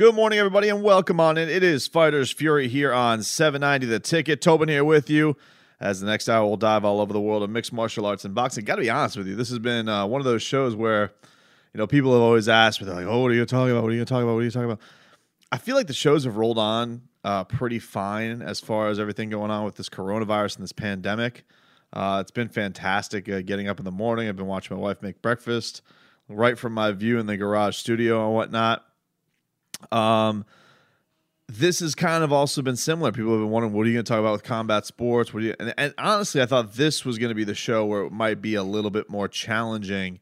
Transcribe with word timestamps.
Good 0.00 0.14
morning, 0.14 0.38
everybody, 0.38 0.70
and 0.70 0.82
welcome 0.82 1.20
on 1.20 1.36
in. 1.36 1.50
It 1.50 1.62
is 1.62 1.86
Fighters 1.86 2.30
Fury 2.30 2.68
here 2.68 2.90
on 2.90 3.22
790 3.22 3.84
The 3.84 4.00
Ticket. 4.00 4.40
Tobin 4.40 4.70
here 4.70 4.82
with 4.82 5.10
you. 5.10 5.36
As 5.78 6.00
the 6.00 6.06
next 6.06 6.26
hour, 6.26 6.46
we'll 6.46 6.56
dive 6.56 6.86
all 6.86 7.02
over 7.02 7.12
the 7.12 7.20
world 7.20 7.42
of 7.42 7.50
mixed 7.50 7.70
martial 7.70 8.06
arts 8.06 8.24
and 8.24 8.34
boxing. 8.34 8.64
Got 8.64 8.76
to 8.76 8.80
be 8.80 8.88
honest 8.88 9.18
with 9.18 9.26
you, 9.26 9.36
this 9.36 9.50
has 9.50 9.58
been 9.58 9.90
uh, 9.90 10.06
one 10.06 10.18
of 10.18 10.24
those 10.24 10.42
shows 10.42 10.74
where, 10.74 11.12
you 11.74 11.78
know, 11.78 11.86
people 11.86 12.14
have 12.14 12.22
always 12.22 12.48
asked 12.48 12.80
me, 12.80 12.86
they're 12.86 12.96
like, 12.96 13.04
"Oh, 13.04 13.20
what 13.20 13.30
are 13.30 13.34
you 13.34 13.44
talking 13.44 13.72
about? 13.72 13.82
What 13.82 13.92
are 13.92 13.94
you 13.94 14.06
talking 14.06 14.22
about? 14.22 14.32
What 14.32 14.40
are 14.40 14.44
you 14.44 14.50
talking 14.50 14.70
about?" 14.70 14.80
I 15.52 15.58
feel 15.58 15.76
like 15.76 15.86
the 15.86 15.92
shows 15.92 16.24
have 16.24 16.38
rolled 16.38 16.56
on 16.56 17.02
uh, 17.22 17.44
pretty 17.44 17.78
fine 17.78 18.40
as 18.40 18.58
far 18.58 18.88
as 18.88 18.98
everything 18.98 19.28
going 19.28 19.50
on 19.50 19.66
with 19.66 19.74
this 19.74 19.90
coronavirus 19.90 20.56
and 20.56 20.62
this 20.62 20.72
pandemic. 20.72 21.44
Uh, 21.92 22.20
it's 22.22 22.30
been 22.30 22.48
fantastic 22.48 23.28
uh, 23.28 23.42
getting 23.42 23.68
up 23.68 23.78
in 23.78 23.84
the 23.84 23.90
morning. 23.90 24.30
I've 24.30 24.36
been 24.36 24.46
watching 24.46 24.78
my 24.78 24.82
wife 24.82 25.02
make 25.02 25.20
breakfast 25.20 25.82
right 26.26 26.58
from 26.58 26.72
my 26.72 26.90
view 26.92 27.18
in 27.18 27.26
the 27.26 27.36
garage 27.36 27.76
studio 27.76 28.24
and 28.24 28.34
whatnot. 28.34 28.86
Um, 29.92 30.44
this 31.48 31.80
has 31.80 31.94
kind 31.94 32.22
of 32.22 32.32
also 32.32 32.62
been 32.62 32.76
similar. 32.76 33.10
People 33.10 33.32
have 33.32 33.40
been 33.40 33.50
wondering, 33.50 33.72
what 33.72 33.84
are 33.84 33.88
you 33.88 33.94
going 33.94 34.04
to 34.04 34.08
talk 34.08 34.20
about 34.20 34.32
with 34.32 34.44
combat 34.44 34.86
sports? 34.86 35.34
What 35.34 35.40
do 35.40 35.46
you? 35.46 35.54
And, 35.58 35.74
and 35.76 35.94
honestly, 35.98 36.40
I 36.40 36.46
thought 36.46 36.74
this 36.74 37.04
was 37.04 37.18
going 37.18 37.30
to 37.30 37.34
be 37.34 37.44
the 37.44 37.54
show 37.54 37.84
where 37.84 38.02
it 38.02 38.12
might 38.12 38.40
be 38.40 38.54
a 38.54 38.62
little 38.62 38.90
bit 38.90 39.10
more 39.10 39.26
challenging 39.26 40.20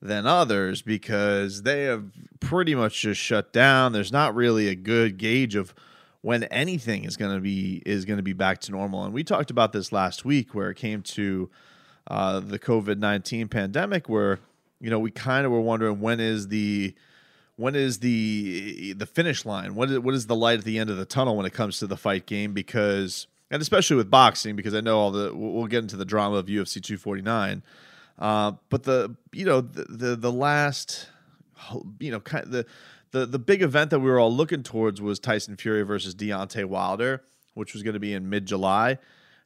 than 0.00 0.26
others 0.26 0.82
because 0.82 1.62
they 1.62 1.84
have 1.84 2.04
pretty 2.40 2.74
much 2.74 3.00
just 3.00 3.20
shut 3.20 3.52
down. 3.52 3.92
There's 3.92 4.12
not 4.12 4.34
really 4.34 4.68
a 4.68 4.74
good 4.74 5.18
gauge 5.18 5.54
of 5.54 5.74
when 6.22 6.44
anything 6.44 7.04
is 7.04 7.16
going 7.16 7.34
to 7.34 7.40
be 7.40 7.82
is 7.84 8.04
going 8.04 8.16
to 8.16 8.22
be 8.22 8.32
back 8.32 8.60
to 8.62 8.72
normal. 8.72 9.04
And 9.04 9.12
we 9.12 9.24
talked 9.24 9.50
about 9.50 9.72
this 9.72 9.92
last 9.92 10.24
week 10.24 10.54
where 10.54 10.70
it 10.70 10.76
came 10.76 11.02
to 11.02 11.50
uh, 12.06 12.40
the 12.40 12.58
COVID 12.58 12.98
nineteen 12.98 13.48
pandemic, 13.48 14.08
where 14.08 14.38
you 14.80 14.88
know 14.88 14.98
we 14.98 15.10
kind 15.10 15.44
of 15.44 15.52
were 15.52 15.60
wondering 15.60 16.00
when 16.00 16.18
is 16.18 16.48
the 16.48 16.94
when 17.56 17.74
is 17.74 17.98
the 17.98 18.94
the 18.94 19.06
finish 19.06 19.44
line? 19.44 19.74
What 19.74 19.90
is 19.90 19.98
what 19.98 20.14
is 20.14 20.26
the 20.26 20.36
light 20.36 20.58
at 20.58 20.64
the 20.64 20.78
end 20.78 20.90
of 20.90 20.96
the 20.96 21.04
tunnel 21.04 21.36
when 21.36 21.46
it 21.46 21.52
comes 21.52 21.78
to 21.78 21.86
the 21.86 21.96
fight 21.96 22.26
game? 22.26 22.52
Because 22.52 23.26
and 23.50 23.60
especially 23.60 23.96
with 23.96 24.10
boxing, 24.10 24.56
because 24.56 24.74
I 24.74 24.80
know 24.80 24.98
all 24.98 25.10
the 25.10 25.34
we'll 25.34 25.66
get 25.66 25.82
into 25.82 25.96
the 25.96 26.04
drama 26.04 26.36
of 26.36 26.46
UFC 26.46 26.82
249. 26.82 27.62
Uh, 28.18 28.52
but 28.70 28.84
the 28.84 29.16
you 29.32 29.44
know 29.44 29.60
the, 29.60 29.84
the 29.84 30.16
the 30.16 30.32
last 30.32 31.08
you 31.98 32.10
know 32.10 32.20
kind 32.20 32.44
of 32.44 32.50
the 32.50 32.66
the 33.10 33.26
the 33.26 33.38
big 33.38 33.62
event 33.62 33.90
that 33.90 34.00
we 34.00 34.10
were 34.10 34.18
all 34.18 34.34
looking 34.34 34.62
towards 34.62 35.00
was 35.00 35.18
Tyson 35.18 35.56
Fury 35.56 35.82
versus 35.82 36.14
Deontay 36.14 36.64
Wilder, 36.64 37.22
which 37.54 37.74
was 37.74 37.82
going 37.82 37.94
to 37.94 38.00
be 38.00 38.14
in 38.14 38.28
mid 38.28 38.46
July 38.46 38.98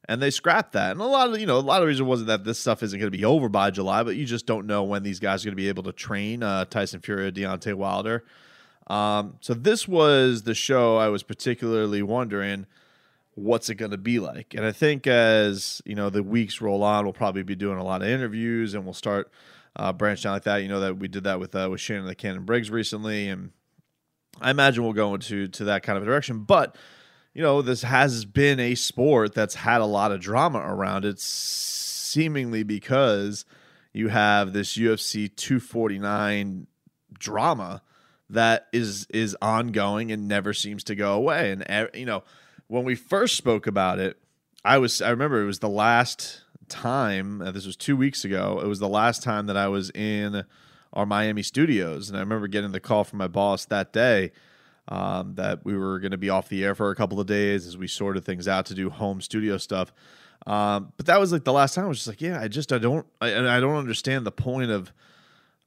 and 0.09 0.23
they 0.23 0.31
scrapped 0.31 0.73
that. 0.73 0.93
And 0.93 1.01
a 1.01 1.05
lot 1.05 1.29
of 1.29 1.39
you 1.39 1.47
know 1.47 1.59
a 1.59 1.61
lot 1.61 1.83
of 1.83 1.89
reason 1.89 2.07
wasn't 2.07 2.29
that 2.29 2.45
this 2.45 2.59
stuff 2.59 2.83
isn't 2.83 2.99
going 2.99 3.11
to 3.11 3.17
be 3.17 3.25
over 3.25 3.49
by 3.49 3.71
July, 3.71 4.03
but 4.03 4.17
you 4.17 4.25
just 4.25 4.47
don't 4.47 4.67
know 4.67 4.83
when 4.85 5.03
these 5.03 5.21
guys 5.21 5.45
are 5.45 5.49
going 5.49 5.57
to 5.57 5.63
be 5.63 5.69
able 5.69 5.83
to 5.85 5.93
train 5.93 6.43
uh, 6.43 6.65
Tyson 6.65 7.01
Fury 7.01 7.31
Deontay 7.33 7.75
Wilder. 7.75 8.25
Um, 8.87 9.37
so 9.41 9.55
this 9.55 9.89
was 9.89 10.43
the 10.43 10.55
show 10.55 10.97
I 10.97 11.09
was 11.09 11.23
particularly 11.23 12.03
wondering 12.03 12.67
what's 13.35 13.69
it 13.69 13.75
going 13.75 13.91
to 13.91 13.99
be 13.99 14.19
like. 14.19 14.55
And 14.55 14.65
I 14.65 14.73
think 14.73 15.07
as 15.07 15.83
you 15.85 15.95
know 15.95 16.11
the 16.11 16.23
weeks 16.23 16.61
roll 16.61 16.83
on, 16.83 17.05
we'll 17.05 17.13
probably 17.13 17.43
be 17.43 17.57
doing 17.57 17.79
a 17.79 17.85
lot 17.85 18.03
of 18.03 18.09
interviews, 18.09 18.75
and 18.75 18.85
we'll 18.85 18.95
start 18.95 19.31
uh, 19.75 19.93
branching 19.93 20.29
out 20.29 20.35
like 20.35 20.45
that. 20.45 20.63
You 20.63 20.69
know 20.69 20.81
that 20.81 20.99
we 20.99 21.09
did 21.09 21.25
that 21.25 21.41
with 21.41 21.55
uh, 21.55 21.69
with 21.71 21.81
Shannon 21.81 22.07
the 22.07 22.15
Cannon 22.15 22.45
Briggs 22.45 22.71
recently, 22.71 23.29
and 23.29 23.51
I 24.41 24.51
imagine 24.51 24.85
we'll 24.85 24.93
go 24.93 25.15
into 25.15 25.49
to 25.49 25.65
that 25.65 25.83
kind 25.83 25.99
of 25.99 26.05
direction, 26.05 26.41
but 26.41 26.77
you 27.37 27.43
know, 27.43 27.61
this 27.61 27.83
has 27.83 28.25
been 28.25 28.59
a 28.59 28.75
sport 28.75 29.35
that's 29.35 29.57
had 29.57 29.83
a 29.83 29.85
lot 29.85 30.11
of 30.11 30.21
drama 30.21 30.59
around 30.59 31.05
it, 31.05 31.21
seemingly 31.21 32.63
because 32.63 33.45
you 33.93 34.09
have 34.09 34.55
this 34.55 34.79
UFC 34.79 35.37
249 35.37 36.67
drama 37.13 37.83
that 38.31 38.69
is 38.73 39.07
is 39.11 39.37
ongoing 39.43 40.11
and 40.11 40.27
never 40.27 40.55
seems 40.55 40.83
to 40.85 40.95
go 40.95 41.13
away. 41.13 41.55
And 41.67 41.91
you 41.93 42.07
know, 42.07 42.25
when 42.69 42.85
we 42.85 42.95
first 42.95 43.37
spoke 43.37 43.67
about 43.67 43.99
it, 43.99 44.17
I 44.65 44.79
was 44.79 45.03
I 45.03 45.11
remember 45.11 45.43
it 45.43 45.47
was 45.47 45.59
the 45.59 45.69
last 45.69 46.41
time. 46.71 47.43
Uh, 47.43 47.51
this 47.51 47.67
was 47.67 47.77
two 47.77 47.99
weeks 47.99 48.25
ago. 48.25 48.61
It 48.65 48.67
was 48.67 48.79
the 48.79 48.89
last 48.89 49.23
time 49.23 49.45
that 49.49 49.59
I 49.59 49.69
was 49.69 49.91
in 49.91 50.47
our 50.95 51.05
Miami 51.05 51.43
studios, 51.43 52.09
and 52.09 52.17
I 52.17 52.21
remember 52.21 52.49
getting 52.49 52.73
the 52.73 52.81
call 52.81 53.05
from 53.05 53.19
my 53.19 53.29
boss 53.29 53.67
that 53.67 53.93
day 53.93 54.33
um, 54.89 55.35
that 55.35 55.65
we 55.65 55.77
were 55.77 55.99
going 55.99 56.13
to 56.13 56.19
be 56.19 56.31
off 56.31 56.49
the 56.49 56.65
air 56.65 56.75
for 56.75 56.91
a 56.91 56.95
couple 56.95 57.21
of 57.21 57.27
days 57.27 57.67
as 57.67 57.77
we 57.77 57.89
sorted 57.89 58.25
things 58.25 58.47
out 58.47 58.67
to 58.67 58.75
do 58.75 58.91
home 58.91 59.21
studio 59.21 59.57
stuff. 59.57 59.93
Um, 60.47 60.93
but 60.97 61.07
that 61.07 61.19
was 61.19 61.33
like 61.33 61.45
the 61.45 61.53
last 61.53 61.75
time 61.75 61.87
I 61.87 61.89
was 61.89 61.99
just 61.99 62.09
like, 62.09 62.21
yeah, 62.21 62.41
I 62.41 62.49
just 62.49 62.73
I 62.73 62.79
don't 62.79 63.07
I, 63.21 63.57
I 63.57 63.61
don't 63.61 63.77
understand 63.77 64.25
the 64.25 64.33
point 64.33 64.71
of 64.71 64.93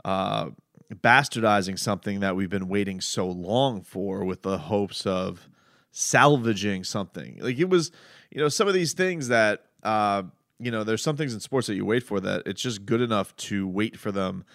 uh, 0.06 0.50
bastardizing 0.94 1.78
something 1.78 2.22
that 2.22 2.36
we've 2.36 2.50
been 2.50 2.70
waiting 2.70 3.02
so 3.02 3.28
long 3.28 3.82
for 3.82 4.24
with 4.24 4.42
the 4.42 4.58
hopes 4.58 5.06
of 5.06 5.50
salvaging 5.92 6.84
something. 6.84 7.40
Like 7.42 7.60
it 7.60 7.70
was, 7.70 7.92
you 8.32 8.40
know, 8.40 8.48
some 8.48 8.68
of 8.68 8.74
these 8.74 8.94
things 8.94 9.28
that 9.28 9.66
uh, 9.84 10.24
you 10.60 10.72
know, 10.72 10.84
there's 10.84 11.02
some 11.02 11.18
things 11.18 11.34
in 11.34 11.40
sports 11.40 11.68
that 11.68 11.76
you 11.76 11.86
wait 11.86 12.04
for 12.04 12.20
that 12.20 12.44
it's 12.46 12.62
just 12.62 12.86
good 12.86 13.02
enough 13.02 13.36
to 13.38 13.68
wait 13.68 13.98
for 13.98 14.12
them 14.12 14.46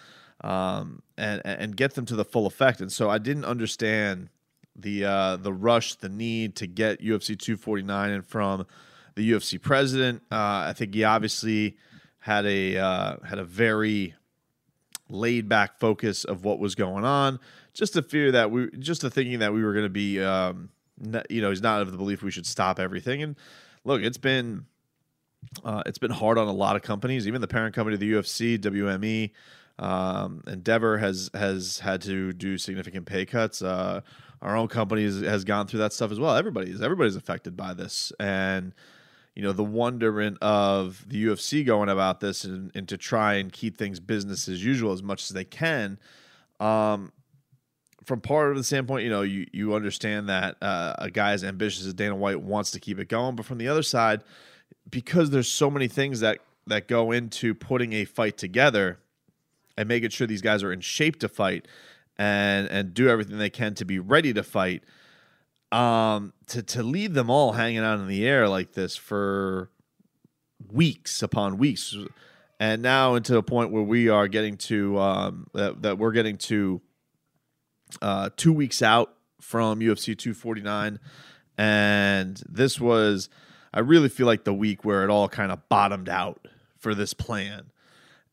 um, 0.41 1.01
and 1.17 1.41
and 1.45 1.75
get 1.75 1.95
them 1.95 2.05
to 2.05 2.15
the 2.15 2.25
full 2.25 2.45
effect. 2.45 2.81
And 2.81 2.91
so 2.91 3.09
I 3.09 3.17
didn't 3.17 3.45
understand 3.45 4.29
the 4.75 5.05
uh, 5.05 5.35
the 5.37 5.53
rush, 5.53 5.95
the 5.95 6.09
need 6.09 6.55
to 6.57 6.67
get 6.67 7.01
UFC 7.01 7.37
249 7.39 8.11
and 8.11 8.25
from 8.25 8.65
the 9.15 9.31
UFC 9.31 9.61
president. 9.61 10.21
Uh, 10.31 10.67
I 10.67 10.73
think 10.75 10.93
he 10.93 11.03
obviously 11.03 11.77
had 12.19 12.45
a 12.45 12.77
uh, 12.77 13.17
had 13.25 13.39
a 13.39 13.43
very 13.43 14.15
laid 15.09 15.47
back 15.47 15.79
focus 15.79 16.23
of 16.23 16.43
what 16.43 16.59
was 16.59 16.75
going 16.75 17.05
on. 17.05 17.39
Just 17.73 17.93
the 17.93 18.01
fear 18.01 18.31
that 18.31 18.51
we, 18.51 18.69
just 18.79 19.01
the 19.01 19.09
thinking 19.09 19.39
that 19.39 19.53
we 19.53 19.63
were 19.63 19.73
going 19.73 19.85
to 19.85 19.89
be, 19.89 20.21
um, 20.21 20.69
you 21.29 21.41
know, 21.41 21.49
he's 21.49 21.61
not 21.61 21.81
of 21.81 21.91
the 21.91 21.97
belief 21.97 22.23
we 22.23 22.31
should 22.31 22.45
stop 22.45 22.79
everything. 22.79 23.21
And 23.21 23.35
look, 23.83 24.01
it's 24.01 24.17
been 24.17 24.65
uh, 25.63 25.83
it's 25.85 25.97
been 25.97 26.11
hard 26.11 26.37
on 26.37 26.47
a 26.47 26.53
lot 26.53 26.75
of 26.75 26.81
companies, 26.81 27.27
even 27.27 27.41
the 27.41 27.47
parent 27.47 27.75
company 27.75 27.93
of 27.93 27.99
the 27.99 28.11
UFC, 28.11 28.57
WME. 28.57 29.31
Um, 29.77 30.41
Endeavor 30.47 30.97
has 30.97 31.29
has 31.33 31.79
had 31.79 32.01
to 32.03 32.31
do 32.33 32.57
significant 32.57 33.05
pay 33.05 33.25
cuts. 33.25 33.61
Uh, 33.61 34.01
our 34.41 34.55
own 34.55 34.67
company 34.67 35.03
has, 35.03 35.43
gone 35.43 35.65
through 35.65 35.79
that 35.79 35.93
stuff 35.93 36.11
as 36.11 36.19
well. 36.19 36.35
Everybody's 36.35 36.81
everybody's 36.81 37.15
affected 37.15 37.57
by 37.57 37.73
this, 37.73 38.13
and 38.19 38.73
you 39.33 39.43
know 39.43 39.51
the 39.51 39.63
wonderment 39.63 40.37
of 40.41 41.03
the 41.07 41.25
UFC 41.25 41.65
going 41.65 41.89
about 41.89 42.19
this 42.19 42.43
and, 42.43 42.71
and 42.75 42.87
to 42.87 42.97
try 42.97 43.35
and 43.35 43.51
keep 43.51 43.77
things 43.77 43.99
business 43.99 44.47
as 44.47 44.63
usual 44.63 44.93
as 44.93 45.03
much 45.03 45.23
as 45.23 45.29
they 45.29 45.43
can. 45.43 45.99
Um, 46.59 47.11
from 48.05 48.21
part 48.21 48.51
of 48.51 48.57
the 48.57 48.63
standpoint, 48.63 49.03
you 49.03 49.09
know, 49.09 49.23
you 49.23 49.47
you 49.51 49.73
understand 49.75 50.29
that 50.29 50.55
uh, 50.61 50.95
a 50.99 51.11
guy 51.11 51.31
as 51.31 51.43
ambitious 51.43 51.85
as 51.85 51.93
Dana 51.93 52.15
White 52.15 52.41
wants 52.41 52.71
to 52.71 52.79
keep 52.79 52.99
it 52.99 53.09
going, 53.09 53.35
but 53.35 53.45
from 53.45 53.57
the 53.57 53.67
other 53.67 53.83
side, 53.83 54.21
because 54.89 55.31
there's 55.31 55.49
so 55.49 55.69
many 55.69 55.89
things 55.89 56.21
that 56.21 56.39
that 56.67 56.87
go 56.87 57.11
into 57.11 57.53
putting 57.53 57.93
a 57.93 58.05
fight 58.05 58.37
together 58.37 58.99
and 59.77 59.87
making 59.87 60.09
sure 60.09 60.27
these 60.27 60.41
guys 60.41 60.63
are 60.63 60.71
in 60.71 60.81
shape 60.81 61.19
to 61.19 61.29
fight 61.29 61.67
and 62.17 62.67
and 62.67 62.93
do 62.93 63.09
everything 63.09 63.37
they 63.37 63.49
can 63.49 63.73
to 63.75 63.85
be 63.85 63.99
ready 63.99 64.33
to 64.33 64.43
fight. 64.43 64.83
Um, 65.71 66.33
to 66.47 66.63
to 66.63 66.83
leave 66.83 67.13
them 67.13 67.29
all 67.29 67.53
hanging 67.53 67.79
out 67.79 67.99
in 67.99 68.07
the 68.07 68.27
air 68.27 68.47
like 68.47 68.73
this 68.73 68.95
for 68.95 69.69
weeks 70.71 71.21
upon 71.21 71.57
weeks, 71.57 71.95
and 72.59 72.81
now 72.81 73.15
into 73.15 73.37
a 73.37 73.43
point 73.43 73.71
where 73.71 73.83
we 73.83 74.07
are 74.07 74.27
getting 74.27 74.57
to 74.57 74.97
um, 74.99 75.47
that 75.53 75.81
that 75.81 75.97
we're 75.97 76.13
getting 76.13 76.37
to 76.37 76.81
uh, 78.01 78.29
two 78.37 78.53
weeks 78.53 78.81
out 78.81 79.15
from 79.41 79.79
UFC 79.79 80.17
249. 80.17 80.99
And 81.57 82.41
this 82.49 82.79
was, 82.79 83.29
I 83.73 83.79
really 83.79 84.09
feel 84.09 84.25
like 84.25 84.43
the 84.43 84.53
week 84.53 84.83
where 84.83 85.03
it 85.03 85.09
all 85.09 85.29
kind 85.29 85.51
of 85.51 85.67
bottomed 85.69 86.09
out 86.09 86.47
for 86.77 86.95
this 86.95 87.13
plan. 87.13 87.71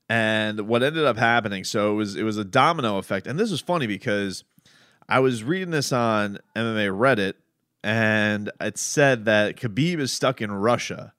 And 0.09 0.69
what 0.69 0.83
ended 0.83 1.05
up 1.05 1.17
happening, 1.17 1.65
so 1.65 1.93
it 1.93 1.95
was 1.95 2.17
it 2.17 2.23
was 2.23 2.37
a 2.37 2.45
domino 2.45 2.99
effect. 2.99 3.27
And 3.27 3.39
this 3.39 3.51
was 3.51 3.61
funny 3.61 3.87
because 3.87 4.45
I 5.09 5.21
was 5.21 5.43
reading 5.43 5.71
this 5.71 5.93
on 5.93 6.39
MMA 6.55 6.91
Reddit, 6.97 7.35
and 7.83 8.51
it 8.61 8.79
said 8.79 9.25
that 9.25 9.57
Khabib 9.57 9.99
is 9.99 10.13
stuck 10.13 10.41
in 10.41 10.53
Russia. 10.53 11.15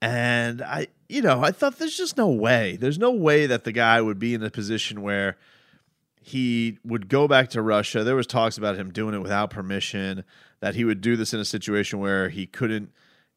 And 0.00 0.62
I, 0.62 0.86
you 1.08 1.22
know, 1.22 1.42
I 1.42 1.50
thought 1.50 1.78
there's 1.78 1.96
just 1.96 2.16
no 2.16 2.28
way. 2.28 2.76
There's 2.76 2.98
no 2.98 3.10
way 3.10 3.46
that 3.46 3.64
the 3.64 3.72
guy 3.72 4.00
would 4.00 4.18
be 4.18 4.34
in 4.34 4.42
a 4.42 4.50
position 4.50 5.02
where 5.02 5.36
he 6.22 6.78
would 6.84 7.08
go 7.08 7.26
back 7.26 7.50
to 7.50 7.62
Russia. 7.62 8.04
There 8.04 8.14
was 8.14 8.26
talks 8.26 8.58
about 8.58 8.76
him 8.76 8.92
doing 8.92 9.14
it 9.14 9.22
without 9.22 9.50
permission, 9.50 10.24
that 10.60 10.74
he 10.74 10.84
would 10.84 11.00
do 11.00 11.16
this 11.16 11.32
in 11.32 11.40
a 11.40 11.44
situation 11.44 11.98
where 11.98 12.28
he 12.28 12.46
couldn't 12.46 12.92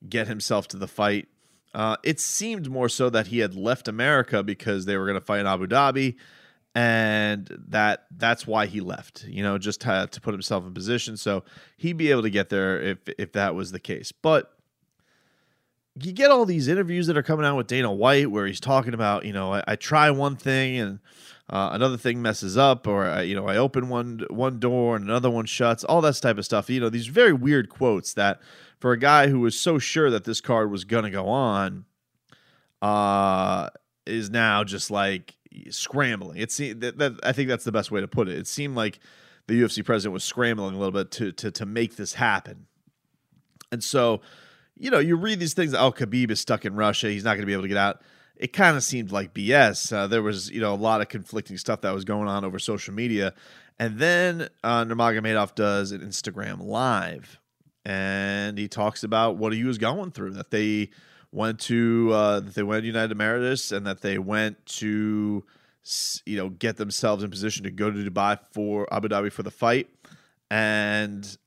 get 0.07 0.27
himself 0.27 0.67
to 0.69 0.77
the 0.77 0.87
fight 0.87 1.27
uh, 1.73 1.95
it 2.03 2.19
seemed 2.19 2.69
more 2.69 2.89
so 2.89 3.09
that 3.09 3.27
he 3.27 3.39
had 3.39 3.55
left 3.55 3.87
America 3.87 4.43
because 4.43 4.85
they 4.85 4.97
were 4.97 5.05
going 5.05 5.19
to 5.19 5.25
fight 5.25 5.39
in 5.39 5.47
Abu 5.47 5.67
Dhabi, 5.67 6.15
and 6.75 7.49
that 7.69 8.05
that's 8.15 8.45
why 8.45 8.65
he 8.65 8.81
left. 8.81 9.25
You 9.27 9.43
know, 9.43 9.57
just 9.57 9.81
to, 9.81 10.07
to 10.11 10.21
put 10.21 10.33
himself 10.33 10.65
in 10.65 10.73
position 10.73 11.17
so 11.17 11.43
he'd 11.77 11.97
be 11.97 12.11
able 12.11 12.23
to 12.23 12.29
get 12.29 12.49
there 12.49 12.81
if 12.81 12.97
if 13.17 13.31
that 13.33 13.55
was 13.55 13.71
the 13.71 13.79
case. 13.79 14.11
But 14.11 14.53
you 15.99 16.13
get 16.13 16.31
all 16.31 16.45
these 16.45 16.67
interviews 16.67 17.07
that 17.07 17.17
are 17.17 17.23
coming 17.23 17.45
out 17.45 17.57
with 17.57 17.67
Dana 17.67 17.91
White 17.91 18.31
where 18.31 18.47
he's 18.47 18.61
talking 18.61 18.93
about, 18.93 19.25
you 19.25 19.33
know, 19.33 19.53
I, 19.53 19.63
I 19.67 19.75
try 19.75 20.09
one 20.09 20.37
thing 20.37 20.77
and 20.77 20.99
uh, 21.51 21.71
another 21.73 21.97
thing 21.97 22.21
messes 22.21 22.57
up, 22.57 22.87
or 22.87 23.05
I, 23.05 23.23
you 23.23 23.35
know, 23.35 23.47
I 23.47 23.57
open 23.57 23.89
one 23.89 24.21
one 24.29 24.57
door 24.57 24.95
and 24.95 25.03
another 25.03 25.29
one 25.29 25.45
shuts. 25.45 25.83
All 25.83 25.99
that 26.01 26.15
type 26.15 26.37
of 26.37 26.45
stuff. 26.45 26.69
You 26.69 26.79
know, 26.79 26.89
these 26.89 27.07
very 27.07 27.33
weird 27.33 27.67
quotes 27.67 28.13
that 28.13 28.39
for 28.79 28.93
a 28.93 28.97
guy 28.97 29.27
who 29.27 29.41
was 29.41 29.59
so 29.59 29.77
sure 29.77 30.09
that 30.09 30.23
this 30.23 30.39
card 30.39 30.71
was 30.71 30.85
going 30.85 31.03
to 31.03 31.09
go 31.09 31.27
on, 31.27 31.85
uh, 32.81 33.69
is 34.05 34.29
now 34.29 34.63
just 34.63 34.89
like 34.89 35.35
scrambling. 35.69 36.37
It 36.37 36.53
seemed 36.53 36.79
that, 36.81 36.97
that, 36.99 37.19
I 37.21 37.33
think 37.33 37.49
that's 37.49 37.65
the 37.65 37.71
best 37.73 37.91
way 37.91 37.99
to 37.99 38.07
put 38.07 38.29
it. 38.29 38.37
It 38.37 38.47
seemed 38.47 38.77
like 38.77 38.99
the 39.47 39.61
UFC 39.61 39.83
president 39.83 40.13
was 40.13 40.23
scrambling 40.23 40.75
a 40.75 40.77
little 40.77 40.93
bit 40.93 41.11
to 41.11 41.33
to 41.33 41.51
to 41.51 41.65
make 41.65 41.97
this 41.97 42.13
happen, 42.13 42.67
and 43.73 43.83
so 43.83 44.21
you 44.77 44.89
know 44.89 44.99
you 44.99 45.17
read 45.17 45.41
these 45.41 45.53
things. 45.53 45.73
Oh, 45.73 45.91
Khabib 45.91 46.31
is 46.31 46.39
stuck 46.39 46.63
in 46.63 46.75
Russia. 46.75 47.09
He's 47.09 47.25
not 47.25 47.31
going 47.31 47.41
to 47.41 47.45
be 47.45 47.53
able 47.53 47.63
to 47.63 47.67
get 47.67 47.77
out. 47.77 48.01
It 48.41 48.53
kind 48.53 48.75
of 48.75 48.83
seemed 48.83 49.11
like 49.11 49.33
BS. 49.33 49.93
Uh, 49.93 50.07
there 50.07 50.21
was 50.21 50.49
you 50.49 50.59
know 50.59 50.73
a 50.73 50.75
lot 50.75 50.99
of 50.99 51.07
conflicting 51.07 51.57
stuff 51.57 51.81
that 51.81 51.93
was 51.93 52.03
going 52.03 52.27
on 52.27 52.43
over 52.43 52.59
social 52.59 52.93
media, 52.93 53.33
and 53.79 53.99
then 53.99 54.49
uh, 54.63 54.83
Nurmagomedov 54.83 55.55
does 55.55 55.91
an 55.91 56.01
Instagram 56.01 56.61
live 56.65 57.39
and 57.85 58.57
he 58.57 58.67
talks 58.67 59.03
about 59.03 59.37
what 59.37 59.53
he 59.53 59.63
was 59.63 59.77
going 59.77 60.11
through. 60.11 60.31
That 60.31 60.51
they 60.51 60.89
went 61.31 61.59
to 61.61 62.11
uh, 62.13 62.39
that 62.41 62.53
they 62.53 62.63
went 62.63 62.83
to 62.83 62.87
United 62.87 63.17
Emirates 63.17 63.75
and 63.75 63.85
that 63.87 64.01
they 64.01 64.17
went 64.17 64.63
to 64.65 65.43
you 66.25 66.37
know 66.37 66.49
get 66.49 66.77
themselves 66.77 67.23
in 67.23 67.31
position 67.31 67.63
to 67.63 67.71
go 67.71 67.89
to 67.89 67.97
Dubai 67.97 68.39
for 68.51 68.91
Abu 68.93 69.07
Dhabi 69.07 69.31
for 69.31 69.43
the 69.43 69.51
fight, 69.51 69.89
and 70.49 71.37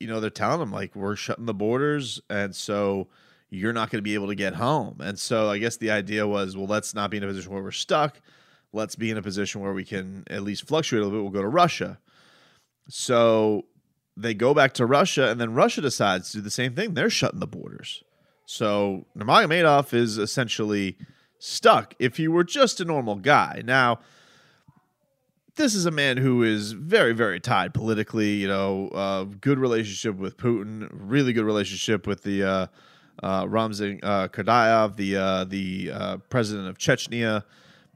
you 0.00 0.08
know 0.08 0.20
they're 0.20 0.30
telling 0.30 0.60
them 0.60 0.72
like 0.72 0.94
we're 0.96 1.16
shutting 1.16 1.46
the 1.46 1.54
borders, 1.54 2.20
and 2.28 2.54
so 2.54 3.08
you're 3.54 3.72
not 3.72 3.90
going 3.90 3.98
to 3.98 4.02
be 4.02 4.14
able 4.14 4.26
to 4.26 4.34
get 4.34 4.54
home. 4.54 5.00
And 5.00 5.18
so 5.18 5.48
I 5.48 5.58
guess 5.58 5.76
the 5.76 5.90
idea 5.90 6.26
was, 6.26 6.56
well, 6.56 6.66
let's 6.66 6.94
not 6.94 7.10
be 7.10 7.18
in 7.18 7.22
a 7.22 7.26
position 7.26 7.52
where 7.52 7.62
we're 7.62 7.70
stuck. 7.70 8.20
Let's 8.72 8.96
be 8.96 9.10
in 9.10 9.16
a 9.16 9.22
position 9.22 9.60
where 9.60 9.72
we 9.72 9.84
can 9.84 10.24
at 10.28 10.42
least 10.42 10.66
fluctuate 10.66 11.02
a 11.02 11.04
little 11.06 11.18
bit. 11.18 11.22
We'll 11.22 11.32
go 11.32 11.42
to 11.42 11.48
Russia. 11.48 11.98
So 12.88 13.66
they 14.16 14.34
go 14.34 14.52
back 14.52 14.74
to 14.74 14.86
Russia, 14.86 15.30
and 15.30 15.40
then 15.40 15.54
Russia 15.54 15.80
decides 15.80 16.30
to 16.30 16.38
do 16.38 16.42
the 16.42 16.50
same 16.50 16.74
thing. 16.74 16.94
They're 16.94 17.10
shutting 17.10 17.40
the 17.40 17.46
borders. 17.46 18.02
So 18.46 19.06
Nurmagomedov 19.16 19.94
is 19.94 20.18
essentially 20.18 20.98
stuck 21.38 21.94
if 21.98 22.16
he 22.16 22.28
were 22.28 22.44
just 22.44 22.80
a 22.80 22.84
normal 22.84 23.16
guy. 23.16 23.62
Now, 23.64 24.00
this 25.56 25.74
is 25.74 25.86
a 25.86 25.90
man 25.90 26.16
who 26.16 26.42
is 26.42 26.72
very, 26.72 27.12
very 27.12 27.38
tied 27.40 27.74
politically. 27.74 28.34
You 28.34 28.48
know, 28.48 28.88
uh, 28.88 29.24
good 29.24 29.58
relationship 29.58 30.16
with 30.16 30.36
Putin, 30.36 30.88
really 30.92 31.32
good 31.32 31.44
relationship 31.44 32.06
with 32.06 32.22
the 32.22 32.42
uh, 32.42 32.66
uh, 33.22 33.46
Ramzan 33.48 34.00
uh, 34.02 34.28
Kadyrov, 34.28 34.96
the 34.96 35.16
uh, 35.16 35.44
the 35.44 35.90
uh, 35.92 36.16
president 36.28 36.68
of 36.68 36.78
Chechnya 36.78 37.44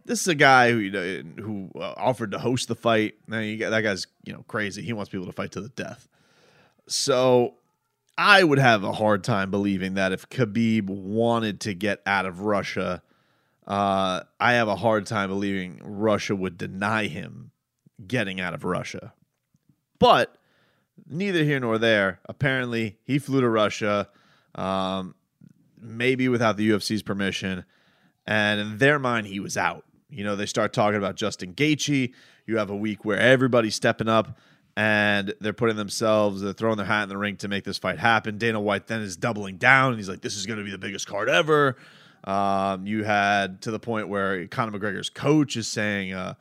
this 0.08 0.22
is 0.22 0.28
a 0.28 0.34
guy 0.34 0.72
who 0.72 0.78
you 0.78 0.90
know, 0.90 1.22
who 1.42 1.70
uh, 1.76 1.92
offered 1.96 2.32
to 2.32 2.38
host 2.38 2.66
the 2.66 2.74
fight. 2.74 3.14
Now 3.28 3.40
you 3.40 3.58
got 3.58 3.70
that 3.70 3.82
guy's 3.82 4.06
you 4.24 4.32
know 4.32 4.42
crazy. 4.48 4.82
He 4.82 4.94
wants 4.94 5.10
people 5.10 5.26
to 5.26 5.32
fight 5.32 5.52
to 5.52 5.60
the 5.60 5.68
death. 5.68 6.08
So 6.88 7.54
I 8.16 8.42
would 8.42 8.58
have 8.58 8.82
a 8.82 8.92
hard 8.92 9.22
time 9.22 9.50
believing 9.50 9.94
that 9.94 10.12
if 10.12 10.28
Khabib 10.28 10.88
wanted 10.88 11.60
to 11.60 11.74
get 11.74 12.00
out 12.06 12.24
of 12.24 12.40
Russia, 12.40 13.02
uh, 13.66 14.22
I 14.40 14.54
have 14.54 14.66
a 14.66 14.76
hard 14.76 15.06
time 15.06 15.28
believing 15.28 15.80
Russia 15.84 16.34
would 16.34 16.56
deny 16.56 17.06
him 17.06 17.50
getting 18.06 18.40
out 18.40 18.54
of 18.54 18.64
Russia. 18.64 19.12
But 19.98 20.34
neither 21.06 21.44
here 21.44 21.60
nor 21.60 21.76
there. 21.76 22.20
Apparently, 22.24 22.96
he 23.04 23.18
flew 23.18 23.42
to 23.42 23.48
Russia, 23.48 24.08
um, 24.58 25.14
maybe 25.80 26.28
without 26.28 26.56
the 26.56 26.70
UFC's 26.70 27.02
permission, 27.02 27.64
and 28.26 28.60
in 28.60 28.78
their 28.78 28.98
mind, 28.98 29.26
he 29.26 29.40
was 29.40 29.56
out. 29.56 29.84
You 30.10 30.24
know, 30.24 30.36
they 30.36 30.46
start 30.46 30.72
talking 30.72 30.98
about 30.98 31.16
Justin 31.16 31.54
Gaethje. 31.54 32.12
You 32.46 32.58
have 32.58 32.70
a 32.70 32.76
week 32.76 33.04
where 33.04 33.18
everybody's 33.18 33.74
stepping 33.74 34.08
up 34.08 34.38
and 34.76 35.34
they're 35.40 35.52
putting 35.52 35.76
themselves, 35.76 36.40
they're 36.40 36.52
throwing 36.52 36.76
their 36.76 36.86
hat 36.86 37.02
in 37.02 37.08
the 37.08 37.16
ring 37.16 37.36
to 37.38 37.48
make 37.48 37.64
this 37.64 37.78
fight 37.78 37.98
happen. 37.98 38.38
Dana 38.38 38.60
White 38.60 38.86
then 38.86 39.00
is 39.00 39.16
doubling 39.16 39.56
down, 39.56 39.90
and 39.90 39.98
he's 39.98 40.08
like, 40.08 40.20
"This 40.20 40.36
is 40.36 40.46
going 40.46 40.58
to 40.58 40.64
be 40.64 40.70
the 40.70 40.78
biggest 40.78 41.06
card 41.06 41.28
ever." 41.28 41.76
Um, 42.24 42.86
you 42.86 43.04
had 43.04 43.62
to 43.62 43.70
the 43.70 43.78
point 43.78 44.08
where 44.08 44.46
Conor 44.48 44.78
McGregor's 44.78 45.10
coach 45.10 45.56
is 45.56 45.66
saying, 45.66 46.12
uh, 46.12 46.34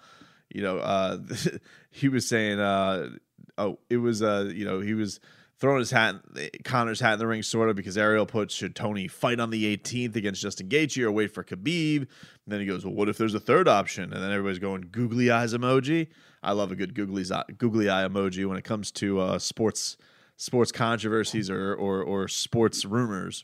you 0.49 0.61
know, 0.61 0.77
uh, 0.79 1.17
he 1.91 2.09
was 2.09 2.27
saying, 2.27 2.59
uh, 2.59 3.09
oh, 3.57 3.79
it 3.89 3.97
was, 3.97 4.21
uh, 4.21 4.51
you 4.53 4.65
know, 4.65 4.81
he 4.81 4.93
was 4.93 5.19
throwing 5.59 5.79
his 5.79 5.91
hat, 5.91 6.15
Conor's 6.63 6.99
hat 6.99 7.13
in 7.13 7.19
the 7.19 7.27
ring, 7.27 7.43
sort 7.43 7.69
of, 7.69 7.75
because 7.75 7.97
Ariel 7.97 8.25
puts, 8.25 8.53
should 8.53 8.75
Tony 8.75 9.07
fight 9.07 9.39
on 9.39 9.49
the 9.49 9.77
18th 9.77 10.15
against 10.15 10.41
Justin 10.41 10.69
Gaethje 10.69 11.03
or 11.03 11.11
wait 11.11 11.33
for 11.33 11.43
Khabib? 11.43 11.97
And 11.97 12.07
then 12.47 12.59
he 12.59 12.65
goes, 12.65 12.85
well, 12.85 12.93
what 12.93 13.09
if 13.09 13.17
there's 13.17 13.33
a 13.33 13.39
third 13.39 13.67
option? 13.67 14.13
And 14.13 14.21
then 14.21 14.31
everybody's 14.31 14.59
going 14.59 14.89
googly 14.91 15.31
eyes 15.31 15.53
emoji. 15.53 16.07
I 16.43 16.51
love 16.51 16.71
a 16.71 16.75
good 16.75 16.93
googly 16.93 17.25
googly 17.57 17.89
eye 17.89 18.07
emoji 18.07 18.47
when 18.47 18.57
it 18.57 18.63
comes 18.63 18.91
to 18.91 19.19
uh, 19.19 19.39
sports 19.39 19.97
sports 20.37 20.71
controversies 20.71 21.49
or, 21.49 21.73
or 21.73 22.03
or 22.03 22.27
sports 22.27 22.85
rumors. 22.85 23.43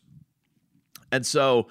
And 1.12 1.26
so 1.26 1.68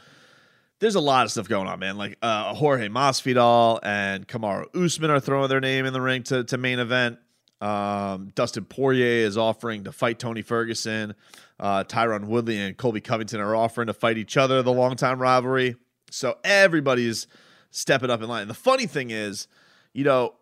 there's 0.81 0.97
a 0.97 1.01
lot 1.01 1.25
of 1.25 1.31
stuff 1.31 1.49
going 1.49 1.69
on, 1.69 1.79
man. 1.79 1.97
Like 1.97 2.19
uh, 2.23 2.55
Jorge 2.55 2.89
Masvidal 2.89 3.79
and 3.85 4.27
Kamaru 4.27 4.67
Usman 4.75 5.11
are 5.11 5.21
throwing 5.21 5.49
their 5.49 5.61
name 5.61 5.87
in 5.87 5.93
the 5.93 6.01
ring 6.01 6.25
to, 6.25 6.43
to 6.45 6.59
main 6.59 6.81
event. 6.81 7.19
Um, 7.63 8.33
Dustin 8.35 8.65
Poirier 8.65 9.25
is 9.25 9.39
offering 9.39 9.85
to 9.85 9.93
fight 9.93 10.19
Tony 10.19 10.43
Ferguson. 10.43 11.15
Uh, 11.61 11.85
Tyron 11.85 12.25
Woodley 12.25 12.59
and 12.59 12.77
Colby 12.77 13.01
Covington 13.01 13.41
are 13.41 13.55
offering 13.55 13.87
to 13.87 13.95
fight 13.95 14.19
each 14.19 14.37
other, 14.37 14.63
the 14.63 14.73
longtime 14.73 15.21
rivalry. 15.23 15.77
So 16.11 16.39
everybody's 16.43 17.29
stepping 17.71 18.11
up 18.11 18.21
in 18.21 18.29
line. 18.29 18.43
And 18.43 18.51
The 18.51 18.55
funny 18.55 18.87
thing 18.87 19.11
is, 19.11 19.47
you 19.93 20.03
know, 20.03 20.35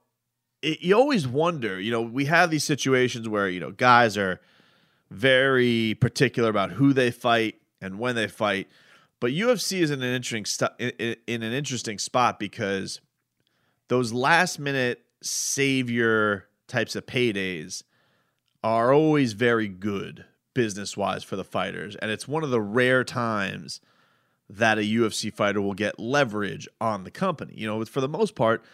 it, 0.63 0.81
you 0.81 0.95
always 0.95 1.29
wonder, 1.29 1.79
you 1.79 1.93
know, 1.93 2.01
we 2.01 2.25
have 2.25 2.51
these 2.51 2.65
situations 2.65 3.29
where, 3.29 3.51
you 3.51 3.61
know, 3.61 3.71
guys 3.71 4.17
are 4.17 4.41
very 5.11 5.99
particular 6.01 6.49
about 6.49 6.73
who 6.73 6.95
they 6.95 7.11
fight 7.11 7.57
and 7.83 7.99
when 7.99 8.15
they 8.15 8.29
fight. 8.29 8.69
But 9.21 9.33
UFC 9.33 9.81
is 9.81 9.91
in 9.91 10.03
an 10.03 10.15
interesting 10.15 10.47
st- 10.47 10.73
in, 10.79 11.17
in 11.27 11.43
an 11.43 11.53
interesting 11.53 11.99
spot 11.99 12.39
because 12.39 13.03
those 13.89 14.13
last 14.15 14.59
minute 14.59 15.05
savior 15.23 16.47
types 16.71 16.97
of 16.97 17.07
paydays 17.07 17.83
are 18.63 18.93
always 18.93 19.35
very 19.35 19.69
good 19.69 20.25
business 20.55 20.97
wise 20.97 21.25
for 21.25 21.37
the 21.37 21.45
fighters. 21.45 21.97
And 21.97 22.11
it's 22.11 22.29
one 22.29 22.43
of 22.43 22.51
the 22.51 22.61
rare 22.61 23.05
times 23.05 23.81
that 24.49 24.79
a 24.79 24.83
UFC 24.83 25.33
fighter 25.33 25.61
will 25.61 25.75
get 25.75 25.99
leverage 25.99 26.69
on 26.81 27.05
the 27.05 27.11
company. 27.11 27.55
You 27.57 27.67
know, 27.67 27.85
for 27.85 28.01
the 28.01 28.09
most 28.09 28.35
part, 28.35 28.65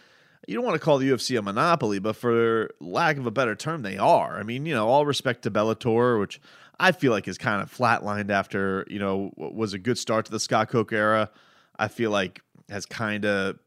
you 0.47 0.55
don't 0.55 0.65
want 0.65 0.75
to 0.75 0.83
call 0.83 0.97
the 0.97 1.09
UFC 1.09 1.37
a 1.37 1.41
monopoly, 1.41 1.99
but 1.99 2.15
for 2.15 2.69
lack 2.79 3.17
of 3.17 3.27
a 3.27 3.31
better 3.31 3.55
term, 3.55 3.83
they 3.83 3.97
are. 3.97 4.39
I 4.39 4.43
mean, 4.43 4.65
you 4.65 4.73
know, 4.73 4.87
all 4.87 5.05
respect 5.05 5.43
to 5.43 5.51
Bellator, 5.51 6.19
which 6.19 6.41
I 6.79 6.91
feel 6.91 7.11
like 7.11 7.27
is 7.27 7.37
kind 7.37 7.61
of 7.61 7.71
flatlined 7.71 8.29
after, 8.29 8.85
you 8.89 8.99
know, 8.99 9.31
was 9.35 9.73
a 9.73 9.79
good 9.79 9.97
start 9.97 10.25
to 10.25 10.31
the 10.31 10.39
Scott 10.39 10.69
Coker 10.69 10.95
era. 10.95 11.29
I 11.77 11.89
feel 11.89 12.11
like 12.11 12.41
has 12.69 12.85
kind 12.85 13.25
of 13.25 13.59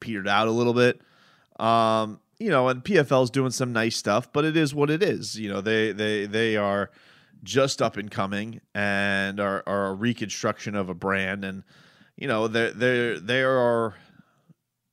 petered 0.00 0.28
out 0.28 0.48
a 0.48 0.52
little 0.52 0.74
bit. 0.74 1.00
Um, 1.58 2.20
you 2.38 2.50
know, 2.50 2.68
and 2.68 2.84
PFL's 2.84 3.30
doing 3.30 3.50
some 3.50 3.72
nice 3.72 3.96
stuff, 3.96 4.32
but 4.32 4.44
it 4.44 4.56
is 4.56 4.74
what 4.74 4.90
it 4.90 5.02
is. 5.02 5.38
You 5.38 5.48
know, 5.48 5.60
they 5.60 5.92
they 5.92 6.26
they 6.26 6.56
are 6.56 6.90
just 7.42 7.80
up 7.80 7.96
and 7.96 8.10
coming 8.10 8.60
and 8.74 9.40
are, 9.40 9.62
are 9.66 9.86
a 9.86 9.94
reconstruction 9.94 10.74
of 10.74 10.88
a 10.88 10.94
brand, 10.94 11.44
and 11.44 11.62
you 12.16 12.28
know, 12.28 12.48
they 12.48 12.70
they 12.70 13.18
they 13.18 13.42
are 13.42 13.94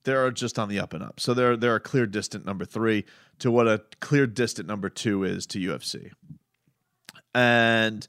they're 0.04 0.30
just 0.30 0.58
on 0.58 0.68
the 0.68 0.78
up 0.78 0.94
and 0.94 1.02
up. 1.02 1.20
So 1.20 1.34
they're 1.34 1.56
they're 1.56 1.76
a 1.76 1.80
clear 1.80 2.06
distant 2.06 2.46
number 2.46 2.64
three 2.64 3.04
to 3.40 3.50
what 3.50 3.66
a 3.66 3.82
clear 4.00 4.26
distant 4.26 4.68
number 4.68 4.88
two 4.88 5.24
is 5.24 5.46
to 5.46 5.58
UFC. 5.58 6.12
And 7.34 8.06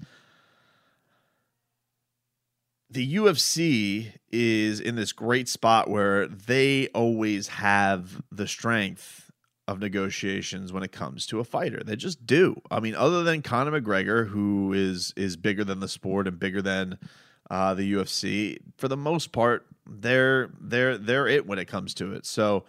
the 2.89 3.15
UFC 3.15 4.13
is 4.31 4.79
in 4.79 4.95
this 4.95 5.11
great 5.11 5.49
spot 5.49 5.89
where 5.89 6.27
they 6.27 6.87
always 6.89 7.47
have 7.47 8.21
the 8.31 8.47
strength 8.47 9.24
of 9.67 9.79
negotiations 9.79 10.71
when 10.71 10.83
it 10.83 10.91
comes 10.91 11.25
to 11.27 11.39
a 11.39 11.43
fighter. 11.43 11.81
They 11.83 11.95
just 11.95 12.25
do. 12.25 12.61
I 12.69 12.79
mean, 12.79 12.95
other 12.95 13.23
than 13.23 13.41
Conor 13.41 13.79
McGregor, 13.79 14.27
who 14.27 14.73
is 14.73 15.13
is 15.15 15.35
bigger 15.37 15.63
than 15.63 15.79
the 15.79 15.87
sport 15.87 16.27
and 16.27 16.39
bigger 16.39 16.61
than 16.61 16.99
uh, 17.49 17.73
the 17.73 17.93
UFC, 17.93 18.59
for 18.77 18.87
the 18.87 18.97
most 18.97 19.31
part, 19.31 19.65
they're 19.87 20.49
they're 20.59 20.97
they're 20.97 21.27
it 21.27 21.47
when 21.47 21.59
it 21.59 21.65
comes 21.65 21.93
to 21.95 22.13
it. 22.13 22.25
So, 22.25 22.65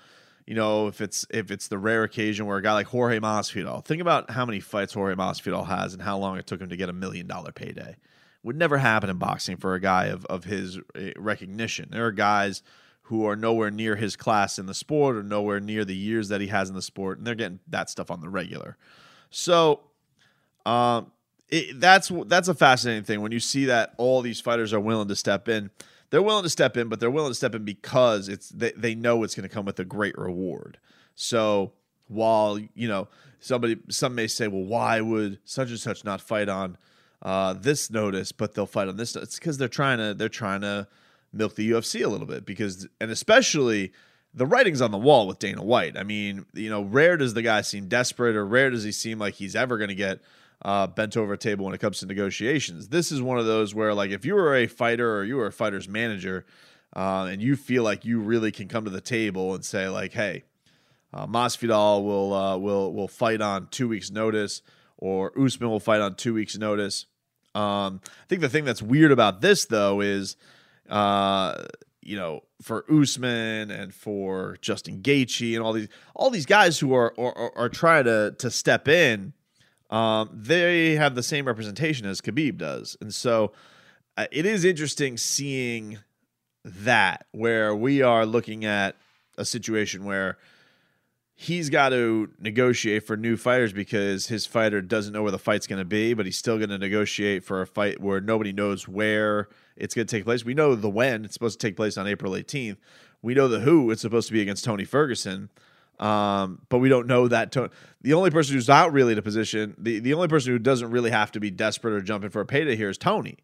you 0.47 0.55
know, 0.55 0.87
if 0.87 1.00
it's 1.00 1.26
if 1.31 1.50
it's 1.50 1.69
the 1.69 1.79
rare 1.79 2.03
occasion 2.03 2.47
where 2.47 2.57
a 2.57 2.62
guy 2.62 2.73
like 2.73 2.87
Jorge 2.87 3.21
Masvidal, 3.21 3.85
think 3.85 4.00
about 4.00 4.31
how 4.31 4.47
many 4.47 4.61
fights 4.61 4.95
Jorge 4.95 5.15
Masvidal 5.15 5.67
has 5.67 5.93
and 5.93 6.03
how 6.03 6.17
long 6.17 6.38
it 6.38 6.47
took 6.47 6.61
him 6.61 6.71
to 6.71 6.76
get 6.76 6.88
a 6.88 6.95
million 6.95 7.26
dollar 7.26 7.53
payday. 7.53 7.97
Would 8.43 8.57
never 8.57 8.79
happen 8.79 9.11
in 9.11 9.19
boxing 9.19 9.57
for 9.57 9.75
a 9.75 9.81
guy 9.81 10.07
of 10.07 10.25
of 10.26 10.45
his 10.45 10.79
eh, 10.95 11.12
recognition. 11.17 11.88
There 11.91 12.07
are 12.07 12.12
guys 12.12 12.62
who 13.07 13.25
are 13.25 13.37
nowhere 13.37 13.71
near 13.71 13.95
his 13.95 14.17
class 14.17 14.59
in 14.59 14.67
the 14.67 14.75
sport 14.75 15.15
or 15.15 15.23
nowhere 15.23 15.61
near 15.61 15.85
the 15.85 15.95
years 15.95 16.29
that 16.29 16.41
he 16.41 16.49
has 16.49 16.69
in 16.69 16.75
the 16.75 16.83
sport, 16.83 17.19
and 17.19 17.27
they're 17.27 17.37
getting 17.37 17.61
that 17.69 17.89
stuff 17.89 18.11
on 18.11 18.21
the 18.21 18.29
regular. 18.29 18.77
So, 19.31 19.81
um, 20.65 21.13
it, 21.49 21.79
that's 21.79 22.11
that's 22.27 22.49
a 22.49 22.55
fascinating 22.55 23.05
thing 23.05 23.21
when 23.21 23.31
you 23.31 23.39
see 23.39 23.67
that 23.67 23.95
all 23.97 24.23
these 24.23 24.41
fighters 24.41 24.73
are 24.73 24.81
willing 24.81 25.07
to 25.07 25.15
step 25.15 25.49
in. 25.49 25.71
They're 26.11 26.23
willing 26.23 26.43
to 26.43 26.51
step 26.51 26.77
in, 26.77 26.89
but 26.89 26.99
they're 26.99 27.11
willing 27.11 27.31
to 27.31 27.37
step 27.37 27.55
in 27.55 27.65
because 27.65 28.29
it's 28.29 28.49
they, 28.49 28.73
they 28.73 28.97
know 28.97 29.23
it's 29.23 29.37
going 29.37 29.49
to 29.49 29.55
come 29.55 29.65
with 29.65 29.79
a 29.79 29.85
great 29.85 30.19
reward. 30.19 30.79
So 31.15 31.73
while 32.09 32.59
you 32.59 32.89
know 32.89 33.07
somebody 33.39 33.77
some 33.89 34.17
may 34.17 34.27
say, 34.27 34.49
well, 34.49 34.65
why 34.65 35.01
would 35.01 35.39
such 35.45 35.71
and 35.71 35.79
such 35.79 36.05
not 36.05 36.21
fight 36.21 36.49
on 36.49 36.77
uh, 37.23 37.53
this 37.53 37.89
notice, 37.89 38.33
but 38.33 38.55
they'll 38.55 38.67
fight 38.67 38.89
on 38.89 38.97
this? 38.97 39.15
It's 39.15 39.39
because 39.39 39.59
they're 39.59 39.69
trying 39.69 39.99
to 39.99 40.13
they're 40.13 40.29
trying 40.29 40.63
to 40.63 40.89
milk 41.37 41.55
the 41.55 41.71
UFC 41.71 42.05
a 42.05 42.09
little 42.09 42.26
bit 42.26 42.45
because 42.45 42.88
and 43.00 43.11
especially 43.11 43.93
the 44.35 44.47
writing's 44.47 44.83
on 44.83 44.90
the 44.90 44.99
wall 44.99 45.26
with 45.26 45.38
Dana 45.38 45.62
White. 45.62 45.97
I 45.97 46.02
mean, 46.02 46.45
you 46.52 46.69
know, 46.69 46.83
rare 46.83 47.16
does 47.16 47.35
the 47.35 47.43
guy 47.43 47.62
seem 47.62 47.88
desperate 47.88 48.37
or 48.37 48.45
rare 48.47 48.71
does 48.71 48.85
he 48.85 48.93
seem 48.93 49.19
like 49.19 49.35
he's 49.35 49.57
ever 49.57 49.78
going 49.78 49.88
to 49.88 49.95
get 49.95 50.21
uh, 50.62 50.87
bent 50.87 51.16
over 51.16 51.33
a 51.33 51.38
table 51.38 51.64
when 51.64 51.75
it 51.75 51.81
comes 51.81 52.00
to 52.00 52.07
negotiations. 52.07 52.88
This 52.88 53.12
is 53.12 53.21
one 53.23 53.38
of 53.38 53.47
those 53.47 53.75
where, 53.75 53.95
like, 53.95 54.11
if 54.11 54.25
you 54.25 54.35
were 54.35 54.55
a 54.55 54.66
fighter 54.66 55.16
or 55.16 55.25
you 55.25 55.37
were 55.37 55.47
a 55.47 55.52
fighter's 55.52 55.88
manager, 55.88 56.45
uh, 56.95 57.28
and 57.31 57.43
you 57.43 57.57
feel 57.57 57.83
like 57.83 58.05
you 58.05 58.21
really 58.21 58.50
can 58.50 58.69
come 58.69 58.85
to 58.85 58.90
the 58.90 59.00
table 59.00 59.55
and 59.55 59.64
say, 59.64 59.88
like, 59.88 60.12
hey, 60.12 60.45
uh, 61.12 61.26
Masvidal 61.26 62.05
will 62.05 62.33
uh, 62.33 62.57
will 62.57 62.93
will 62.93 63.09
fight 63.09 63.40
on 63.40 63.69
two 63.71 63.88
weeks' 63.88 64.11
notice, 64.11 64.62
or 64.97 65.33
Usman 65.38 65.71
will 65.71 65.81
fight 65.81 66.00
on 66.00 66.14
two 66.14 66.35
weeks' 66.35 66.57
notice. 66.57 67.07
Um, 67.55 68.00
I 68.05 68.26
think 68.28 68.40
the 68.40 68.49
thing 68.49 68.64
that's 68.64 68.83
weird 68.83 69.12
about 69.12 69.40
this, 69.40 69.64
though, 69.66 70.00
is 70.00 70.37
uh, 70.88 71.64
you 72.02 72.16
know, 72.16 72.43
for 72.62 72.85
Usman 72.90 73.71
and 73.71 73.93
for 73.93 74.57
Justin 74.61 75.02
Gaethje 75.02 75.55
and 75.55 75.62
all 75.62 75.73
these 75.73 75.88
all 76.14 76.31
these 76.31 76.47
guys 76.47 76.78
who 76.78 76.95
are 76.95 77.12
are, 77.19 77.52
are 77.57 77.69
trying 77.69 78.05
to 78.05 78.35
to 78.38 78.50
step 78.50 78.88
in 78.88 79.33
um, 79.90 80.31
they 80.33 80.97
have 80.97 81.14
the 81.14 81.23
same 81.23 81.47
representation 81.47 82.07
as 82.07 82.21
Khabib 82.21 82.59
does. 82.59 82.97
And 83.00 83.14
so 83.14 83.52
uh, 84.16 84.26
it 84.33 84.47
is 84.47 84.64
interesting 84.64 85.16
seeing 85.16 85.99
that 86.64 87.26
where 87.33 87.75
we 87.75 88.02
are 88.02 88.26
looking 88.26 88.64
at 88.64 88.97
a 89.38 89.45
situation 89.45 90.05
where 90.05 90.38
he's 91.35 91.71
got 91.71 91.90
to 91.90 92.31
negotiate 92.40 93.07
for 93.07 93.16
new 93.16 93.37
fighters 93.37 93.73
because 93.73 94.26
his 94.26 94.47
fighter 94.47 94.81
doesn't 94.81 95.12
know 95.12 95.23
where 95.23 95.31
the 95.31 95.38
fight's 95.38 95.66
going 95.66 95.78
to 95.78 95.85
be, 95.85 96.14
but 96.14 96.26
he's 96.26 96.38
still 96.38 96.57
going 96.57 96.71
to 96.71 96.78
negotiate 96.78 97.45
for 97.45 97.61
a 97.61 97.66
fight 97.66 98.00
where 98.00 98.21
nobody 98.21 98.52
knows 98.52 98.88
where 98.88 99.49
it's 99.76 99.95
going 99.95 100.06
to 100.06 100.16
take 100.16 100.25
place. 100.25 100.45
We 100.45 100.54
know 100.54 100.75
the 100.75 100.88
when 100.88 101.25
it's 101.25 101.35
supposed 101.35 101.61
to 101.61 101.66
take 101.66 101.76
place 101.76 101.97
on 101.97 102.06
April 102.06 102.33
18th. 102.33 102.76
We 103.23 103.35
know 103.35 103.49
the 103.49 103.61
who 103.61 103.90
it's 103.90 104.02
supposed 104.02 104.28
to 104.28 104.33
be 104.33 104.40
against 104.40 104.64
Tony 104.64 104.85
Ferguson. 104.85 105.50
Um, 105.99 106.61
but 106.68 106.78
we 106.78 106.88
don't 106.88 107.06
know 107.06 107.28
that. 107.28 107.52
The 108.02 108.12
only 108.12 108.30
person 108.30 108.54
who's 108.54 108.68
not 108.68 108.92
really 108.92 109.12
in 109.12 109.18
a 109.18 109.23
position, 109.23 109.75
the, 109.78 109.99
the 109.99 110.14
only 110.14 110.28
person 110.28 110.52
who 110.52 110.59
doesn't 110.59 110.90
really 110.90 111.11
have 111.11 111.33
to 111.33 111.40
be 111.40 111.50
desperate 111.50 111.95
or 111.95 112.02
jumping 112.02 112.30
for 112.30 112.40
a 112.40 112.47
payday 112.47 112.76
here 112.76 112.90
is 112.90 112.99
Tony, 112.99 113.38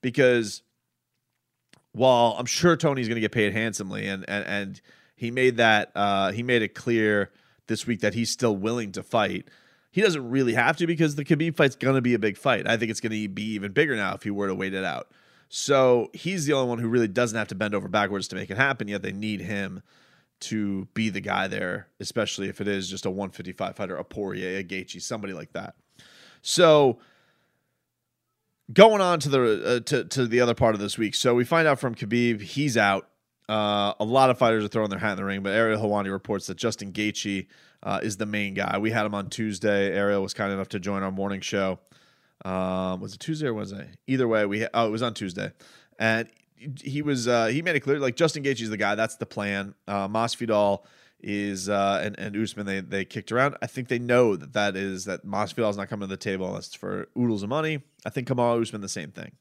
because 0.00 0.62
while 1.92 2.36
I'm 2.38 2.46
sure 2.46 2.76
Tony's 2.76 3.08
going 3.08 3.16
to 3.16 3.20
get 3.20 3.32
paid 3.32 3.52
handsomely, 3.52 4.06
and 4.06 4.24
and 4.28 4.46
and 4.46 4.80
he 5.16 5.30
made 5.30 5.56
that 5.56 5.90
uh, 5.94 6.30
he 6.32 6.42
made 6.42 6.62
it 6.62 6.74
clear 6.74 7.32
this 7.66 7.86
week 7.86 8.00
that 8.00 8.14
he's 8.14 8.30
still 8.30 8.56
willing 8.56 8.92
to 8.92 9.02
fight. 9.02 9.48
He 9.90 10.02
doesn't 10.02 10.28
really 10.28 10.52
have 10.52 10.76
to 10.76 10.86
because 10.86 11.14
the 11.14 11.24
Khabib 11.24 11.56
fight's 11.56 11.74
going 11.74 11.94
to 11.94 12.02
be 12.02 12.14
a 12.14 12.18
big 12.18 12.36
fight. 12.36 12.68
I 12.68 12.76
think 12.76 12.90
it's 12.90 13.00
going 13.00 13.12
to 13.12 13.28
be 13.28 13.54
even 13.54 13.72
bigger 13.72 13.96
now 13.96 14.14
if 14.14 14.22
he 14.22 14.30
were 14.30 14.46
to 14.46 14.54
wait 14.54 14.74
it 14.74 14.84
out. 14.84 15.08
So 15.48 16.10
he's 16.12 16.46
the 16.46 16.52
only 16.52 16.68
one 16.68 16.78
who 16.78 16.88
really 16.88 17.08
doesn't 17.08 17.38
have 17.38 17.48
to 17.48 17.54
bend 17.54 17.74
over 17.74 17.88
backwards 17.88 18.28
to 18.28 18.36
make 18.36 18.50
it 18.50 18.56
happen. 18.56 18.88
Yet 18.88 19.02
they 19.02 19.12
need 19.12 19.40
him 19.40 19.82
to 20.38 20.86
be 20.94 21.08
the 21.08 21.20
guy 21.20 21.48
there, 21.48 21.88
especially 22.00 22.48
if 22.48 22.60
it 22.60 22.68
is 22.68 22.88
just 22.88 23.06
a 23.06 23.10
155 23.10 23.76
fighter, 23.76 23.96
a 23.96 24.04
Poirier, 24.04 24.58
a 24.58 24.64
Gaethje, 24.64 25.00
somebody 25.00 25.32
like 25.32 25.52
that. 25.52 25.74
So 26.42 26.98
going 28.72 29.00
on 29.00 29.20
to 29.20 29.28
the 29.28 29.66
uh, 29.66 29.80
to 29.80 30.04
to 30.04 30.26
the 30.26 30.40
other 30.40 30.54
part 30.54 30.74
of 30.74 30.80
this 30.80 30.98
week, 30.98 31.14
so 31.14 31.34
we 31.34 31.44
find 31.44 31.66
out 31.66 31.78
from 31.78 31.94
Khabib 31.94 32.40
he's 32.40 32.76
out. 32.76 33.08
Uh, 33.48 33.94
a 34.00 34.04
lot 34.04 34.28
of 34.28 34.38
fighters 34.38 34.64
are 34.64 34.68
throwing 34.68 34.90
their 34.90 34.98
hat 34.98 35.12
in 35.12 35.16
the 35.16 35.24
ring, 35.24 35.42
but 35.42 35.52
Ariel 35.52 35.80
Helwani 35.80 36.10
reports 36.10 36.48
that 36.48 36.56
Justin 36.56 36.92
Gaethje 36.92 37.46
uh, 37.82 38.00
is 38.02 38.16
the 38.16 38.26
main 38.26 38.54
guy. 38.54 38.78
We 38.78 38.90
had 38.90 39.06
him 39.06 39.14
on 39.14 39.30
Tuesday. 39.30 39.92
Ariel 39.92 40.20
was 40.20 40.34
kind 40.34 40.52
enough 40.52 40.68
to 40.70 40.80
join 40.80 41.04
our 41.04 41.12
morning 41.12 41.40
show. 41.40 41.78
Um, 42.44 43.00
was 43.00 43.14
it 43.14 43.20
Tuesday 43.20 43.46
or 43.46 43.54
Wednesday? 43.54 43.88
Either 44.06 44.28
way, 44.28 44.46
we 44.46 44.66
oh 44.72 44.86
it 44.86 44.90
was 44.90 45.02
on 45.02 45.14
Tuesday, 45.14 45.52
and 45.98 46.28
he 46.82 47.02
was 47.02 47.28
uh, 47.28 47.46
he 47.46 47.62
made 47.62 47.76
it 47.76 47.80
clear 47.80 47.98
like 47.98 48.16
Justin 48.16 48.42
Gaethje 48.42 48.62
is 48.62 48.70
the 48.70 48.76
guy. 48.76 48.94
That's 48.94 49.16
the 49.16 49.26
plan. 49.26 49.74
Uh, 49.86 50.08
Masvidal 50.08 50.84
is 51.20 51.68
uh, 51.68 52.00
and 52.04 52.18
and 52.18 52.36
Usman 52.36 52.66
they 52.66 52.80
they 52.80 53.04
kicked 53.04 53.32
around. 53.32 53.56
I 53.62 53.66
think 53.66 53.88
they 53.88 53.98
know 53.98 54.36
that 54.36 54.52
that 54.52 54.76
is 54.76 55.06
that 55.06 55.26
Masvidal 55.26 55.70
is 55.70 55.76
not 55.76 55.88
coming 55.88 56.08
to 56.08 56.12
the 56.12 56.16
table 56.16 56.46
unless 56.46 56.74
for 56.74 57.08
oodles 57.18 57.42
of 57.42 57.48
money. 57.48 57.82
I 58.04 58.10
think 58.10 58.28
Kamaru 58.28 58.62
Usman 58.62 58.80
the 58.80 58.88
same 58.88 59.10
thing. 59.10 59.32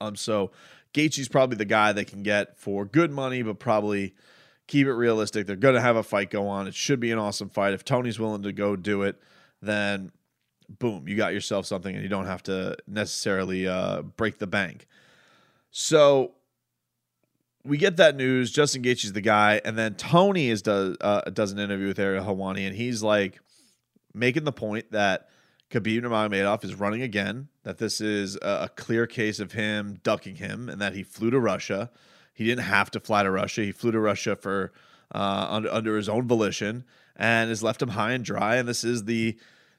Um, 0.00 0.16
so 0.16 0.52
Gaethje's 0.94 1.28
probably 1.28 1.56
the 1.56 1.64
guy 1.64 1.92
they 1.92 2.04
can 2.04 2.22
get 2.22 2.58
for 2.58 2.84
good 2.84 3.10
money, 3.10 3.42
but 3.42 3.58
probably 3.58 4.14
keep 4.66 4.86
it 4.86 4.92
realistic. 4.92 5.46
They're 5.46 5.56
going 5.56 5.74
to 5.74 5.80
have 5.80 5.96
a 5.96 6.02
fight 6.02 6.30
go 6.30 6.46
on. 6.46 6.66
It 6.66 6.74
should 6.74 7.00
be 7.00 7.10
an 7.10 7.18
awesome 7.18 7.48
fight. 7.48 7.72
If 7.72 7.84
Tony's 7.84 8.20
willing 8.20 8.42
to 8.42 8.52
go 8.52 8.76
do 8.76 9.02
it, 9.02 9.20
then 9.60 10.12
boom, 10.68 11.08
you 11.08 11.16
got 11.16 11.32
yourself 11.32 11.66
something, 11.66 11.94
and 11.94 12.02
you 12.02 12.08
don't 12.08 12.26
have 12.26 12.42
to 12.44 12.76
necessarily 12.86 13.66
uh, 13.66 14.02
break 14.02 14.38
the 14.38 14.46
bank. 14.46 14.86
So 15.70 16.32
we 17.64 17.76
get 17.76 17.96
that 17.96 18.16
news. 18.16 18.50
Justin 18.50 18.82
Gaethje's 18.82 19.12
the 19.12 19.20
guy, 19.20 19.60
and 19.64 19.76
then 19.76 19.94
Tony 19.94 20.48
is 20.48 20.62
does 20.62 20.96
uh, 21.00 21.22
does 21.32 21.52
an 21.52 21.58
interview 21.58 21.88
with 21.88 21.98
Ariel 21.98 22.24
Helwani, 22.24 22.66
and 22.66 22.76
he's 22.76 23.02
like 23.02 23.40
making 24.14 24.44
the 24.44 24.52
point 24.52 24.90
that 24.92 25.28
Khabib 25.70 26.02
Nurmagomedov 26.02 26.64
is 26.64 26.74
running 26.74 27.02
again. 27.02 27.48
That 27.64 27.78
this 27.78 28.00
is 28.00 28.36
a, 28.36 28.64
a 28.64 28.68
clear 28.74 29.06
case 29.06 29.40
of 29.40 29.52
him 29.52 30.00
ducking 30.02 30.36
him, 30.36 30.68
and 30.68 30.80
that 30.80 30.94
he 30.94 31.02
flew 31.02 31.30
to 31.30 31.40
Russia. 31.40 31.90
He 32.32 32.44
didn't 32.44 32.64
have 32.64 32.90
to 32.92 33.00
fly 33.00 33.24
to 33.24 33.30
Russia. 33.30 33.62
He 33.62 33.72
flew 33.72 33.90
to 33.90 34.00
Russia 34.00 34.36
for 34.36 34.72
uh, 35.12 35.46
under, 35.50 35.70
under 35.70 35.96
his 35.96 36.08
own 36.08 36.28
volition, 36.28 36.84
and 37.16 37.48
has 37.48 37.62
left 37.62 37.82
him 37.82 37.90
high 37.90 38.12
and 38.12 38.24
dry. 38.24 38.56
And 38.56 38.68
this 38.68 38.84
is 38.84 39.04
the 39.04 39.36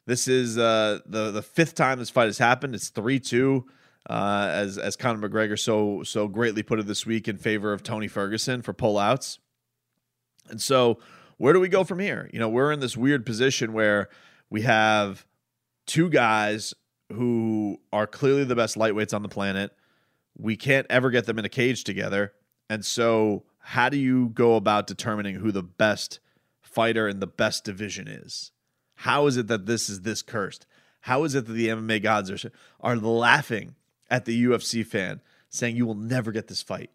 this 0.10 0.28
is 0.28 0.58
uh, 0.58 1.00
the 1.06 1.30
the 1.32 1.42
fifth 1.42 1.76
time 1.76 2.00
this 2.00 2.10
fight 2.10 2.26
has 2.26 2.40
happened. 2.40 2.74
It's 2.74 2.90
three 2.90 3.20
two 3.20 3.68
uh, 4.10 4.50
as 4.52 4.78
as 4.78 4.96
Conor 4.96 5.30
McGregor 5.30 5.58
so 5.58 6.02
so 6.04 6.28
greatly 6.28 6.64
put 6.64 6.80
it 6.80 6.88
this 6.88 7.06
week 7.06 7.28
in 7.28 7.38
favor 7.38 7.72
of 7.74 7.84
Tony 7.84 8.08
Ferguson 8.08 8.64
for 8.64 8.74
pullouts. 8.74 9.38
And 10.50 10.60
so, 10.60 11.00
where 11.38 11.54
do 11.54 11.60
we 11.60 11.70
go 11.70 11.84
from 11.84 12.00
here? 12.00 12.28
You 12.34 12.40
know, 12.40 12.50
we're 12.50 12.72
in 12.72 12.80
this 12.80 12.98
weird 12.98 13.24
position 13.24 13.72
where 13.72 14.10
we 14.50 14.64
have 14.64 15.28
two 15.86 16.10
guys 16.10 16.74
who 17.14 17.80
are 17.94 18.08
clearly 18.08 18.44
the 18.44 18.56
best 18.56 18.78
lightweights 18.78 19.14
on 19.14 19.22
the 19.22 19.30
planet. 19.30 19.72
We 20.38 20.56
can't 20.56 20.88
ever 20.90 21.12
get 21.12 21.26
them 21.26 21.38
in 21.38 21.46
a 21.46 21.50
cage 21.50 21.84
together. 21.84 22.34
And 22.68 22.84
so, 22.84 23.44
how 23.60 23.90
do 23.90 23.98
you 23.98 24.30
go 24.30 24.56
about 24.56 24.88
determining 24.88 25.36
who 25.36 25.52
the 25.52 25.62
best 25.64 26.20
fighter 26.62 27.08
in 27.08 27.20
the 27.20 27.28
best 27.28 27.64
division 27.64 28.08
is? 28.08 28.52
How 29.04 29.28
is 29.28 29.38
it 29.38 29.48
that 29.48 29.66
this 29.66 29.90
is 29.90 30.02
this 30.02 30.22
cursed? 30.22 30.66
How 31.02 31.24
is 31.24 31.34
it 31.34 31.46
that 31.46 31.54
the 31.54 31.70
MMA 31.70 32.04
gods 32.04 32.30
are 32.30 32.52
are 32.82 32.98
laughing 32.98 33.76
at 34.10 34.26
the 34.26 34.44
UFC 34.44 34.86
fan 34.86 35.22
saying 35.50 35.78
you 35.78 35.86
will 35.86 35.96
never 35.96 36.32
get 36.32 36.48
this 36.48 36.62
fight. 36.62 36.90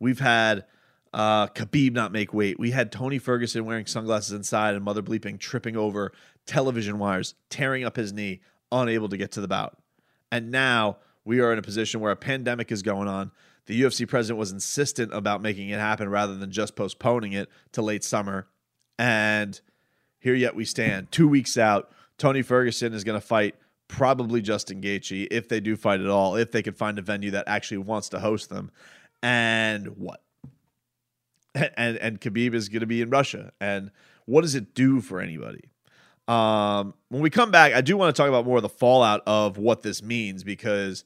We've 0.00 0.18
had 0.18 0.64
uh, 1.12 1.46
Khabib 1.48 1.92
not 1.92 2.10
make 2.10 2.34
weight. 2.34 2.58
We 2.58 2.72
had 2.72 2.90
Tony 2.90 3.18
Ferguson 3.18 3.64
wearing 3.64 3.86
sunglasses 3.86 4.32
inside 4.32 4.74
and 4.74 4.84
mother 4.84 5.02
bleeping 5.02 5.38
tripping 5.38 5.76
over 5.76 6.12
television 6.44 6.98
wires, 6.98 7.34
tearing 7.50 7.84
up 7.84 7.94
his 7.94 8.12
knee, 8.12 8.40
unable 8.72 9.08
to 9.08 9.16
get 9.16 9.30
to 9.32 9.40
the 9.40 9.48
bout. 9.48 9.78
And 10.32 10.50
now 10.50 10.98
we 11.24 11.40
are 11.40 11.52
in 11.52 11.58
a 11.58 11.62
position 11.62 12.00
where 12.00 12.12
a 12.12 12.16
pandemic 12.16 12.72
is 12.72 12.82
going 12.82 13.06
on. 13.08 13.30
the 13.66 13.80
UFC 13.82 14.08
president 14.08 14.38
was 14.38 14.50
insistent 14.50 15.14
about 15.14 15.40
making 15.42 15.68
it 15.68 15.78
happen 15.78 16.08
rather 16.08 16.34
than 16.34 16.50
just 16.50 16.74
postponing 16.74 17.32
it 17.32 17.48
to 17.72 17.82
late 17.82 18.02
summer. 18.02 18.48
And 18.98 19.60
here 20.18 20.34
yet 20.34 20.54
we 20.54 20.64
stand, 20.64 21.10
two 21.10 21.28
weeks 21.28 21.56
out. 21.56 21.90
Tony 22.18 22.42
Ferguson 22.42 22.92
is 22.92 23.04
going 23.04 23.20
to 23.20 23.26
fight 23.26 23.54
probably 23.86 24.42
Justin 24.42 24.80
Gaethje 24.80 25.28
if 25.30 25.48
they 25.48 25.60
do 25.60 25.76
fight 25.76 26.00
at 26.00 26.08
all, 26.08 26.36
if 26.36 26.52
they 26.52 26.62
can 26.62 26.74
find 26.74 26.98
a 26.98 27.02
venue 27.02 27.30
that 27.32 27.44
actually 27.46 27.78
wants 27.78 28.10
to 28.10 28.20
host 28.20 28.50
them. 28.50 28.70
And 29.22 29.96
what? 29.98 30.22
And 31.54 31.96
and 31.96 32.20
Khabib 32.20 32.54
is 32.54 32.68
going 32.68 32.80
to 32.80 32.86
be 32.86 33.00
in 33.00 33.10
Russia. 33.10 33.52
And 33.60 33.90
what 34.26 34.42
does 34.42 34.54
it 34.54 34.74
do 34.74 35.00
for 35.00 35.20
anybody? 35.20 35.70
Um, 36.28 36.92
when 37.08 37.22
we 37.22 37.30
come 37.30 37.50
back, 37.50 37.72
I 37.72 37.80
do 37.80 37.96
want 37.96 38.14
to 38.14 38.22
talk 38.22 38.28
about 38.28 38.44
more 38.44 38.58
of 38.58 38.62
the 38.62 38.68
fallout 38.68 39.22
of 39.26 39.56
what 39.56 39.82
this 39.82 40.02
means 40.02 40.44
because, 40.44 41.04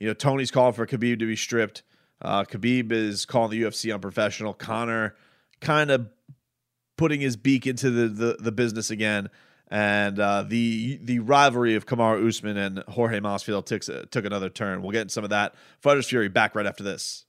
you 0.00 0.08
know, 0.08 0.14
Tony's 0.14 0.50
calling 0.50 0.72
for 0.72 0.86
Khabib 0.86 1.18
to 1.18 1.26
be 1.26 1.36
stripped. 1.36 1.82
Uh, 2.22 2.44
Khabib 2.44 2.90
is 2.90 3.26
calling 3.26 3.50
the 3.50 3.62
UFC 3.62 3.92
unprofessional. 3.92 4.54
Conor 4.54 5.14
kind 5.60 5.90
of 5.90 6.08
putting 6.96 7.20
his 7.20 7.36
beak 7.36 7.66
into 7.66 7.90
the, 7.90 8.08
the, 8.08 8.36
the 8.40 8.52
business 8.52 8.90
again. 8.90 9.28
And 9.68 10.18
uh, 10.18 10.44
the 10.46 10.98
the 11.02 11.20
rivalry 11.20 11.76
of 11.76 11.86
Kamaru 11.86 12.28
Usman 12.28 12.58
and 12.58 12.84
Jorge 12.88 13.20
Masvidal 13.20 13.64
took, 13.64 14.10
took 14.10 14.24
another 14.26 14.50
turn. 14.50 14.82
We'll 14.82 14.90
get 14.90 15.02
into 15.02 15.14
some 15.14 15.24
of 15.24 15.30
that. 15.30 15.54
Fighters 15.80 16.06
Fury 16.06 16.28
back 16.28 16.54
right 16.54 16.66
after 16.66 16.84
this. 16.84 17.24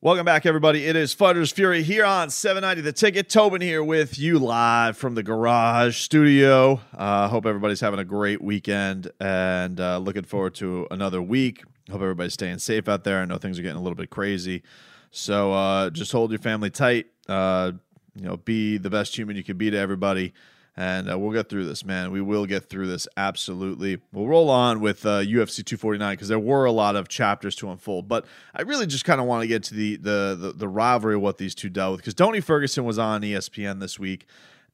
Welcome 0.00 0.24
back, 0.24 0.46
everybody. 0.46 0.86
It 0.86 0.94
is 0.94 1.12
Fighters 1.12 1.50
Fury 1.50 1.82
here 1.82 2.04
on 2.04 2.30
790 2.30 2.82
The 2.82 2.92
Ticket. 2.92 3.28
Tobin 3.28 3.60
here 3.60 3.82
with 3.82 4.16
you 4.16 4.38
live 4.38 4.96
from 4.96 5.16
the 5.16 5.24
garage 5.24 5.96
studio. 5.96 6.80
Uh, 6.96 7.26
hope 7.26 7.46
everybody's 7.46 7.80
having 7.80 7.98
a 7.98 8.04
great 8.04 8.40
weekend 8.40 9.10
and 9.18 9.80
uh, 9.80 9.98
looking 9.98 10.22
forward 10.22 10.54
to 10.54 10.86
another 10.92 11.20
week. 11.20 11.64
Hope 11.90 12.00
everybody's 12.00 12.34
staying 12.34 12.58
safe 12.58 12.88
out 12.88 13.02
there. 13.02 13.22
I 13.22 13.24
know 13.24 13.38
things 13.38 13.58
are 13.58 13.62
getting 13.62 13.76
a 13.76 13.82
little 13.82 13.96
bit 13.96 14.08
crazy. 14.08 14.62
So 15.10 15.52
uh, 15.52 15.90
just 15.90 16.12
hold 16.12 16.30
your 16.30 16.38
family 16.38 16.70
tight. 16.70 17.06
Uh, 17.28 17.72
you 18.18 18.26
know, 18.26 18.36
be 18.36 18.78
the 18.78 18.90
best 18.90 19.16
human 19.16 19.36
you 19.36 19.44
can 19.44 19.56
be 19.56 19.70
to 19.70 19.76
everybody 19.76 20.32
and 20.78 21.10
uh, 21.10 21.18
we'll 21.18 21.32
get 21.32 21.48
through 21.48 21.64
this, 21.64 21.84
man. 21.84 22.12
We 22.12 22.20
will 22.20 22.46
get 22.46 22.68
through 22.68 22.86
this 22.86 23.08
absolutely. 23.16 23.98
We'll 24.12 24.28
roll 24.28 24.48
on 24.48 24.78
with 24.78 25.04
uh, 25.04 25.22
UFC 25.22 25.64
249 25.64 26.12
because 26.12 26.28
there 26.28 26.38
were 26.38 26.66
a 26.66 26.70
lot 26.70 26.94
of 26.94 27.08
chapters 27.08 27.56
to 27.56 27.68
unfold, 27.68 28.06
but 28.06 28.24
I 28.54 28.62
really 28.62 28.86
just 28.86 29.04
kind 29.04 29.20
of 29.20 29.26
want 29.26 29.42
to 29.42 29.48
get 29.48 29.64
to 29.64 29.74
the, 29.74 29.96
the 29.96 30.36
the 30.38 30.52
the 30.52 30.68
rivalry 30.68 31.16
of 31.16 31.20
what 31.20 31.36
these 31.38 31.56
two 31.56 31.68
dealt 31.68 31.90
with 31.94 32.00
because 32.02 32.14
Tony 32.14 32.40
Ferguson 32.40 32.84
was 32.84 32.96
on 32.96 33.22
ESPN 33.22 33.80
this 33.80 33.98
week, 33.98 34.28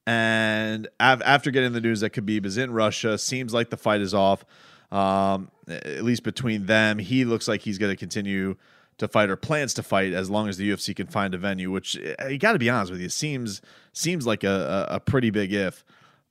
and 0.06 0.88
av- 1.00 1.22
after 1.22 1.50
getting 1.50 1.72
the 1.72 1.80
news 1.80 2.00
that 2.00 2.12
Khabib 2.12 2.44
is 2.44 2.58
in 2.58 2.70
Russia, 2.70 3.16
seems 3.16 3.54
like 3.54 3.70
the 3.70 3.78
fight 3.78 4.02
is 4.02 4.12
off. 4.12 4.44
Um, 4.92 5.50
at 5.66 6.04
least 6.04 6.22
between 6.22 6.66
them, 6.66 6.98
he 6.98 7.24
looks 7.24 7.48
like 7.48 7.62
he's 7.62 7.78
going 7.78 7.90
to 7.90 7.96
continue 7.96 8.56
to 8.98 9.08
fight 9.08 9.30
or 9.30 9.36
plans 9.36 9.74
to 9.74 9.82
fight 9.82 10.12
as 10.12 10.30
long 10.30 10.48
as 10.48 10.56
the 10.56 10.70
UFC 10.70 10.94
can 10.94 11.06
find 11.06 11.34
a 11.34 11.38
venue. 11.38 11.70
Which 11.70 11.96
eh, 11.96 12.28
you 12.28 12.38
got 12.38 12.52
to 12.52 12.58
be 12.58 12.70
honest 12.70 12.92
with 12.92 13.00
you, 13.00 13.08
seems 13.08 13.60
seems 13.92 14.26
like 14.26 14.44
a, 14.44 14.86
a, 14.90 15.00
pretty 15.00 15.30
big 15.30 15.52
if. 15.52 15.84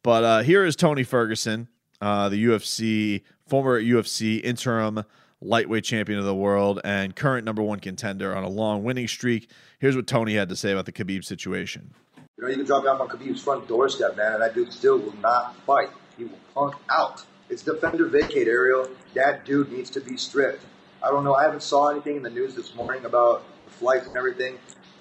But 0.04 0.24
uh, 0.24 0.42
here 0.42 0.66
is 0.66 0.76
Tony 0.76 1.04
Ferguson, 1.04 1.68
uh, 2.02 2.30
the 2.30 2.46
UFC 2.46 3.22
former 3.48 3.82
UFC 3.82 4.44
interim 4.44 5.04
lightweight 5.42 5.84
champion 5.84 6.18
of 6.20 6.26
the 6.26 6.36
world 6.36 6.80
and 6.84 7.16
current 7.16 7.46
number 7.46 7.62
one 7.62 7.80
contender 7.80 8.36
on 8.36 8.44
a 8.44 8.50
long 8.50 8.84
winning 8.84 9.08
streak. 9.08 9.50
Here's 9.80 9.96
what 9.96 10.08
Tony 10.08 10.36
had 10.36 10.50
to 10.50 10.56
say 10.56 10.72
about 10.72 10.86
the 10.86 10.92
Khabib 10.92 11.24
situation. 11.26 11.94
You 12.38 12.44
know, 12.44 12.50
you 12.50 12.56
can 12.56 12.66
drop 12.66 12.86
down 12.86 13.00
on 13.00 13.10
Khabib's 13.10 13.44
front 13.44 13.68
doorstep, 13.68 14.18
man, 14.18 14.34
and 14.34 14.42
that 14.42 14.54
dude 14.54 14.72
still 14.72 14.98
will 14.98 15.16
not 15.18 15.56
fight. 15.66 15.90
He 16.18 16.26
will 16.26 16.40
punk 16.54 16.76
out. 16.90 17.24
It's 17.50 17.62
defender 17.62 18.08
vacate, 18.08 18.48
Ariel. 18.48 18.90
That 19.14 19.46
dude 19.46 19.72
needs 19.72 19.90
to 19.92 20.02
be 20.02 20.18
stripped. 20.18 20.64
I 21.04 21.10
don't 21.10 21.24
know. 21.24 21.36
I 21.36 21.44
haven't 21.44 21.64
saw 21.64 21.90
anything 21.90 22.16
in 22.16 22.24
the 22.24 22.30
news 22.30 22.56
this 22.56 22.74
morning 22.76 23.06
about 23.06 23.44
the 23.66 23.72
flights 23.72 24.08
and 24.08 24.16
everything 24.16 24.58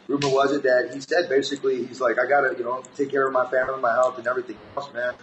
rumor 0.09 0.29
was 0.29 0.53
it 0.53 0.63
that 0.63 0.91
he 0.93 1.01
said 1.01 1.29
basically 1.29 1.85
he's 1.87 2.01
like 2.01 2.19
I 2.19 2.29
gotta 2.29 2.55
you 2.57 2.65
know 2.65 2.83
take 2.97 3.11
care 3.11 3.27
of 3.27 3.33
my 3.33 3.49
family, 3.49 3.81
my 3.81 3.95
health, 3.95 4.19
and 4.19 4.27
everything 4.27 4.59
else, 4.77 4.93
man. 4.93 5.15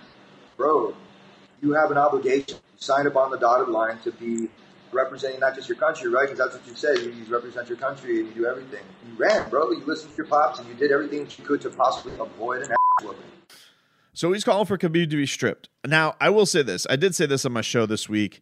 Bro, 0.58 0.96
you 1.62 1.74
have 1.74 1.92
an 1.92 1.98
obligation. 1.98 2.58
You 2.58 2.78
sign 2.78 3.08
up 3.08 3.16
on 3.16 3.32
the 3.32 3.38
dotted 3.38 3.70
line 3.70 4.00
to 4.00 4.12
be 4.12 4.50
representing 4.92 5.40
not 5.40 5.56
just 5.56 5.70
your 5.70 5.78
country, 5.78 6.10
right? 6.10 6.24
Because 6.24 6.40
that's 6.40 6.56
what 6.56 6.68
you 6.68 6.76
said. 6.76 6.98
You, 6.98 7.12
you 7.12 7.26
represent 7.32 7.70
your 7.70 7.78
country 7.78 8.20
and 8.20 8.28
you 8.30 8.34
do 8.34 8.46
everything. 8.46 8.84
You 9.08 9.16
ran, 9.18 9.50
bro. 9.50 9.72
You 9.72 9.86
listened 9.86 10.12
to 10.12 10.18
your 10.18 10.26
pops 10.26 10.60
and 10.60 10.68
you 10.68 10.74
did 10.74 10.92
everything 10.92 11.28
you 11.38 11.46
could 11.46 11.62
to 11.62 11.70
possibly 11.70 12.14
avoid 12.20 12.64
an 12.64 12.72
ass 12.72 13.06
whooping. 13.06 13.22
So 14.14 14.34
he's 14.34 14.44
calling 14.44 14.66
for 14.66 14.78
Khabib 14.78 15.10
to 15.12 15.16
be 15.16 15.28
stripped. 15.28 15.70
Now, 15.86 16.16
I 16.20 16.30
will 16.30 16.46
say 16.46 16.64
this. 16.64 16.88
I 16.90 16.96
did 16.96 17.16
say 17.16 17.26
this 17.26 17.46
on 17.46 17.54
my 17.54 17.62
show 17.62 17.86
this 17.86 18.10
week. 18.10 18.42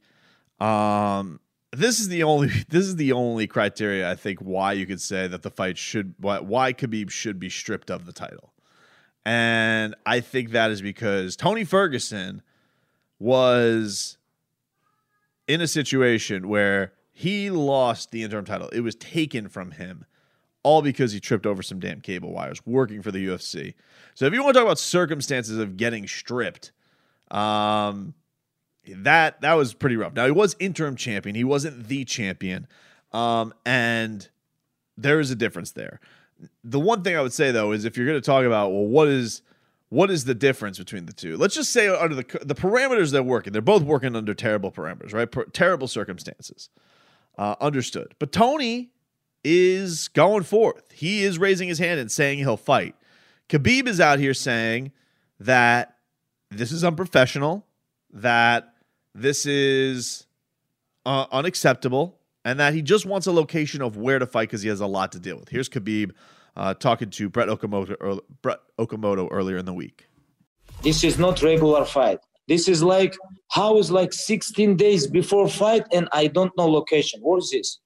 Um, 0.59 1.39
this 1.71 1.99
is 1.99 2.09
the 2.09 2.23
only 2.23 2.47
this 2.69 2.85
is 2.85 2.95
the 2.95 3.11
only 3.11 3.47
criteria 3.47 4.09
I 4.09 4.15
think 4.15 4.39
why 4.39 4.73
you 4.73 4.85
could 4.85 5.01
say 5.01 5.27
that 5.27 5.43
the 5.43 5.49
fight 5.49 5.77
should 5.77 6.15
why, 6.17 6.39
why 6.39 6.73
Khabib 6.73 7.09
should 7.09 7.39
be 7.39 7.49
stripped 7.49 7.89
of 7.89 8.05
the 8.05 8.13
title. 8.13 8.53
And 9.25 9.93
I 10.05 10.21
think 10.21 10.51
that 10.51 10.71
is 10.71 10.81
because 10.81 11.35
Tony 11.35 11.65
Ferguson 11.65 12.41
was 13.19 14.17
in 15.47 15.59
a 15.59 15.67
situation 15.67 16.47
where 16.47 16.93
he 17.11 17.49
lost 17.49 18.11
the 18.11 18.23
interim 18.23 18.45
title. 18.45 18.69
It 18.69 18.81
was 18.81 18.95
taken 18.95 19.49
from 19.49 19.71
him 19.71 20.05
all 20.63 20.81
because 20.81 21.11
he 21.11 21.19
tripped 21.19 21.45
over 21.45 21.61
some 21.61 21.79
damn 21.79 21.99
cable 21.99 22.31
wires 22.31 22.65
working 22.65 23.01
for 23.01 23.11
the 23.11 23.25
UFC. 23.25 23.73
So 24.15 24.25
if 24.25 24.33
you 24.33 24.43
want 24.43 24.53
to 24.53 24.59
talk 24.59 24.67
about 24.67 24.79
circumstances 24.79 25.57
of 25.57 25.77
getting 25.77 26.07
stripped, 26.07 26.71
um, 27.31 28.13
that 28.97 29.41
that 29.41 29.53
was 29.53 29.73
pretty 29.73 29.95
rough. 29.95 30.13
Now 30.13 30.25
he 30.25 30.31
was 30.31 30.55
interim 30.59 30.95
champion. 30.95 31.35
He 31.35 31.43
wasn't 31.43 31.87
the 31.87 32.05
champion. 32.05 32.67
Um, 33.11 33.53
and 33.65 34.27
there 34.97 35.19
is 35.19 35.31
a 35.31 35.35
difference 35.35 35.71
there. 35.71 35.99
The 36.63 36.79
one 36.79 37.03
thing 37.03 37.15
I 37.15 37.21
would 37.21 37.33
say 37.33 37.51
though 37.51 37.71
is 37.71 37.85
if 37.85 37.97
you're 37.97 38.05
going 38.05 38.19
to 38.19 38.25
talk 38.25 38.45
about 38.45 38.71
well, 38.71 38.85
what 38.85 39.07
is 39.07 39.41
what 39.89 40.11
is 40.11 40.25
the 40.25 40.35
difference 40.35 40.77
between 40.77 41.05
the 41.05 41.13
two? 41.13 41.37
Let's 41.37 41.55
just 41.55 41.71
say 41.71 41.87
under 41.87 42.15
the 42.15 42.25
the 42.43 42.55
parameters 42.55 43.11
they're 43.11 43.23
working, 43.23 43.53
they're 43.53 43.61
both 43.61 43.83
working 43.83 44.15
under 44.15 44.33
terrible 44.33 44.71
parameters, 44.71 45.13
right? 45.13 45.29
Per- 45.31 45.45
terrible 45.45 45.87
circumstances. 45.87 46.69
Uh, 47.37 47.55
understood. 47.61 48.15
But 48.17 48.31
Tony 48.31 48.89
is 49.43 50.07
going 50.09 50.43
forth. 50.43 50.91
He 50.91 51.23
is 51.23 51.37
raising 51.37 51.69
his 51.69 51.79
hand 51.79 51.99
and 51.99 52.11
saying 52.11 52.39
he'll 52.39 52.57
fight. 52.57 52.95
Khabib 53.47 53.87
is 53.87 54.01
out 54.01 54.19
here 54.19 54.33
saying 54.33 54.91
that 55.39 55.97
this 56.49 56.71
is 56.71 56.83
unprofessional, 56.83 57.65
that 58.11 58.73
this 59.17 59.45
is 59.45 60.27
uh, 61.05 61.25
unacceptable 61.31 62.19
and 62.45 62.59
that 62.59 62.73
he 62.73 62.81
just 62.81 63.05
wants 63.05 63.27
a 63.27 63.31
location 63.31 63.81
of 63.81 63.97
where 63.97 64.19
to 64.19 64.25
fight 64.25 64.49
because 64.49 64.61
he 64.61 64.69
has 64.69 64.79
a 64.79 64.87
lot 64.87 65.11
to 65.11 65.19
deal 65.19 65.37
with. 65.37 65.49
Here's 65.49 65.67
Khabib 65.67 66.11
uh, 66.55 66.73
talking 66.75 67.09
to 67.11 67.29
Brett 67.29 67.49
Okamoto, 67.49 68.19
Brett 68.41 68.59
Okamoto 68.79 69.27
earlier 69.31 69.57
in 69.57 69.65
the 69.65 69.73
week. 69.73 70.07
This 70.83 71.03
is 71.03 71.17
not 71.17 71.41
regular 71.41 71.83
fight. 71.85 72.19
This 72.47 72.67
is 72.67 72.81
like 72.81 73.17
how 73.51 73.77
is 73.77 73.91
like 73.91 74.13
16 74.13 74.77
days 74.77 75.07
before 75.07 75.49
fight 75.49 75.83
and 75.91 76.07
I 76.13 76.27
don't 76.27 76.55
know 76.57 76.67
location. 76.67 77.19
What 77.21 77.43
is 77.43 77.49
this? 77.51 77.79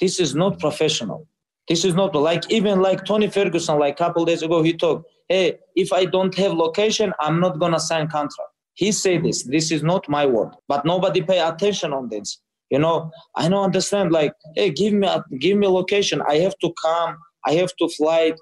This 0.00 0.20
is 0.20 0.34
not 0.34 0.58
professional. 0.58 1.26
This 1.68 1.84
is 1.84 1.94
not 1.94 2.14
like 2.14 2.50
even 2.50 2.80
like 2.80 3.04
Tony 3.04 3.28
Ferguson 3.28 3.78
like 3.78 3.94
a 3.94 4.04
couple 4.04 4.24
days 4.24 4.42
ago 4.42 4.62
he 4.62 4.72
talked, 4.72 5.10
hey, 5.28 5.58
if 5.74 5.92
I 5.92 6.06
don't 6.06 6.34
have 6.36 6.52
location, 6.54 7.12
I'm 7.20 7.40
not 7.40 7.58
gonna 7.58 7.80
sign 7.80 8.08
contract. 8.08 8.52
He 8.78 8.92
said 8.92 9.24
this. 9.24 9.42
This 9.42 9.72
is 9.72 9.82
not 9.82 10.08
my 10.08 10.24
word. 10.24 10.50
But 10.68 10.84
nobody 10.84 11.20
pay 11.20 11.40
attention 11.40 11.92
on 11.92 12.08
this. 12.10 12.40
You 12.70 12.78
know, 12.78 13.10
I 13.34 13.48
don't 13.48 13.64
understand. 13.64 14.12
Like, 14.12 14.32
hey, 14.54 14.70
give 14.70 14.92
me 14.92 15.08
a, 15.08 15.24
give 15.40 15.58
me 15.58 15.66
a 15.66 15.70
location. 15.70 16.22
I 16.28 16.36
have 16.36 16.54
to 16.60 16.72
come. 16.80 17.16
I 17.44 17.54
have 17.54 17.74
to 17.80 17.88
fly. 17.88 18.34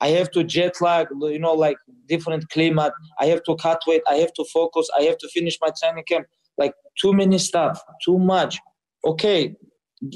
I 0.00 0.08
have 0.10 0.30
to 0.32 0.44
jet 0.44 0.80
lag. 0.80 1.08
You 1.20 1.40
know, 1.40 1.54
like 1.54 1.78
different 2.08 2.48
climate. 2.50 2.92
I 3.18 3.26
have 3.26 3.42
to 3.42 3.56
cut 3.56 3.80
weight. 3.88 4.02
I 4.08 4.14
have 4.16 4.32
to 4.34 4.44
focus. 4.52 4.88
I 4.96 5.02
have 5.02 5.18
to 5.18 5.28
finish 5.34 5.58
my 5.60 5.70
training 5.82 6.04
camp. 6.06 6.26
Like 6.58 6.74
too 7.00 7.12
many 7.12 7.38
stuff. 7.38 7.82
Too 8.04 8.20
much. 8.20 8.60
Okay, 9.04 9.56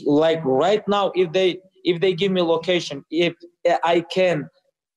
like 0.04 0.40
right 0.44 0.86
now, 0.86 1.10
if 1.16 1.32
they 1.32 1.58
if 1.82 2.00
they 2.00 2.14
give 2.14 2.30
me 2.30 2.40
location, 2.40 3.04
if 3.10 3.34
eh, 3.64 3.78
I 3.82 4.02
can 4.02 4.48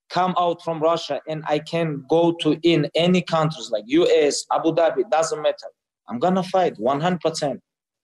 come 0.10 0.34
out 0.38 0.64
from 0.64 0.82
Russia 0.82 1.22
and 1.28 1.44
I 1.48 1.60
can 1.60 2.04
go 2.10 2.34
to 2.42 2.60
in 2.64 2.90
any 2.96 3.22
countries 3.22 3.70
like 3.72 3.84
US, 3.88 4.46
Abu 4.52 4.74
Dhabi, 4.74 5.10
doesn't 5.10 5.42
matter. 5.42 5.68
I'm 6.08 6.20
gonna 6.20 6.44
fight 6.44 6.76
100%. 6.78 7.60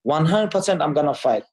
100% 0.07 0.81
I'm 0.81 0.93
gonna 0.93 1.13
fight. 1.13 1.43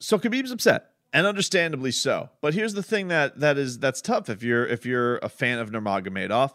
So 0.00 0.18
Khabib's 0.18 0.50
upset, 0.50 0.90
and 1.12 1.26
understandably 1.26 1.90
so. 1.90 2.30
But 2.40 2.54
here's 2.54 2.74
the 2.74 2.82
thing 2.82 3.08
that 3.08 3.40
that 3.40 3.58
is 3.58 3.78
that's 3.78 4.00
tough 4.00 4.28
if 4.28 4.42
you're 4.42 4.66
if 4.66 4.86
you're 4.86 5.16
a 5.18 5.28
fan 5.28 5.58
of 5.58 5.70
Nurmagomedov. 5.70 6.52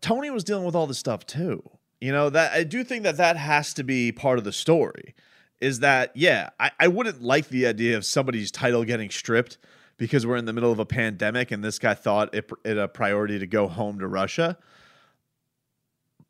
Tony 0.00 0.30
was 0.30 0.44
dealing 0.44 0.64
with 0.64 0.74
all 0.74 0.86
this 0.86 0.98
stuff 0.98 1.26
too. 1.26 1.62
You 2.00 2.12
know 2.12 2.30
that 2.30 2.52
I 2.52 2.64
do 2.64 2.82
think 2.82 3.02
that 3.04 3.18
that 3.18 3.36
has 3.36 3.74
to 3.74 3.84
be 3.84 4.10
part 4.12 4.38
of 4.38 4.44
the 4.44 4.52
story. 4.52 5.14
Is 5.60 5.80
that 5.80 6.12
yeah? 6.16 6.50
I, 6.58 6.70
I 6.80 6.88
wouldn't 6.88 7.22
like 7.22 7.48
the 7.48 7.66
idea 7.66 7.96
of 7.96 8.04
somebody's 8.04 8.50
title 8.50 8.84
getting 8.84 9.10
stripped 9.10 9.58
because 9.98 10.26
we're 10.26 10.36
in 10.36 10.46
the 10.46 10.52
middle 10.52 10.72
of 10.72 10.78
a 10.78 10.86
pandemic 10.86 11.50
and 11.50 11.62
this 11.62 11.78
guy 11.78 11.92
thought 11.92 12.34
it, 12.34 12.50
it 12.64 12.78
a 12.78 12.88
priority 12.88 13.38
to 13.38 13.46
go 13.46 13.68
home 13.68 13.98
to 13.98 14.06
Russia. 14.06 14.56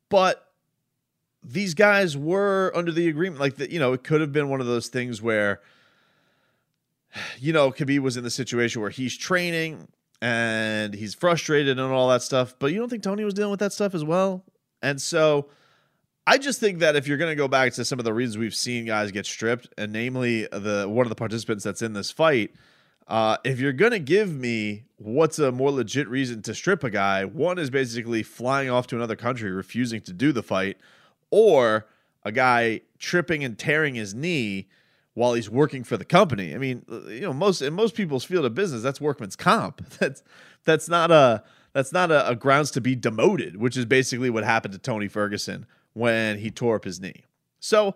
But 0.08 0.50
these 1.42 1.74
guys 1.74 2.16
were 2.16 2.72
under 2.74 2.90
the 2.90 3.08
agreement, 3.08 3.40
like 3.40 3.58
you 3.70 3.78
know, 3.78 3.92
it 3.92 4.02
could 4.02 4.20
have 4.20 4.32
been 4.32 4.48
one 4.48 4.60
of 4.60 4.66
those 4.66 4.88
things 4.88 5.22
where 5.22 5.60
you 7.38 7.52
know, 7.52 7.70
Khabib 7.70 8.00
was 8.00 8.16
in 8.16 8.24
the 8.24 8.30
situation 8.30 8.80
where 8.80 8.90
he's 8.90 9.16
training 9.16 9.88
and 10.20 10.94
he's 10.94 11.14
frustrated 11.14 11.78
and 11.78 11.92
all 11.92 12.08
that 12.08 12.22
stuff, 12.22 12.54
but 12.58 12.72
you 12.72 12.78
don't 12.78 12.88
think 12.88 13.02
Tony 13.02 13.24
was 13.24 13.34
dealing 13.34 13.50
with 13.50 13.60
that 13.60 13.72
stuff 13.72 13.94
as 13.94 14.04
well? 14.04 14.44
And 14.82 15.00
so 15.00 15.48
I 16.26 16.38
just 16.38 16.60
think 16.60 16.80
that 16.80 16.96
if 16.96 17.06
you're 17.06 17.18
going 17.18 17.30
to 17.30 17.36
go 17.36 17.48
back 17.48 17.72
to 17.74 17.84
some 17.84 17.98
of 17.98 18.04
the 18.04 18.12
reasons 18.12 18.38
we've 18.38 18.54
seen 18.54 18.84
guys 18.84 19.10
get 19.12 19.26
stripped, 19.26 19.68
and 19.78 19.92
namely 19.92 20.46
the 20.52 20.86
one 20.88 21.06
of 21.06 21.08
the 21.08 21.16
participants 21.16 21.64
that's 21.64 21.82
in 21.82 21.92
this 21.92 22.10
fight, 22.10 22.50
uh, 23.08 23.38
if 23.42 23.58
you're 23.58 23.72
going 23.72 23.92
to 23.92 23.98
give 23.98 24.32
me 24.32 24.84
what's 24.96 25.38
a 25.38 25.50
more 25.50 25.70
legit 25.70 26.08
reason 26.08 26.42
to 26.42 26.54
strip 26.54 26.84
a 26.84 26.90
guy, 26.90 27.24
one 27.24 27.58
is 27.58 27.70
basically 27.70 28.22
flying 28.22 28.68
off 28.68 28.86
to 28.88 28.96
another 28.96 29.16
country, 29.16 29.50
refusing 29.50 30.02
to 30.02 30.12
do 30.12 30.30
the 30.30 30.42
fight, 30.42 30.76
or 31.30 31.86
a 32.22 32.30
guy 32.30 32.82
tripping 32.98 33.42
and 33.42 33.58
tearing 33.58 33.94
his 33.94 34.14
knee 34.14 34.68
while 35.14 35.32
he's 35.32 35.48
working 35.48 35.82
for 35.84 35.96
the 35.96 36.04
company. 36.04 36.54
I 36.54 36.58
mean, 36.58 36.84
you 37.08 37.22
know, 37.22 37.32
most 37.32 37.62
in 37.62 37.72
most 37.72 37.94
people's 37.94 38.24
field 38.24 38.44
of 38.44 38.54
business, 38.54 38.82
that's 38.82 39.00
workman's 39.00 39.36
comp. 39.36 39.88
That's 39.98 40.22
that's 40.64 40.88
not 40.88 41.10
a 41.10 41.42
that's 41.72 41.92
not 41.92 42.10
a, 42.10 42.28
a 42.28 42.36
grounds 42.36 42.70
to 42.72 42.80
be 42.80 42.94
demoted, 42.94 43.56
which 43.56 43.76
is 43.76 43.84
basically 43.84 44.28
what 44.30 44.44
happened 44.44 44.72
to 44.72 44.78
Tony 44.78 45.08
Ferguson 45.08 45.66
when 45.94 46.38
he 46.38 46.50
tore 46.50 46.76
up 46.76 46.84
his 46.84 47.00
knee. 47.00 47.24
So 47.58 47.94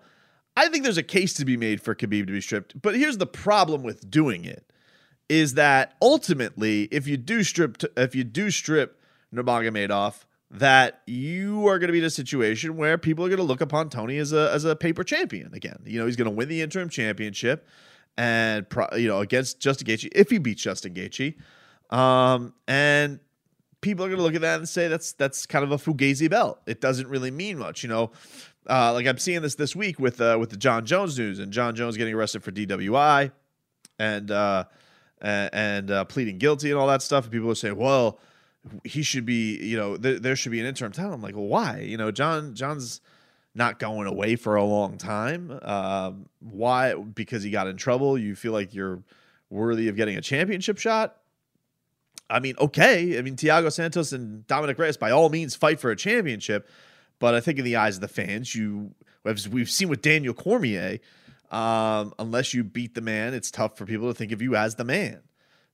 I 0.56 0.68
think 0.68 0.84
there's 0.84 0.98
a 0.98 1.02
case 1.02 1.34
to 1.34 1.44
be 1.44 1.56
made 1.56 1.80
for 1.80 1.94
Khabib 1.94 2.26
to 2.26 2.32
be 2.32 2.40
stripped. 2.40 2.80
But 2.80 2.96
here's 2.96 3.18
the 3.18 3.26
problem 3.26 3.82
with 3.82 4.10
doing 4.10 4.44
it 4.44 4.71
is 5.28 5.54
that 5.54 5.94
ultimately, 6.02 6.84
if 6.90 7.06
you 7.06 7.16
do 7.16 7.42
strip, 7.42 7.82
if 7.96 8.14
you 8.14 8.24
do 8.24 8.50
strip 8.50 9.00
Nurmagomedov, 9.34 10.24
that 10.50 11.00
you 11.06 11.66
are 11.66 11.78
going 11.78 11.88
to 11.88 11.92
be 11.92 11.98
in 11.98 12.04
a 12.04 12.10
situation 12.10 12.76
where 12.76 12.98
people 12.98 13.24
are 13.24 13.28
going 13.28 13.38
to 13.38 13.44
look 13.44 13.62
upon 13.62 13.88
Tony 13.88 14.18
as 14.18 14.32
a 14.32 14.50
as 14.52 14.64
a 14.64 14.76
paper 14.76 15.02
champion 15.02 15.52
again. 15.54 15.78
You 15.84 15.98
know, 15.98 16.06
he's 16.06 16.16
going 16.16 16.30
to 16.30 16.36
win 16.36 16.48
the 16.48 16.60
interim 16.60 16.88
championship, 16.88 17.66
and 18.16 18.68
pro, 18.68 18.86
you 18.96 19.08
know 19.08 19.20
against 19.20 19.60
Justin 19.60 19.86
Gaethje 19.86 20.08
if 20.12 20.30
he 20.30 20.38
beats 20.38 20.62
Justin 20.62 20.94
Gaethje, 20.94 21.36
um, 21.90 22.52
and 22.68 23.18
people 23.80 24.04
are 24.04 24.08
going 24.08 24.18
to 24.18 24.22
look 24.22 24.34
at 24.34 24.42
that 24.42 24.58
and 24.58 24.68
say 24.68 24.88
that's 24.88 25.12
that's 25.12 25.46
kind 25.46 25.64
of 25.64 25.72
a 25.72 25.76
fugazi 25.76 26.28
belt. 26.28 26.60
It 26.66 26.80
doesn't 26.80 27.08
really 27.08 27.30
mean 27.30 27.58
much, 27.58 27.82
you 27.82 27.88
know. 27.88 28.12
Uh, 28.68 28.92
like 28.92 29.06
I'm 29.06 29.18
seeing 29.18 29.42
this 29.42 29.56
this 29.56 29.74
week 29.74 29.98
with 29.98 30.20
uh, 30.20 30.36
with 30.38 30.50
the 30.50 30.56
Jon 30.56 30.84
Jones 30.84 31.18
news 31.18 31.38
and 31.38 31.52
Jon 31.52 31.74
Jones 31.74 31.96
getting 31.96 32.14
arrested 32.14 32.44
for 32.44 32.52
DWI, 32.52 33.32
and 33.98 34.30
uh, 34.30 34.64
and, 35.22 35.90
uh, 35.90 36.04
pleading 36.04 36.38
guilty 36.38 36.70
and 36.70 36.78
all 36.78 36.88
that 36.88 37.02
stuff. 37.02 37.24
And 37.24 37.32
people 37.32 37.50
are 37.50 37.54
saying, 37.54 37.76
well, 37.76 38.18
he 38.84 39.02
should 39.02 39.24
be, 39.24 39.56
you 39.56 39.76
know, 39.76 39.96
th- 39.96 40.20
there 40.20 40.36
should 40.36 40.52
be 40.52 40.60
an 40.60 40.66
interim 40.66 40.92
title. 40.92 41.12
I'm 41.12 41.22
like, 41.22 41.34
well, 41.34 41.46
why? 41.46 41.80
You 41.80 41.96
know, 41.96 42.10
Jon 42.10 42.54
Jones 42.54 43.00
not 43.54 43.78
going 43.78 44.06
away 44.06 44.36
for 44.36 44.56
a 44.56 44.64
long 44.64 44.98
time. 44.98 45.58
Um, 45.62 46.28
why? 46.40 46.94
Because 46.94 47.42
he 47.42 47.50
got 47.50 47.66
in 47.66 47.76
trouble. 47.76 48.16
You 48.16 48.34
feel 48.34 48.52
like 48.52 48.74
you're 48.74 49.02
worthy 49.50 49.88
of 49.88 49.96
getting 49.96 50.16
a 50.16 50.22
championship 50.22 50.78
shot. 50.78 51.16
I 52.30 52.40
mean, 52.40 52.54
okay. 52.58 53.18
I 53.18 53.22
mean, 53.22 53.36
Thiago 53.36 53.70
Santos 53.70 54.12
and 54.12 54.46
Dominick 54.46 54.78
Reyes, 54.78 54.96
by 54.96 55.10
all 55.10 55.28
means, 55.28 55.54
fight 55.54 55.80
for 55.80 55.90
a 55.90 55.96
championship. 55.96 56.68
But 57.18 57.34
I 57.34 57.40
think 57.40 57.58
in 57.58 57.64
the 57.64 57.76
eyes 57.76 57.96
of 57.96 58.00
the 58.00 58.08
fans, 58.08 58.54
you 58.54 58.94
as 59.24 59.48
we've 59.48 59.70
seen 59.70 59.88
with 59.88 60.02
Daniel 60.02 60.34
Cormier, 60.34 60.98
um, 61.52 62.14
unless 62.18 62.54
you 62.54 62.64
beat 62.64 62.94
the 62.94 63.00
man, 63.02 63.34
it's 63.34 63.50
tough 63.50 63.76
for 63.76 63.84
people 63.84 64.08
to 64.08 64.14
think 64.14 64.32
of 64.32 64.40
you 64.40 64.56
as 64.56 64.74
the 64.74 64.84
man. 64.84 65.20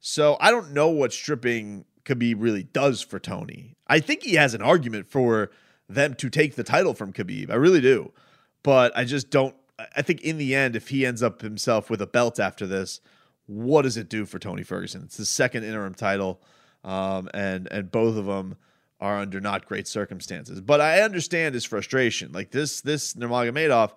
So 0.00 0.36
I 0.40 0.50
don't 0.50 0.72
know 0.72 0.88
what 0.88 1.12
stripping 1.12 1.84
Khabib 2.04 2.36
really 2.38 2.64
does 2.64 3.00
for 3.00 3.18
Tony. 3.18 3.76
I 3.86 4.00
think 4.00 4.22
he 4.24 4.34
has 4.34 4.54
an 4.54 4.62
argument 4.62 5.08
for 5.08 5.50
them 5.88 6.14
to 6.14 6.28
take 6.28 6.56
the 6.56 6.64
title 6.64 6.94
from 6.94 7.12
Khabib. 7.12 7.50
I 7.50 7.54
really 7.54 7.80
do. 7.80 8.12
But 8.62 8.96
I 8.96 9.04
just 9.04 9.30
don't. 9.30 9.54
I 9.96 10.02
think 10.02 10.22
in 10.22 10.38
the 10.38 10.56
end, 10.56 10.74
if 10.74 10.88
he 10.88 11.06
ends 11.06 11.22
up 11.22 11.40
himself 11.40 11.88
with 11.88 12.02
a 12.02 12.06
belt 12.06 12.40
after 12.40 12.66
this, 12.66 13.00
what 13.46 13.82
does 13.82 13.96
it 13.96 14.08
do 14.08 14.26
for 14.26 14.40
Tony 14.40 14.64
Ferguson? 14.64 15.02
It's 15.04 15.16
the 15.16 15.24
second 15.24 15.62
interim 15.62 15.94
title, 15.94 16.42
um, 16.82 17.30
and 17.32 17.68
and 17.70 17.90
both 17.90 18.16
of 18.16 18.26
them 18.26 18.56
are 19.00 19.18
under 19.18 19.40
not 19.40 19.66
great 19.66 19.86
circumstances. 19.86 20.60
But 20.60 20.80
I 20.80 21.02
understand 21.02 21.54
his 21.54 21.64
frustration. 21.64 22.32
Like 22.32 22.50
this, 22.50 22.80
this 22.80 23.14
Nurmagomedov 23.14 23.92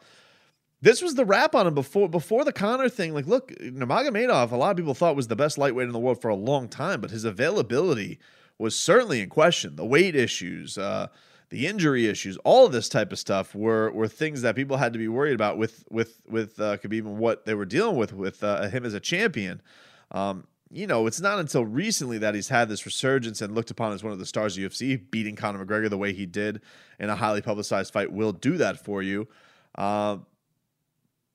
this 0.81 1.01
was 1.01 1.15
the 1.15 1.25
rap 1.25 1.53
on 1.53 1.67
him 1.67 1.75
before 1.75 2.09
before 2.09 2.43
the 2.43 2.53
Conor 2.53 2.89
thing. 2.89 3.13
Like, 3.13 3.27
look, 3.27 3.51
Nurmagomedov, 3.59 4.51
a 4.51 4.55
lot 4.55 4.71
of 4.71 4.77
people 4.77 4.93
thought 4.93 5.15
was 5.15 5.27
the 5.27 5.35
best 5.35 5.57
lightweight 5.57 5.87
in 5.87 5.93
the 5.93 5.99
world 5.99 6.21
for 6.21 6.29
a 6.29 6.35
long 6.35 6.67
time, 6.67 7.01
but 7.01 7.11
his 7.11 7.23
availability 7.23 8.19
was 8.57 8.77
certainly 8.77 9.21
in 9.21 9.29
question. 9.29 9.75
The 9.75 9.85
weight 9.85 10.15
issues, 10.15 10.77
uh, 10.77 11.07
the 11.49 11.67
injury 11.67 12.07
issues, 12.07 12.37
all 12.37 12.65
of 12.65 12.71
this 12.71 12.89
type 12.89 13.11
of 13.11 13.19
stuff 13.19 13.53
were 13.53 13.91
were 13.91 14.07
things 14.07 14.41
that 14.41 14.55
people 14.55 14.77
had 14.77 14.93
to 14.93 14.99
be 14.99 15.07
worried 15.07 15.35
about 15.35 15.57
with 15.57 15.83
with 15.91 16.21
with 16.27 16.59
uh, 16.59 16.77
Khabib 16.77 17.05
and 17.05 17.19
what 17.19 17.45
they 17.45 17.53
were 17.53 17.65
dealing 17.65 17.95
with 17.95 18.13
with 18.13 18.43
uh, 18.43 18.67
him 18.69 18.85
as 18.85 18.93
a 18.95 18.99
champion. 18.99 19.61
Um, 20.09 20.47
you 20.73 20.87
know, 20.87 21.05
it's 21.05 21.19
not 21.19 21.37
until 21.37 21.65
recently 21.65 22.17
that 22.19 22.33
he's 22.33 22.47
had 22.47 22.69
this 22.69 22.85
resurgence 22.85 23.41
and 23.41 23.53
looked 23.53 23.71
upon 23.71 23.91
as 23.91 24.03
one 24.03 24.13
of 24.13 24.19
the 24.19 24.25
stars 24.25 24.57
of 24.57 24.63
UFC, 24.63 24.99
beating 25.11 25.35
Conor 25.35 25.65
McGregor 25.65 25.89
the 25.89 25.97
way 25.97 26.13
he 26.13 26.25
did 26.25 26.61
in 26.97 27.09
a 27.09 27.15
highly 27.15 27.41
publicized 27.41 27.91
fight 27.91 28.11
will 28.11 28.31
do 28.31 28.57
that 28.57 28.83
for 28.83 29.03
you. 29.03 29.27
Uh, 29.75 30.17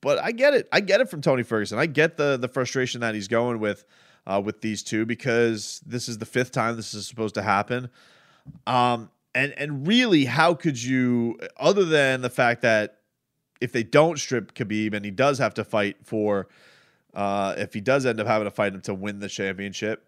but 0.00 0.18
I 0.18 0.32
get 0.32 0.54
it. 0.54 0.68
I 0.72 0.80
get 0.80 1.00
it 1.00 1.08
from 1.08 1.20
Tony 1.20 1.42
Ferguson. 1.42 1.78
I 1.78 1.86
get 1.86 2.16
the 2.16 2.36
the 2.36 2.48
frustration 2.48 3.00
that 3.00 3.14
he's 3.14 3.28
going 3.28 3.60
with 3.60 3.84
uh, 4.26 4.40
with 4.44 4.60
these 4.60 4.82
two 4.82 5.06
because 5.06 5.80
this 5.86 6.08
is 6.08 6.18
the 6.18 6.26
fifth 6.26 6.52
time 6.52 6.76
this 6.76 6.94
is 6.94 7.06
supposed 7.06 7.34
to 7.36 7.42
happen. 7.42 7.88
Um, 8.66 9.10
and 9.34 9.52
and 9.58 9.86
really, 9.86 10.24
how 10.24 10.54
could 10.54 10.82
you, 10.82 11.38
other 11.58 11.84
than 11.84 12.22
the 12.22 12.30
fact 12.30 12.62
that 12.62 12.98
if 13.60 13.72
they 13.72 13.82
don't 13.82 14.18
strip 14.18 14.54
Khabib 14.54 14.94
and 14.94 15.04
he 15.04 15.10
does 15.10 15.38
have 15.38 15.54
to 15.54 15.64
fight 15.64 15.96
for, 16.04 16.48
uh, 17.14 17.54
if 17.56 17.74
he 17.74 17.80
does 17.80 18.06
end 18.06 18.20
up 18.20 18.26
having 18.26 18.46
to 18.46 18.50
fight 18.50 18.74
him 18.74 18.80
to 18.82 18.94
win 18.94 19.18
the 19.18 19.28
championship, 19.28 20.04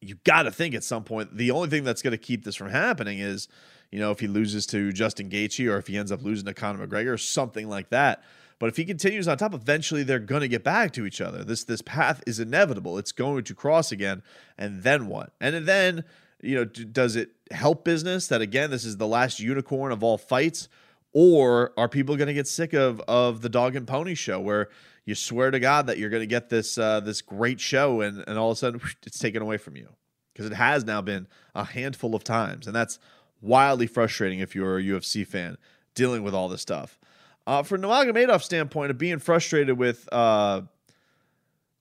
you 0.00 0.16
got 0.24 0.42
to 0.42 0.50
think 0.50 0.74
at 0.74 0.84
some 0.84 1.04
point 1.04 1.36
the 1.36 1.50
only 1.50 1.68
thing 1.68 1.84
that's 1.84 2.02
going 2.02 2.12
to 2.12 2.18
keep 2.18 2.44
this 2.44 2.56
from 2.56 2.68
happening 2.68 3.18
is, 3.18 3.48
you 3.90 3.98
know, 3.98 4.10
if 4.10 4.20
he 4.20 4.26
loses 4.26 4.66
to 4.66 4.92
Justin 4.92 5.30
Gaethje 5.30 5.70
or 5.70 5.78
if 5.78 5.86
he 5.86 5.96
ends 5.96 6.12
up 6.12 6.22
losing 6.22 6.46
to 6.46 6.54
Conor 6.54 6.86
McGregor 6.86 7.12
or 7.14 7.18
something 7.18 7.68
like 7.68 7.90
that. 7.90 8.22
But 8.64 8.70
if 8.70 8.78
he 8.78 8.86
continues 8.86 9.28
on 9.28 9.36
top, 9.36 9.52
eventually 9.52 10.04
they're 10.04 10.18
going 10.18 10.40
to 10.40 10.48
get 10.48 10.64
back 10.64 10.94
to 10.94 11.04
each 11.04 11.20
other. 11.20 11.44
This 11.44 11.64
this 11.64 11.82
path 11.82 12.22
is 12.26 12.40
inevitable. 12.40 12.96
It's 12.96 13.12
going 13.12 13.44
to 13.44 13.54
cross 13.54 13.92
again, 13.92 14.22
and 14.56 14.82
then 14.82 15.06
what? 15.06 15.34
And 15.38 15.66
then 15.66 16.04
you 16.40 16.54
know, 16.54 16.64
does 16.64 17.14
it 17.14 17.32
help 17.50 17.84
business 17.84 18.26
that 18.28 18.40
again 18.40 18.70
this 18.70 18.86
is 18.86 18.96
the 18.96 19.06
last 19.06 19.38
unicorn 19.38 19.92
of 19.92 20.02
all 20.02 20.16
fights, 20.16 20.70
or 21.12 21.74
are 21.76 21.90
people 21.90 22.16
going 22.16 22.28
to 22.28 22.32
get 22.32 22.48
sick 22.48 22.72
of 22.72 23.00
of 23.00 23.42
the 23.42 23.50
dog 23.50 23.76
and 23.76 23.86
pony 23.86 24.14
show 24.14 24.40
where 24.40 24.70
you 25.04 25.14
swear 25.14 25.50
to 25.50 25.60
God 25.60 25.86
that 25.86 25.98
you're 25.98 26.08
going 26.08 26.22
to 26.22 26.26
get 26.26 26.48
this 26.48 26.78
uh, 26.78 27.00
this 27.00 27.20
great 27.20 27.60
show, 27.60 28.00
and 28.00 28.24
and 28.26 28.38
all 28.38 28.50
of 28.50 28.56
a 28.56 28.58
sudden 28.58 28.80
it's 29.06 29.18
taken 29.18 29.42
away 29.42 29.58
from 29.58 29.76
you 29.76 29.90
because 30.32 30.50
it 30.50 30.54
has 30.54 30.86
now 30.86 31.02
been 31.02 31.26
a 31.54 31.64
handful 31.64 32.14
of 32.14 32.24
times, 32.24 32.66
and 32.66 32.74
that's 32.74 32.98
wildly 33.42 33.86
frustrating 33.86 34.38
if 34.38 34.54
you're 34.54 34.78
a 34.78 34.82
UFC 34.82 35.26
fan 35.26 35.58
dealing 35.94 36.22
with 36.22 36.32
all 36.32 36.48
this 36.48 36.62
stuff. 36.62 36.98
Uh, 37.46 37.62
from 37.62 37.82
Nurmagomedov's 37.82 38.44
standpoint 38.44 38.90
of 38.90 38.98
being 38.98 39.18
frustrated 39.18 39.76
with 39.76 40.08
uh, 40.12 40.62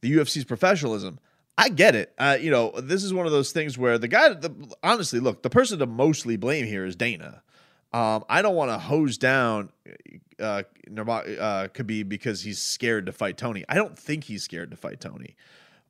the 0.02 0.18
UFC's 0.18 0.44
professionalism, 0.44 1.20
I 1.58 1.70
get 1.70 1.96
it. 1.96 2.14
Uh, 2.18 2.38
you 2.40 2.52
know, 2.52 2.72
this 2.80 3.04
is 3.04 3.14
one 3.14 3.26
of 3.26 3.32
those 3.32 3.52
things 3.52 3.78
where 3.78 3.98
the 3.98 4.08
guy, 4.08 4.30
the, 4.34 4.54
honestly, 4.82 5.20
look, 5.20 5.44
the 5.44 5.50
person 5.50 5.80
to 5.80 5.86
mostly 5.86 6.36
blame 6.36 6.66
here 6.66 6.86
is 6.86 6.96
Dana. 6.96 7.42
Um, 7.94 8.26
I 8.28 8.42
don't 8.42 8.56
want 8.56 8.72
to 8.72 8.80
hose 8.80 9.18
down 9.18 9.70
uh, 10.40 10.64
uh, 10.64 10.64
Khabib 11.74 12.10
because 12.10 12.42
he's 12.42 12.62
scared 12.62 13.06
to 13.06 13.12
fight 13.12 13.38
Tony. 13.38 13.64
I 13.70 13.76
don't 13.76 13.98
think 13.98 14.24
he's 14.24 14.44
scared 14.44 14.72
to 14.72 14.78
fight 14.78 15.00
Tony, 15.00 15.36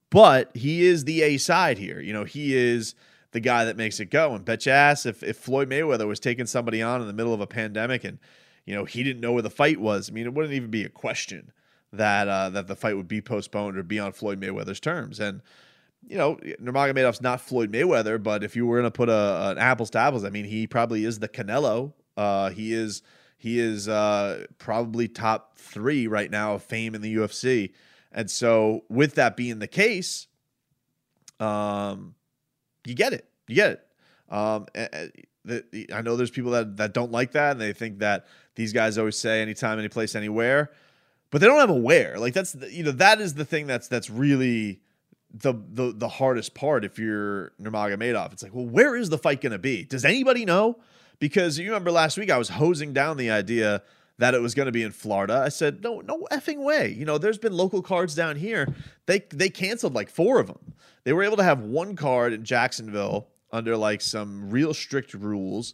but 0.10 0.52
he 0.54 0.86
is 0.86 1.06
the 1.06 1.22
A 1.22 1.38
side 1.38 1.78
here. 1.78 2.02
You 2.02 2.12
know, 2.12 2.26
he 2.26 2.56
is 2.56 2.94
the 3.32 3.40
guy 3.40 3.66
that 3.66 3.78
makes 3.78 4.02
it 4.02 4.06
go. 4.12 4.36
And 4.36 4.44
bet 4.44 4.66
you 4.66 4.74
ass 4.74 5.06
if, 5.06 5.24
if 5.24 5.38
Floyd 5.38 5.70
Mayweather 5.70 6.06
was 6.06 6.20
taking 6.20 6.46
somebody 6.46 6.82
on 6.82 7.00
in 7.00 7.08
the 7.08 7.14
middle 7.14 7.34
of 7.34 7.40
a 7.40 7.48
pandemic 7.48 8.04
and 8.04 8.20
you 8.66 8.74
know, 8.74 8.86
he 8.86 9.04
didn't 9.04 9.22
know 9.22 9.32
where 9.34 9.42
the 9.42 9.50
fight 9.50 9.80
was. 9.80 10.10
I 10.10 10.14
mean, 10.14 10.26
it 10.26 10.34
wouldn't 10.34 10.54
even 10.54 10.72
be 10.72 10.84
a 10.84 10.90
question 10.90 11.52
that 11.92 12.28
uh, 12.28 12.50
that 12.52 12.68
the 12.68 12.76
fight 12.76 12.98
would 12.98 13.08
be 13.08 13.22
postponed 13.22 13.78
or 13.78 13.84
be 13.84 14.00
on 14.00 14.14
Floyd 14.14 14.40
Mayweather's 14.40 14.80
terms. 14.80 15.20
And 15.20 15.42
you 16.06 16.18
know, 16.18 16.36
Nurmagomedov's 16.62 17.22
not 17.22 17.42
Floyd 17.42 17.72
Mayweather, 17.72 18.22
but 18.22 18.44
if 18.44 18.56
you 18.56 18.66
were 18.66 18.78
going 18.78 18.92
to 18.92 18.92
put 18.92 19.10
a, 19.10 19.52
an 19.52 19.58
apples 19.58 19.90
to 19.92 20.00
apples, 20.00 20.26
I 20.26 20.30
mean, 20.30 20.46
he 20.46 20.68
probably 20.68 21.06
is 21.06 21.20
the 21.20 21.30
Canelo. 21.30 21.94
Uh, 22.18 22.50
he 22.50 22.74
is 22.74 23.02
he 23.38 23.60
is 23.60 23.90
uh, 23.90 24.46
probably 24.58 25.08
top 25.08 25.58
three 25.58 26.08
right 26.08 26.32
now 26.32 26.56
of 26.56 26.64
fame 26.64 26.96
in 26.96 27.02
the 27.02 27.16
UFC. 27.16 27.74
And 28.12 28.30
so, 28.30 28.84
with 28.90 29.16
that 29.16 29.36
being 29.36 29.60
the 29.60 29.68
case, 29.68 30.28
um, 31.40 32.16
you 32.86 32.94
get 32.94 33.14
it. 33.14 33.28
You 33.48 33.56
get 33.56 33.72
it. 33.72 33.88
Um, 34.30 34.68
the, 35.46 35.88
I 35.94 36.02
know 36.02 36.16
there's 36.16 36.32
people 36.32 36.52
that, 36.52 36.78
that 36.78 36.94
don't 36.94 37.12
like 37.12 37.32
that 37.34 37.52
and 37.52 37.62
they 37.62 37.74
think 37.74 38.00
that 38.00 38.28
these 38.56 38.74
guys 38.74 38.98
always 38.98 39.18
say 39.18 39.42
anytime, 39.42 39.80
any 39.80 39.90
place, 39.90 40.16
anywhere, 40.16 40.72
but 41.32 41.42
they 41.42 41.48
don't 41.48 41.60
have 41.60 41.70
a 41.70 41.76
where. 41.76 42.18
Like 42.18 42.34
that's 42.34 42.54
the, 42.54 42.72
you 42.72 42.84
know 42.84 42.92
that 42.92 43.20
is 43.20 43.34
the 43.34 43.46
thing 43.46 43.68
that's 43.68 43.88
that's 43.88 44.10
really 44.10 44.82
the 45.34 45.54
the 45.54 45.92
the 45.92 46.08
hardest 46.08 46.54
part 46.54 46.86
if 46.86 47.00
you're 47.00 47.52
Nurmagomedov. 47.62 48.34
It's 48.34 48.44
like, 48.44 48.54
well, 48.54 48.66
where 48.66 48.96
is 48.96 49.10
the 49.10 49.18
fight 49.18 49.42
going 49.42 49.52
to 49.52 49.60
be? 49.60 49.84
Does 49.84 50.06
anybody 50.06 50.46
know? 50.46 50.78
Because 51.20 51.58
you 51.58 51.66
remember 51.68 51.92
last 51.92 52.18
week 52.18 52.30
I 52.30 52.38
was 52.38 52.50
hosing 52.50 52.94
down 52.94 53.18
the 53.18 53.32
idea 53.32 53.82
that 54.20 54.36
it 54.36 54.42
was 54.42 54.54
going 54.54 54.68
to 54.68 54.72
be 54.72 54.84
in 54.84 54.92
Florida. 54.92 55.42
I 55.44 55.50
said, 55.50 55.84
no, 55.84 56.02
no 56.02 56.28
effing 56.32 56.64
way. 56.64 56.90
You 56.92 57.06
know, 57.06 57.18
there's 57.18 57.38
been 57.38 57.54
local 57.54 57.82
cards 57.82 58.14
down 58.14 58.36
here. 58.36 58.74
They 59.08 59.24
they 59.30 59.50
canceled 59.50 59.94
like 59.94 60.10
four 60.10 60.40
of 60.40 60.48
them. 60.48 60.74
They 61.04 61.14
were 61.14 61.24
able 61.24 61.38
to 61.38 61.44
have 61.44 61.62
one 61.62 61.96
card 61.96 62.32
in 62.32 62.44
Jacksonville 62.44 63.28
under 63.54 63.78
like 63.78 64.02
some 64.02 64.50
real 64.50 64.74
strict 64.74 65.14
rules, 65.14 65.74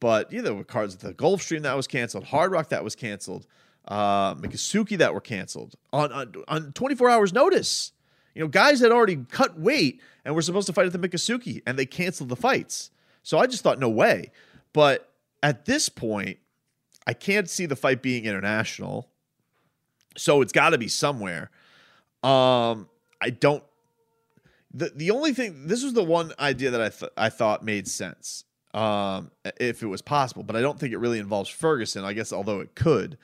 but 0.00 0.32
you 0.32 0.38
know, 0.38 0.44
there 0.44 0.54
were 0.54 0.64
cards 0.64 0.94
at 0.94 1.00
the 1.00 1.14
Gulfstream 1.14 1.62
that 1.62 1.76
was 1.76 1.86
canceled, 1.86 2.24
Hard 2.24 2.50
Rock 2.50 2.70
that 2.70 2.82
was 2.82 2.96
canceled, 2.96 3.46
uh, 3.86 4.34
Miccosukee 4.34 4.98
that 4.98 5.14
were 5.14 5.20
canceled 5.20 5.74
on, 5.92 6.10
on 6.12 6.32
on 6.48 6.72
24 6.72 7.10
hours 7.10 7.32
notice. 7.32 7.92
You 8.34 8.42
know, 8.42 8.48
guys 8.48 8.80
had 8.80 8.92
already 8.92 9.16
cut 9.30 9.58
weight 9.58 10.00
and 10.24 10.34
were 10.34 10.42
supposed 10.42 10.66
to 10.66 10.72
fight 10.72 10.86
at 10.86 10.92
the 10.92 10.98
Miccosukee, 10.98 11.62
and 11.66 11.78
they 11.78 11.86
canceled 11.86 12.28
the 12.28 12.36
fights. 12.36 12.90
So 13.22 13.38
I 13.38 13.46
just 13.46 13.62
thought, 13.62 13.78
no 13.78 13.88
way. 13.88 14.30
But 14.72 15.12
at 15.42 15.64
this 15.64 15.88
point, 15.88 16.38
I 17.06 17.14
can't 17.14 17.48
see 17.48 17.66
the 17.66 17.76
fight 17.76 18.02
being 18.02 18.26
international. 18.26 19.08
So 20.16 20.40
it's 20.40 20.52
got 20.52 20.70
to 20.70 20.78
be 20.78 20.88
somewhere. 20.88 21.50
Um, 22.22 22.88
I 23.20 23.30
don't. 23.30 23.62
The 24.72 24.92
the 24.94 25.10
only 25.10 25.32
thing 25.32 25.66
this 25.66 25.82
was 25.82 25.94
the 25.94 26.04
one 26.04 26.32
idea 26.38 26.70
that 26.70 26.80
I 26.80 26.88
th- 26.90 27.12
I 27.16 27.28
thought 27.30 27.64
made 27.64 27.88
sense. 27.88 28.44
Um, 28.74 29.30
if 29.58 29.82
it 29.82 29.86
was 29.86 30.02
possible, 30.02 30.42
but 30.42 30.54
I 30.54 30.60
don't 30.60 30.78
think 30.78 30.92
it 30.92 30.98
really 30.98 31.18
involves 31.18 31.48
Ferguson. 31.48 32.04
I 32.04 32.12
guess 32.12 32.32
although 32.32 32.60
it 32.60 32.74
could, 32.74 33.16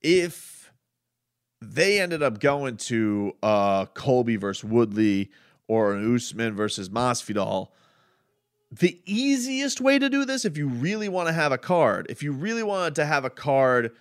if 0.00 0.72
they 1.60 2.00
ended 2.00 2.22
up 2.22 2.40
going 2.40 2.78
to 2.78 3.36
uh 3.42 3.86
Colby 3.86 4.36
versus 4.36 4.64
Woodley 4.64 5.30
or 5.68 5.92
an 5.92 6.14
Usman 6.14 6.54
versus 6.54 6.88
Masvidal, 6.88 7.68
the 8.70 8.98
easiest 9.04 9.80
way 9.80 9.98
to 9.98 10.08
do 10.08 10.24
this, 10.24 10.46
if 10.46 10.56
you 10.56 10.66
really 10.66 11.08
want 11.08 11.28
to 11.28 11.32
have 11.34 11.52
a 11.52 11.58
card, 11.58 12.06
if 12.08 12.22
you 12.22 12.32
really 12.32 12.62
wanted 12.62 12.94
to 12.94 13.04
have 13.04 13.26
a 13.26 13.30
card 13.30 13.92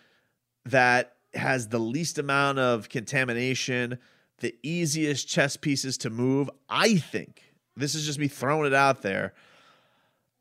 that 0.65 1.15
has 1.33 1.67
the 1.67 1.79
least 1.79 2.17
amount 2.17 2.59
of 2.59 2.87
contamination, 2.87 3.99
the 4.41 4.55
easiest 4.63 5.27
chess 5.27 5.57
pieces 5.57 5.97
to 5.99 6.09
move, 6.09 6.49
I 6.69 6.97
think 6.97 7.41
this 7.75 7.95
is 7.95 8.05
just 8.05 8.19
me 8.19 8.27
throwing 8.27 8.67
it 8.67 8.73
out 8.73 9.01
there. 9.01 9.33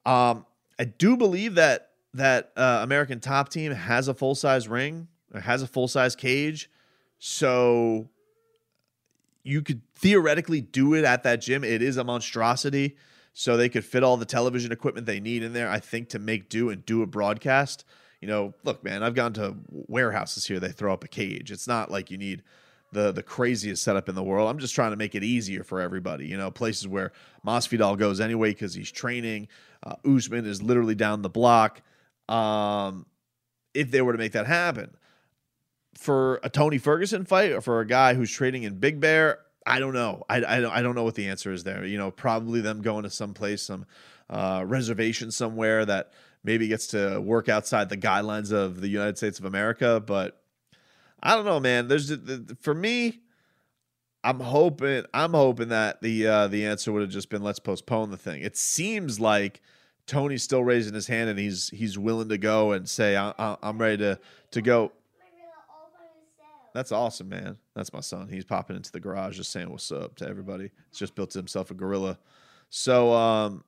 Um, 0.05 0.45
I 0.79 0.85
do 0.85 1.17
believe 1.17 1.55
that 1.55 1.87
that 2.15 2.51
uh, 2.57 2.81
American 2.83 3.21
Top 3.21 3.51
Team 3.51 3.71
has 3.71 4.09
a 4.09 4.15
full 4.15 4.35
size 4.35 4.67
ring, 4.67 5.07
has 5.41 5.63
a 5.63 5.67
full 5.67 5.87
size 5.87 6.17
cage, 6.17 6.69
so 7.19 8.09
you 9.43 9.63
could 9.63 9.81
theoretically 9.95 10.61
do 10.61 10.95
it 10.95 11.05
at 11.05 11.23
that 11.23 11.41
gym. 11.41 11.63
It 11.63 11.83
is 11.83 11.97
a 11.97 12.05
monstrosity 12.05 12.97
so 13.33 13.57
they 13.57 13.69
could 13.69 13.85
fit 13.85 14.03
all 14.03 14.17
the 14.17 14.25
television 14.25 14.73
equipment 14.73 15.07
they 15.07 15.21
need 15.21 15.43
in 15.43 15.53
there, 15.53 15.71
I 15.71 15.79
think, 15.79 16.09
to 16.11 16.19
make 16.19 16.49
do 16.49 16.71
and 16.71 16.85
do 16.85 17.03
a 17.03 17.07
broadcast. 17.07 17.85
You 18.21 18.29
know, 18.29 18.55
look, 18.65 18.83
man, 18.85 19.03
I've 19.03 19.15
gone 19.15 19.33
to 19.35 19.57
warehouses 19.71 20.47
here, 20.47 20.61
they 20.61 20.73
throw 20.73 20.93
up 20.93 21.05
a 21.05 21.09
cage. 21.09 21.51
It's 21.51 21.69
not 21.69 21.91
like 21.91 22.11
you 22.11 22.19
need 22.19 22.43
the 22.93 23.13
the 23.13 23.23
craziest 23.23 23.83
setup 23.83 24.09
in 24.09 24.15
the 24.15 24.23
world. 24.23 24.51
I'm 24.51 24.59
just 24.59 24.75
trying 24.75 24.91
to 24.91 24.97
make 24.97 25.15
it 25.15 25.23
easier 25.23 25.63
for 25.65 25.81
everybody. 25.81 26.27
You 26.27 26.37
know, 26.37 26.51
places 26.51 26.89
where 26.89 27.13
Masvidal 27.47 27.99
goes 27.99 28.21
anyway 28.21 28.51
because 28.51 28.75
he's 28.75 28.91
training. 28.91 29.49
Uh, 29.83 29.95
Usman 30.05 30.47
is 30.47 30.63
literally 30.63 30.95
down 30.95 31.23
the 31.23 31.29
block. 31.29 31.83
Um, 32.29 33.07
if 33.75 33.91
they 33.91 34.03
were 34.03 34.13
to 34.13 34.19
make 34.19 34.33
that 34.33 34.47
happen, 34.47 34.97
for 35.97 36.41
a 36.43 36.49
Tony 36.49 36.79
Ferguson 36.79 37.25
fight 37.25 37.53
or 37.53 37.61
for 37.61 37.81
a 37.81 37.87
guy 37.87 38.15
who's 38.15 38.31
trading 38.31 38.63
in 38.63 38.79
Big 38.79 39.01
Bear, 39.01 39.41
I 39.67 39.79
don't 39.79 39.93
know. 39.93 40.25
I, 40.29 40.43
I, 40.43 40.79
I 40.79 40.83
don't 40.83 40.95
know 40.95 41.05
what 41.05 41.15
the 41.15 41.29
answer 41.29 41.53
is 41.53 41.65
there. 41.65 41.85
You 41.85 41.99
know, 41.99 42.11
probably 42.11 42.61
them 42.61 42.83
going 42.83 43.05
to 43.05 43.11
some 43.11 43.35
place, 43.35 43.63
some 43.63 43.87
uh, 44.29 44.65
reservation 44.67 45.31
somewhere 45.31 45.85
that 45.85 46.13
maybe 46.43 46.69
gets 46.69 46.89
to 46.89 47.21
work 47.21 47.49
outside 47.49 47.89
the 47.89 47.97
guidelines 47.97 48.53
of 48.53 48.81
the 48.81 48.89
United 48.89 49.19
States 49.19 49.39
of 49.39 49.45
America. 49.45 50.03
But 50.05 50.41
I 51.23 51.35
don't 51.35 51.45
know, 51.45 51.61
man. 51.61 51.89
There's 51.89 52.13
for 52.61 52.75
me. 52.75 53.21
I'm 54.23 54.41
hoping. 54.41 55.05
I'm 55.15 55.33
hoping 55.33 55.69
that 55.69 56.03
the 56.03 56.27
uh, 56.27 56.47
the 56.49 56.67
answer 56.67 56.93
would 56.93 57.03
have 57.03 57.11
just 57.11 57.31
been 57.31 57.43
let's 57.43 57.59
postpone 57.59 58.11
the 58.11 58.17
thing. 58.17 58.43
It 58.43 58.57
seems 58.57 59.19
like 59.19 59.63
Tony's 60.07 60.43
still 60.43 60.65
raising 60.65 60.95
his 60.95 61.07
hand 61.07 61.31
and 61.31 61.39
he's 61.39 61.71
he's 61.71 61.99
willing 61.99 62.29
to 62.29 62.39
go 62.39 62.73
and 62.73 62.89
say 62.89 63.17
I, 63.17 63.57
am 63.63 63.79
ready 63.79 63.99
to 63.99 64.19
to 64.51 64.63
go. 64.63 64.93
That's 66.73 66.93
awesome, 66.93 67.29
man. 67.29 67.59
That's 67.75 67.93
my 67.93 68.01
son. 68.01 68.29
He's 68.29 68.45
popping 68.45 68.77
into 68.77 68.93
the 68.93 69.01
garage 69.01 69.37
just 69.37 69.51
saying 69.51 69.71
what's 69.71 69.91
up 69.91 70.17
to 70.17 70.29
everybody. 70.29 70.71
He's 70.91 70.99
just 70.99 71.15
built 71.15 71.33
himself 71.33 71.71
a 71.71 71.75
gorilla. 71.75 72.19
So 72.69 73.13
um, 73.13 73.65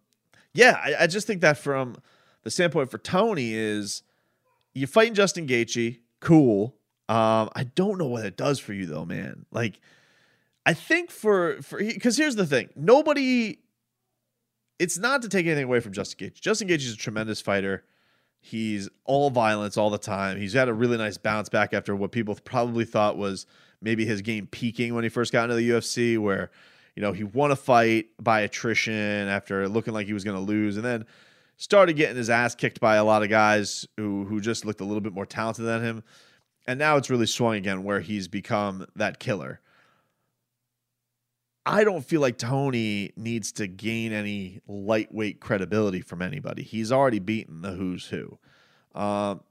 yeah, 0.54 0.80
I, 0.82 0.94
I, 1.00 1.06
just 1.08 1.26
think 1.26 1.40
that 1.40 1.58
from 1.58 1.96
the 2.44 2.50
standpoint 2.50 2.90
for 2.90 2.98
Tony 2.98 3.54
is 3.54 4.02
you 4.74 4.86
fighting 4.86 5.14
Justin 5.14 5.46
Gaethje, 5.46 5.98
cool. 6.20 6.76
Um, 7.12 7.50
I 7.54 7.64
don't 7.64 7.98
know 7.98 8.06
what 8.06 8.24
it 8.24 8.38
does 8.38 8.58
for 8.58 8.72
you 8.72 8.86
though, 8.86 9.04
man. 9.04 9.44
Like, 9.52 9.80
I 10.64 10.72
think 10.72 11.10
for 11.10 11.60
for 11.60 11.78
because 11.78 12.16
here's 12.16 12.36
the 12.36 12.46
thing, 12.46 12.70
nobody. 12.74 13.58
It's 14.78 14.96
not 14.96 15.20
to 15.20 15.28
take 15.28 15.44
anything 15.44 15.64
away 15.64 15.80
from 15.80 15.92
Justin 15.92 16.26
Gaethje. 16.26 16.40
Justin 16.40 16.68
Gaethje 16.68 16.86
is 16.86 16.94
a 16.94 16.96
tremendous 16.96 17.42
fighter. 17.42 17.84
He's 18.40 18.88
all 19.04 19.28
violence 19.28 19.76
all 19.76 19.90
the 19.90 19.98
time. 19.98 20.38
He's 20.38 20.54
had 20.54 20.70
a 20.70 20.72
really 20.72 20.96
nice 20.96 21.18
bounce 21.18 21.50
back 21.50 21.74
after 21.74 21.94
what 21.94 22.12
people 22.12 22.34
probably 22.44 22.86
thought 22.86 23.18
was 23.18 23.44
maybe 23.82 24.06
his 24.06 24.22
game 24.22 24.46
peaking 24.46 24.94
when 24.94 25.04
he 25.04 25.10
first 25.10 25.32
got 25.32 25.44
into 25.44 25.56
the 25.56 25.68
UFC, 25.68 26.16
where 26.16 26.50
you 26.96 27.02
know 27.02 27.12
he 27.12 27.24
won 27.24 27.50
a 27.50 27.56
fight 27.56 28.06
by 28.18 28.40
attrition 28.40 29.28
after 29.28 29.68
looking 29.68 29.92
like 29.92 30.06
he 30.06 30.14
was 30.14 30.24
going 30.24 30.38
to 30.38 30.42
lose, 30.42 30.76
and 30.76 30.84
then 30.84 31.04
started 31.58 31.92
getting 31.92 32.16
his 32.16 32.30
ass 32.30 32.54
kicked 32.54 32.80
by 32.80 32.96
a 32.96 33.04
lot 33.04 33.22
of 33.22 33.28
guys 33.28 33.86
who 33.98 34.24
who 34.24 34.40
just 34.40 34.64
looked 34.64 34.80
a 34.80 34.84
little 34.84 35.02
bit 35.02 35.12
more 35.12 35.26
talented 35.26 35.66
than 35.66 35.82
him. 35.82 36.02
And 36.66 36.78
now 36.78 36.96
it's 36.96 37.10
really 37.10 37.26
swung 37.26 37.56
again, 37.56 37.82
where 37.82 38.00
he's 38.00 38.28
become 38.28 38.86
that 38.94 39.18
killer. 39.18 39.60
I 41.64 41.84
don't 41.84 42.04
feel 42.04 42.20
like 42.20 42.38
Tony 42.38 43.12
needs 43.16 43.52
to 43.52 43.66
gain 43.66 44.12
any 44.12 44.60
lightweight 44.66 45.40
credibility 45.40 46.00
from 46.00 46.22
anybody. 46.22 46.62
He's 46.62 46.90
already 46.90 47.20
beaten 47.20 47.62
the 47.62 47.72
who's 47.72 48.06
who. 48.06 48.38
Um, 48.94 49.42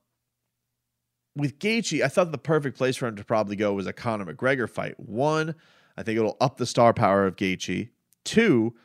with 1.36 1.60
Gaethje, 1.60 2.04
I 2.04 2.10
thought 2.10 2.32
the 2.32 2.38
perfect 2.38 2.78
place 2.78 2.98
for 2.98 3.08
him 3.08 3.16
to 3.16 3.24
probably 3.24 3.56
go 3.56 3.74
was 3.74 3.88
a 3.88 3.94
Conor 3.94 4.34
McGregor 4.34 4.70
fight. 4.70 5.00
One, 5.00 5.56
I 5.96 6.04
think 6.04 6.18
it'll 6.18 6.38
up 6.42 6.58
the 6.58 6.66
star 6.66 6.94
power 6.94 7.26
of 7.26 7.38
Gaethje. 7.38 7.90
Two, 8.26 8.76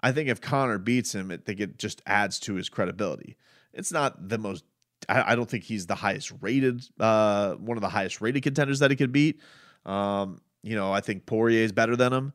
I 0.00 0.12
think 0.12 0.28
if 0.28 0.40
Conor 0.40 0.78
beats 0.78 1.14
him, 1.14 1.30
I 1.30 1.36
think 1.36 1.60
it 1.60 1.78
just 1.78 2.00
adds 2.06 2.38
to 2.40 2.54
his 2.54 2.70
credibility. 2.70 3.36
It's 3.72 3.92
not 3.92 4.28
the 4.28 4.38
most. 4.38 4.64
I, 5.10 5.32
I 5.32 5.34
don't 5.36 5.48
think 5.48 5.64
he's 5.64 5.86
the 5.86 5.94
highest 5.94 6.32
rated, 6.40 6.86
uh, 6.98 7.54
one 7.54 7.76
of 7.76 7.82
the 7.82 7.88
highest 7.88 8.20
rated 8.20 8.42
contenders 8.42 8.78
that 8.78 8.90
he 8.90 8.96
could 8.96 9.12
beat. 9.12 9.40
Um, 9.84 10.40
you 10.62 10.76
know, 10.76 10.92
I 10.92 11.00
think 11.00 11.26
Poirier 11.26 11.64
is 11.64 11.72
better 11.72 11.96
than 11.96 12.12
him. 12.12 12.32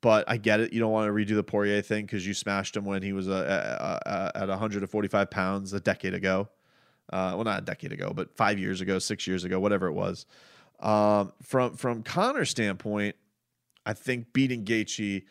But 0.00 0.26
I 0.28 0.36
get 0.36 0.60
it. 0.60 0.74
You 0.74 0.80
don't 0.80 0.92
want 0.92 1.08
to 1.08 1.12
redo 1.14 1.34
the 1.34 1.42
Poirier 1.42 1.80
thing 1.80 2.04
because 2.04 2.26
you 2.26 2.34
smashed 2.34 2.76
him 2.76 2.84
when 2.84 3.02
he 3.02 3.14
was 3.14 3.26
at 3.26 4.34
145 4.36 5.30
pounds 5.30 5.72
a 5.72 5.80
decade 5.80 6.12
ago. 6.12 6.46
Uh, 7.10 7.32
well, 7.34 7.44
not 7.44 7.60
a 7.60 7.64
decade 7.64 7.90
ago, 7.90 8.12
but 8.14 8.36
five 8.36 8.58
years 8.58 8.82
ago, 8.82 8.98
six 8.98 9.26
years 9.26 9.44
ago, 9.44 9.58
whatever 9.58 9.86
it 9.86 9.94
was. 9.94 10.26
Um, 10.80 11.32
from 11.42 11.74
from 11.76 12.02
Conor's 12.02 12.50
standpoint, 12.50 13.16
I 13.86 13.94
think 13.94 14.34
beating 14.34 14.66
Gaethje 14.66 15.22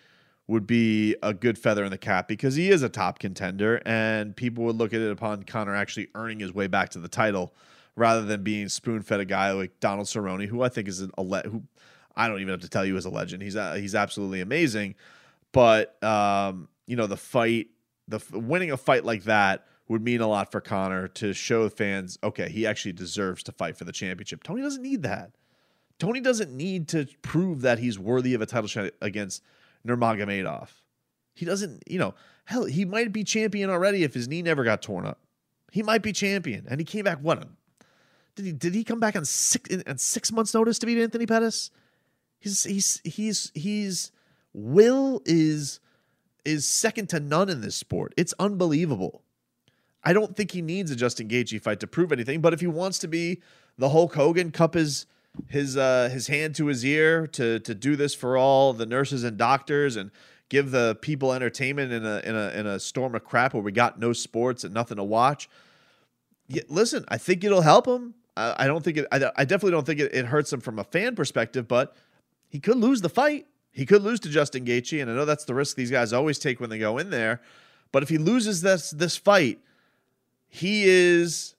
would 0.48 0.68
be 0.68 1.16
a 1.24 1.34
good 1.34 1.58
feather 1.58 1.84
in 1.84 1.92
the 1.92 1.98
cap 1.98 2.28
because 2.28 2.56
he 2.56 2.70
is 2.70 2.84
a 2.84 2.90
top 2.90 3.20
contender, 3.20 3.82
and 3.86 4.36
people 4.36 4.66
would 4.66 4.76
look 4.76 4.94
at 4.94 5.02
it 5.02 5.12
upon 5.12 5.44
Conor 5.44 5.76
actually 5.76 6.10
earning 6.16 6.40
his 6.40 6.54
way 6.54 6.68
back 6.68 6.90
to 6.90 7.00
the 7.00 7.08
title 7.08 7.54
rather 7.96 8.24
than 8.24 8.44
being 8.44 8.68
spoon 8.70 9.02
fed 9.02 9.20
a 9.20 9.26
guy 9.26 9.52
like 9.52 9.80
Donald 9.80 10.08
Cerrone, 10.08 10.46
who 10.48 10.62
I 10.62 10.70
think 10.70 10.88
is 10.88 11.02
a 11.02 11.22
le- 11.22 11.44
who 11.44 11.64
I 12.16 12.28
don't 12.28 12.42
even 12.42 12.52
have 12.52 12.62
to 12.62 12.70
tell 12.70 12.86
you 12.86 12.98
as 12.98 13.06
a 13.06 13.10
legend. 13.10 13.42
He's 13.42 13.56
uh, 13.56 13.74
he's 13.74 13.96
absolutely 13.96 14.42
amazing. 14.42 14.96
But 15.52 16.04
um, 16.04 16.68
you 16.88 16.96
know, 16.96 17.08
the 17.08 17.18
fight, 17.18 17.68
the 18.08 18.20
winning 18.32 18.72
a 18.72 18.78
fight 18.78 19.06
like 19.06 19.24
that 19.24 19.66
would 19.88 20.04
mean 20.04 20.22
a 20.22 20.28
lot 20.28 20.52
for 20.52 20.62
Conor 20.62 21.08
to 21.10 21.34
show 21.34 21.70
fans, 21.70 22.18
okay, 22.24 22.50
he 22.50 22.66
actually 22.66 22.94
deserves 22.94 23.44
to 23.44 23.52
fight 23.52 23.78
for 23.78 23.84
the 23.84 23.92
championship. 23.92 24.44
Tony 24.44 24.62
doesn't 24.62 24.82
need 24.82 25.04
that. 25.04 25.32
Tony 26.00 26.20
doesn't 26.20 26.52
need 26.52 26.88
to 26.90 27.06
prove 27.22 27.62
that 27.62 27.80
he's 27.80 28.00
worthy 28.00 28.34
of 28.34 28.42
a 28.42 28.46
title 28.46 28.68
shot 28.68 28.92
against 29.02 29.44
Nurmagomedov. 29.88 30.69
He 31.36 31.46
doesn't, 31.46 31.84
you 31.88 32.00
know, 32.00 32.13
hell, 32.46 32.65
he 32.65 32.86
might 32.86 33.12
be 33.12 33.24
champion 33.24 33.69
already 33.69 34.04
if 34.04 34.13
his 34.13 34.28
knee 34.28 34.41
never 34.41 34.63
got 34.63 34.82
torn 34.82 35.06
up. 35.06 35.19
He 35.72 35.82
might 35.82 36.04
be 36.04 36.13
champion, 36.13 36.65
and 36.69 36.80
he 36.80 36.86
came 36.86 37.04
back. 37.04 37.19
What 37.19 37.43
did 38.36 38.46
he? 38.46 38.52
Did 38.52 38.76
he 38.76 38.84
come 38.84 39.00
back 39.00 39.15
on 39.15 39.26
six 39.26 39.69
on 39.88 39.98
six 39.98 40.32
months' 40.32 40.54
notice 40.54 40.78
to 40.80 40.86
beat 40.86 41.02
Anthony 41.02 41.26
Pettis? 41.26 41.72
He's 42.39 42.63
he's 42.63 43.02
he's 43.04 43.52
he's 43.56 44.12
will 44.54 45.22
is 45.26 45.80
is 46.46 46.67
second 46.67 47.10
to 47.10 47.19
none 47.19 47.50
in 47.50 47.62
this 47.62 47.76
sport. 47.76 48.13
It's 48.17 48.34
unbelievable. 48.38 49.24
I 50.04 50.13
don't 50.13 50.36
think 50.36 50.52
he 50.52 50.62
needs 50.62 50.91
a 50.91 50.96
Justin 50.96 51.28
Gaethje 51.28 51.62
fight 51.62 51.80
to 51.80 51.88
prove 51.88 52.12
anything, 52.12 52.41
but 52.41 52.54
if 52.54 52.60
he 52.60 52.67
wants 52.67 53.00
to 53.00 53.08
be 53.08 53.41
the 53.78 53.89
Hulk 53.89 54.13
Hogan, 54.13 54.52
cup 54.52 54.74
his 54.74 55.06
his 55.48 55.78
uh, 55.78 56.10
his 56.12 56.28
hand 56.28 56.56
to 56.56 56.67
his 56.67 56.86
ear 56.86 57.28
to 57.28 57.60
to 57.60 57.76
do 57.76 57.96
this 57.96 58.13
for 58.13 58.38
all 58.38 58.74
the 58.74 58.86
nurses 58.86 59.24
and 59.24 59.38
doctors 59.38 59.96
and 59.96 60.12
give 60.50 60.72
the 60.72 60.98
people 61.02 61.34
entertainment 61.34 61.91
in 61.91 62.06
a 62.06 62.22
in 62.24 62.36
a 62.36 62.50
in 62.50 62.67
a 62.67 62.80
storm 62.80 63.15
of 63.15 63.24
crap 63.24 63.54
where 63.54 63.63
we 63.63 63.72
got 63.72 64.00
no 64.00 64.13
sports 64.13 64.63
and 64.63 64.74
nothing 64.74 64.98
to 64.98 65.04
watch. 65.04 65.50
Yeah, 66.48 66.63
listen, 66.69 67.06
I 67.08 67.17
think 67.17 67.43
it'll 67.43 67.62
help 67.62 67.88
him. 67.88 68.13
I, 68.38 68.56
I 68.60 68.67
don't 68.67 68.84
think 68.84 68.98
it. 68.98 69.08
I, 69.12 69.17
I, 69.36 69.46
definitely 69.46 69.72
don't 69.72 69.86
think 69.86 70.00
it, 70.00 70.13
it 70.13 70.26
hurts 70.26 70.52
him 70.52 70.62
from 70.62 70.78
a 70.78 70.84
fan 70.84 71.15
perspective, 71.15 71.67
but 71.67 71.96
he 72.50 72.60
could 72.60 72.78
lose 72.78 73.02
the 73.02 73.10
fight. 73.10 73.48
He 73.72 73.86
could 73.86 74.04
lose 74.04 74.19
to 74.22 74.30
Justin 74.30 74.65
Gaethje, 74.65 75.02
and 75.02 75.10
I 75.10 75.15
know 75.15 75.26
that's 75.26 75.46
the 75.46 75.56
risk 75.56 75.76
these 75.76 75.89
guys 75.89 76.13
always 76.13 76.38
take 76.38 76.60
when 76.60 76.69
they 76.69 76.78
go 76.78 76.98
in 77.00 77.10
there. 77.10 77.41
But 77.91 78.04
if 78.04 78.10
he 78.10 78.17
loses 78.17 78.62
this 78.62 78.91
this 78.91 79.17
fight, 79.17 79.60
he 80.48 80.84
is 80.86 81.56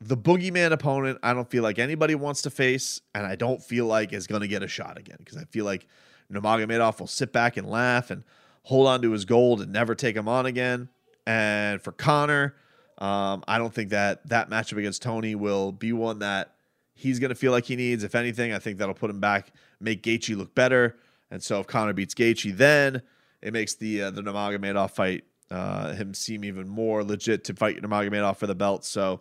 the 0.00 0.16
boogeyman 0.16 0.72
opponent. 0.72 1.18
I 1.22 1.34
don't 1.34 1.50
feel 1.50 1.62
like 1.62 1.78
anybody 1.78 2.14
wants 2.14 2.42
to 2.42 2.50
face, 2.50 3.00
and 3.14 3.26
I 3.26 3.36
don't 3.36 3.62
feel 3.62 3.86
like 3.86 4.12
is 4.12 4.26
going 4.26 4.42
to 4.42 4.48
get 4.48 4.62
a 4.62 4.68
shot 4.68 4.98
again 4.98 5.16
because 5.18 5.36
I 5.36 5.44
feel 5.44 5.64
like 5.64 5.86
Nurmagomedov 6.32 7.00
will 7.00 7.06
sit 7.06 7.32
back 7.32 7.56
and 7.56 7.68
laugh 7.68 8.10
and 8.10 8.24
hold 8.62 8.86
on 8.86 9.02
to 9.02 9.12
his 9.12 9.24
gold 9.24 9.60
and 9.60 9.72
never 9.72 9.94
take 9.94 10.16
him 10.16 10.28
on 10.28 10.46
again. 10.46 10.88
And 11.26 11.80
for 11.80 11.92
Conor, 11.92 12.54
um, 12.98 13.44
I 13.48 13.58
don't 13.58 13.72
think 13.72 13.90
that 13.90 14.26
that 14.28 14.50
matchup 14.50 14.78
against 14.78 15.02
Tony 15.02 15.34
will 15.34 15.72
be 15.72 15.92
one 15.92 16.20
that 16.20 16.54
he's 16.94 17.18
going 17.18 17.30
to 17.30 17.34
feel 17.34 17.52
like 17.52 17.64
he 17.64 17.76
needs. 17.76 18.02
If 18.04 18.14
anything, 18.14 18.52
I 18.52 18.58
think 18.58 18.78
that'll 18.78 18.94
put 18.94 19.10
him 19.10 19.20
back, 19.20 19.52
make 19.80 20.02
Gaethje 20.02 20.36
look 20.36 20.54
better. 20.54 20.96
And 21.30 21.42
so 21.42 21.60
if 21.60 21.66
Conor 21.66 21.92
beats 21.92 22.14
Gaethje, 22.14 22.56
then 22.56 23.02
it 23.42 23.52
makes 23.52 23.74
the 23.74 24.02
uh, 24.02 24.10
the 24.10 24.22
Nurmagomedov 24.22 24.90
fight 24.90 25.24
uh, 25.50 25.94
him 25.94 26.14
seem 26.14 26.44
even 26.44 26.68
more 26.68 27.04
legit 27.04 27.44
to 27.44 27.54
fight 27.54 27.80
Nurmagomedov 27.80 28.36
for 28.36 28.46
the 28.46 28.54
belt. 28.54 28.84
So 28.84 29.20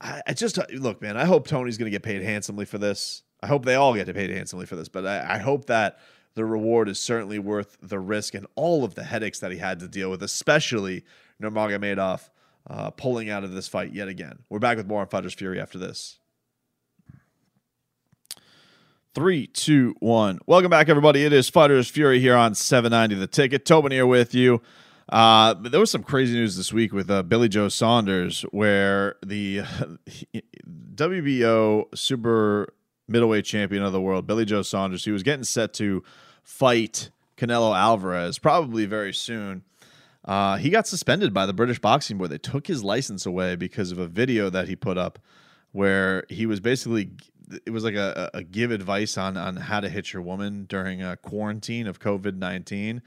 I, 0.00 0.22
I 0.26 0.32
just 0.32 0.58
look, 0.72 1.02
man. 1.02 1.16
I 1.16 1.24
hope 1.24 1.46
Tony's 1.46 1.78
going 1.78 1.86
to 1.86 1.90
get 1.90 2.02
paid 2.02 2.22
handsomely 2.22 2.64
for 2.64 2.78
this. 2.78 3.22
I 3.42 3.46
hope 3.46 3.64
they 3.64 3.74
all 3.74 3.94
get 3.94 4.12
paid 4.14 4.30
handsomely 4.30 4.66
for 4.66 4.76
this, 4.76 4.88
but 4.88 5.06
I, 5.06 5.34
I 5.34 5.38
hope 5.38 5.66
that 5.66 5.98
the 6.34 6.44
reward 6.44 6.88
is 6.88 6.98
certainly 6.98 7.38
worth 7.38 7.76
the 7.82 7.98
risk 7.98 8.34
and 8.34 8.46
all 8.54 8.84
of 8.84 8.94
the 8.94 9.04
headaches 9.04 9.38
that 9.40 9.50
he 9.50 9.58
had 9.58 9.80
to 9.80 9.88
deal 9.88 10.10
with, 10.10 10.22
especially 10.22 11.04
Nurmagomedov 11.42 12.30
uh, 12.68 12.90
pulling 12.90 13.30
out 13.30 13.44
of 13.44 13.52
this 13.52 13.68
fight 13.68 13.92
yet 13.92 14.08
again. 14.08 14.40
We're 14.48 14.58
back 14.58 14.76
with 14.76 14.86
more 14.86 15.00
on 15.00 15.08
Fighters 15.08 15.34
Fury 15.34 15.60
after 15.60 15.78
this. 15.78 16.18
Three, 19.12 19.48
two, 19.48 19.96
one. 19.98 20.38
Welcome 20.46 20.70
back, 20.70 20.88
everybody. 20.88 21.24
It 21.24 21.32
is 21.32 21.48
Fighters 21.48 21.88
Fury 21.88 22.20
here 22.20 22.36
on 22.36 22.54
790 22.54 23.16
The 23.16 23.26
Ticket. 23.26 23.64
Tobin 23.64 23.90
here 23.90 24.06
with 24.06 24.34
you. 24.34 24.62
Uh, 25.10 25.54
there 25.54 25.80
was 25.80 25.90
some 25.90 26.04
crazy 26.04 26.34
news 26.34 26.56
this 26.56 26.72
week 26.72 26.92
with 26.92 27.10
uh, 27.10 27.22
Billy 27.24 27.48
Joe 27.48 27.68
Saunders, 27.68 28.42
where 28.52 29.16
the 29.26 29.58
WBO 30.94 31.86
super 31.98 32.72
middleweight 33.08 33.44
champion 33.44 33.82
of 33.82 33.92
the 33.92 34.00
world, 34.00 34.28
Billy 34.28 34.44
Joe 34.44 34.62
Saunders, 34.62 35.04
he 35.04 35.10
was 35.10 35.24
getting 35.24 35.42
set 35.42 35.74
to 35.74 36.04
fight 36.44 37.10
Canelo 37.36 37.76
Alvarez 37.76 38.38
probably 38.38 38.86
very 38.86 39.12
soon. 39.12 39.64
Uh, 40.24 40.58
he 40.58 40.70
got 40.70 40.86
suspended 40.86 41.34
by 41.34 41.44
the 41.44 41.52
British 41.52 41.80
Boxing 41.80 42.18
Board. 42.18 42.30
They 42.30 42.38
took 42.38 42.68
his 42.68 42.84
license 42.84 43.26
away 43.26 43.56
because 43.56 43.90
of 43.90 43.98
a 43.98 44.06
video 44.06 44.48
that 44.50 44.68
he 44.68 44.76
put 44.76 44.96
up 44.96 45.18
where 45.72 46.24
he 46.28 46.46
was 46.46 46.60
basically 46.60 47.10
it 47.66 47.70
was 47.70 47.82
like 47.82 47.94
a, 47.94 48.30
a 48.34 48.44
give 48.44 48.70
advice 48.70 49.18
on 49.18 49.36
on 49.36 49.56
how 49.56 49.80
to 49.80 49.88
hit 49.88 50.12
your 50.12 50.22
woman 50.22 50.66
during 50.68 51.02
a 51.02 51.16
quarantine 51.16 51.86
of 51.86 51.98
COVID 51.98 52.36
nineteen, 52.36 53.02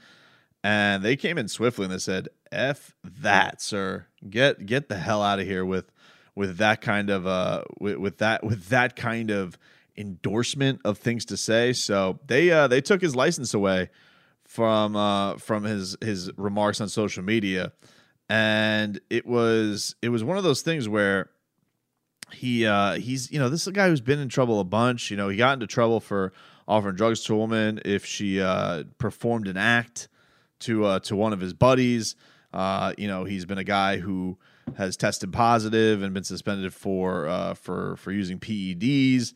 and 0.64 1.02
they 1.02 1.14
came 1.14 1.36
in 1.36 1.46
swiftly 1.46 1.84
and 1.84 1.92
they 1.92 1.98
said, 1.98 2.30
"F 2.50 2.94
that, 3.04 3.60
sir, 3.60 4.06
get 4.28 4.64
get 4.64 4.88
the 4.88 4.96
hell 4.96 5.22
out 5.22 5.38
of 5.38 5.46
here 5.46 5.64
with 5.64 5.92
with 6.34 6.56
that 6.56 6.80
kind 6.80 7.10
of 7.10 7.26
uh 7.26 7.62
with, 7.78 7.98
with 7.98 8.18
that 8.18 8.42
with 8.42 8.68
that 8.70 8.96
kind 8.96 9.30
of 9.30 9.58
endorsement 9.94 10.80
of 10.84 10.96
things 10.96 11.26
to 11.26 11.36
say." 11.36 11.74
So 11.74 12.18
they 12.26 12.50
uh 12.50 12.66
they 12.66 12.80
took 12.80 13.02
his 13.02 13.14
license 13.14 13.52
away 13.52 13.90
from 14.44 14.96
uh 14.96 15.36
from 15.36 15.64
his 15.64 15.98
his 16.00 16.32
remarks 16.38 16.80
on 16.80 16.88
social 16.88 17.22
media, 17.22 17.72
and 18.30 18.98
it 19.10 19.26
was 19.26 19.94
it 20.00 20.08
was 20.08 20.24
one 20.24 20.38
of 20.38 20.44
those 20.44 20.62
things 20.62 20.88
where 20.88 21.28
he 22.32 22.64
uh 22.66 22.94
he's 22.94 23.30
you 23.30 23.38
know 23.38 23.50
this 23.50 23.60
is 23.60 23.68
a 23.68 23.72
guy 23.72 23.88
who's 23.88 24.00
been 24.00 24.18
in 24.18 24.30
trouble 24.30 24.60
a 24.60 24.64
bunch. 24.64 25.10
You 25.10 25.18
know 25.18 25.28
he 25.28 25.36
got 25.36 25.52
into 25.52 25.66
trouble 25.66 26.00
for 26.00 26.32
offering 26.66 26.96
drugs 26.96 27.22
to 27.24 27.34
a 27.34 27.36
woman 27.36 27.80
if 27.84 28.06
she 28.06 28.40
uh 28.40 28.84
performed 28.96 29.46
an 29.46 29.58
act 29.58 30.08
to 30.64 30.84
uh 30.84 30.98
to 31.00 31.16
one 31.16 31.32
of 31.32 31.40
his 31.40 31.52
buddies 31.52 32.16
uh 32.52 32.92
you 32.98 33.08
know 33.08 33.24
he's 33.24 33.44
been 33.44 33.58
a 33.58 33.64
guy 33.64 33.98
who 33.98 34.36
has 34.76 34.96
tested 34.96 35.32
positive 35.32 36.02
and 36.02 36.14
been 36.14 36.24
suspended 36.24 36.72
for 36.72 37.26
uh 37.28 37.54
for 37.54 37.96
for 37.96 38.12
using 38.12 38.38
PEDs 38.38 39.32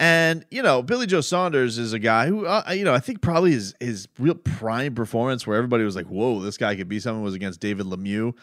and 0.00 0.44
you 0.50 0.62
know 0.62 0.82
Billy 0.82 1.06
Joe 1.06 1.20
Saunders 1.20 1.78
is 1.78 1.92
a 1.92 1.98
guy 1.98 2.26
who 2.26 2.46
uh, 2.46 2.62
you 2.70 2.84
know 2.84 2.94
I 2.94 3.00
think 3.00 3.20
probably 3.20 3.52
his 3.52 3.74
his 3.80 4.08
real 4.18 4.34
prime 4.34 4.94
performance 4.94 5.46
where 5.46 5.56
everybody 5.56 5.84
was 5.84 5.96
like 5.96 6.06
whoa 6.06 6.40
this 6.40 6.56
guy 6.56 6.74
could 6.76 6.88
be 6.88 7.00
someone 7.00 7.24
was 7.24 7.34
against 7.34 7.60
David 7.60 7.86
Lemieux 7.86 8.34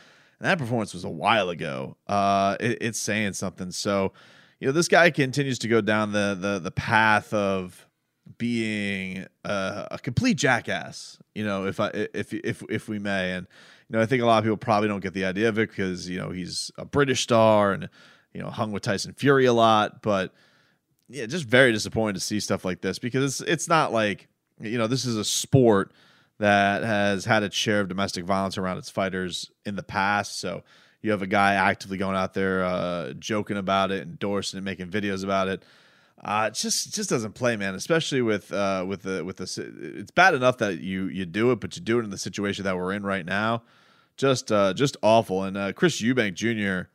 and 0.42 0.50
that 0.50 0.58
performance 0.58 0.96
was 0.96 1.04
a 1.04 1.10
while 1.10 1.50
ago. 1.50 1.98
Uh, 2.08 2.58
it, 2.60 2.80
it's 2.82 2.98
saying 2.98 3.34
something. 3.34 3.70
So, 3.70 4.12
you 4.60 4.68
know, 4.68 4.72
this 4.72 4.88
guy 4.88 5.12
continues 5.12 5.60
to 5.60 5.68
go 5.68 5.82
down 5.82 6.14
the 6.14 6.36
the 6.40 6.58
the 6.58 6.72
path 6.72 7.32
of 7.32 7.88
being 8.38 9.26
a, 9.44 9.88
a 9.92 10.00
complete 10.00 10.38
jackass. 10.38 11.18
You 11.36 11.46
know, 11.46 11.66
if 11.66 11.80
I 11.80 11.88
if 12.14 12.34
if 12.34 12.64
if 12.70 12.88
we 12.88 13.00
may, 13.00 13.34
and 13.34 13.48
you 13.90 13.98
know, 13.98 14.02
I 14.02 14.06
think 14.06 14.22
a 14.22 14.26
lot 14.26 14.40
of 14.40 14.44
people 14.44 14.58
probably 14.58 14.88
don't 14.88 15.02
get 15.02 15.14
the 15.14 15.26
idea 15.26 15.50
of 15.50 15.58
it 15.58 15.70
because 15.70 16.10
you 16.10 16.20
know 16.20 16.30
he's 16.30 16.72
a 16.78 16.86
British 16.86 17.22
star 17.22 17.72
and 17.74 17.90
you 18.34 18.42
know 18.42 18.50
hung 18.50 18.72
with 18.72 18.84
Tyson 18.84 19.14
Fury 19.14 19.46
a 19.46 19.54
lot, 19.54 20.02
but 20.02 20.34
yeah, 21.10 21.26
just 21.26 21.46
very 21.46 21.72
disappointed 21.72 22.14
to 22.14 22.20
see 22.22 22.40
stuff 22.40 22.64
like 22.64 22.82
this 22.82 23.00
because 23.00 23.24
it's 23.24 23.50
it's 23.50 23.68
not 23.68 23.92
like 23.92 24.28
you 24.60 24.78
know 24.78 24.88
this 24.88 25.06
is 25.06 25.18
a 25.18 25.26
sport 25.26 25.92
that 26.40 26.84
has 26.84 27.26
had 27.26 27.44
its 27.44 27.56
share 27.56 27.82
of 27.82 27.88
domestic 27.88 28.26
violence 28.26 28.58
around 28.58 28.78
its 28.78 28.90
fighters 28.90 29.52
in 29.66 29.76
the 29.76 29.84
past. 29.84 30.40
So 30.40 30.64
you 31.02 31.12
have 31.12 31.22
a 31.22 31.28
guy 31.28 31.54
actively 31.54 31.98
going 31.98 32.16
out 32.16 32.34
there 32.34 32.64
uh, 32.64 33.14
joking 33.14 33.58
about 33.58 33.92
it, 33.92 34.04
endorsing 34.04 34.58
it, 34.58 34.64
making 34.64 34.88
videos 34.88 35.24
about 35.24 35.48
it. 35.48 35.64
Uh, 36.24 36.50
it 36.52 36.54
just 36.54 36.94
just 36.94 37.10
doesn't 37.10 37.34
play, 37.34 37.56
man. 37.56 37.74
Especially 37.76 38.22
with 38.22 38.52
uh, 38.54 38.86
with 38.88 39.04
the 39.04 39.26
with 39.26 39.38
the 39.38 40.00
it's 40.00 40.12
bad 40.12 40.34
enough 40.34 40.58
that 40.60 40.80
you 40.80 41.06
you 41.08 41.26
do 41.26 41.52
it, 41.52 41.60
but 41.60 41.76
you 41.76 41.82
do 41.82 42.00
it 42.00 42.04
in 42.04 42.10
the 42.12 42.18
situation 42.18 42.64
that 42.66 42.78
we're 42.78 42.94
in 42.94 43.04
right 43.04 43.26
now. 43.26 43.64
Just 44.18 44.52
uh, 44.52 44.74
just 44.74 44.98
awful. 45.02 45.44
And 45.44 45.58
uh, 45.58 45.74
Chris 45.74 46.02
Eubank 46.02 46.36
Jr. 46.36 46.90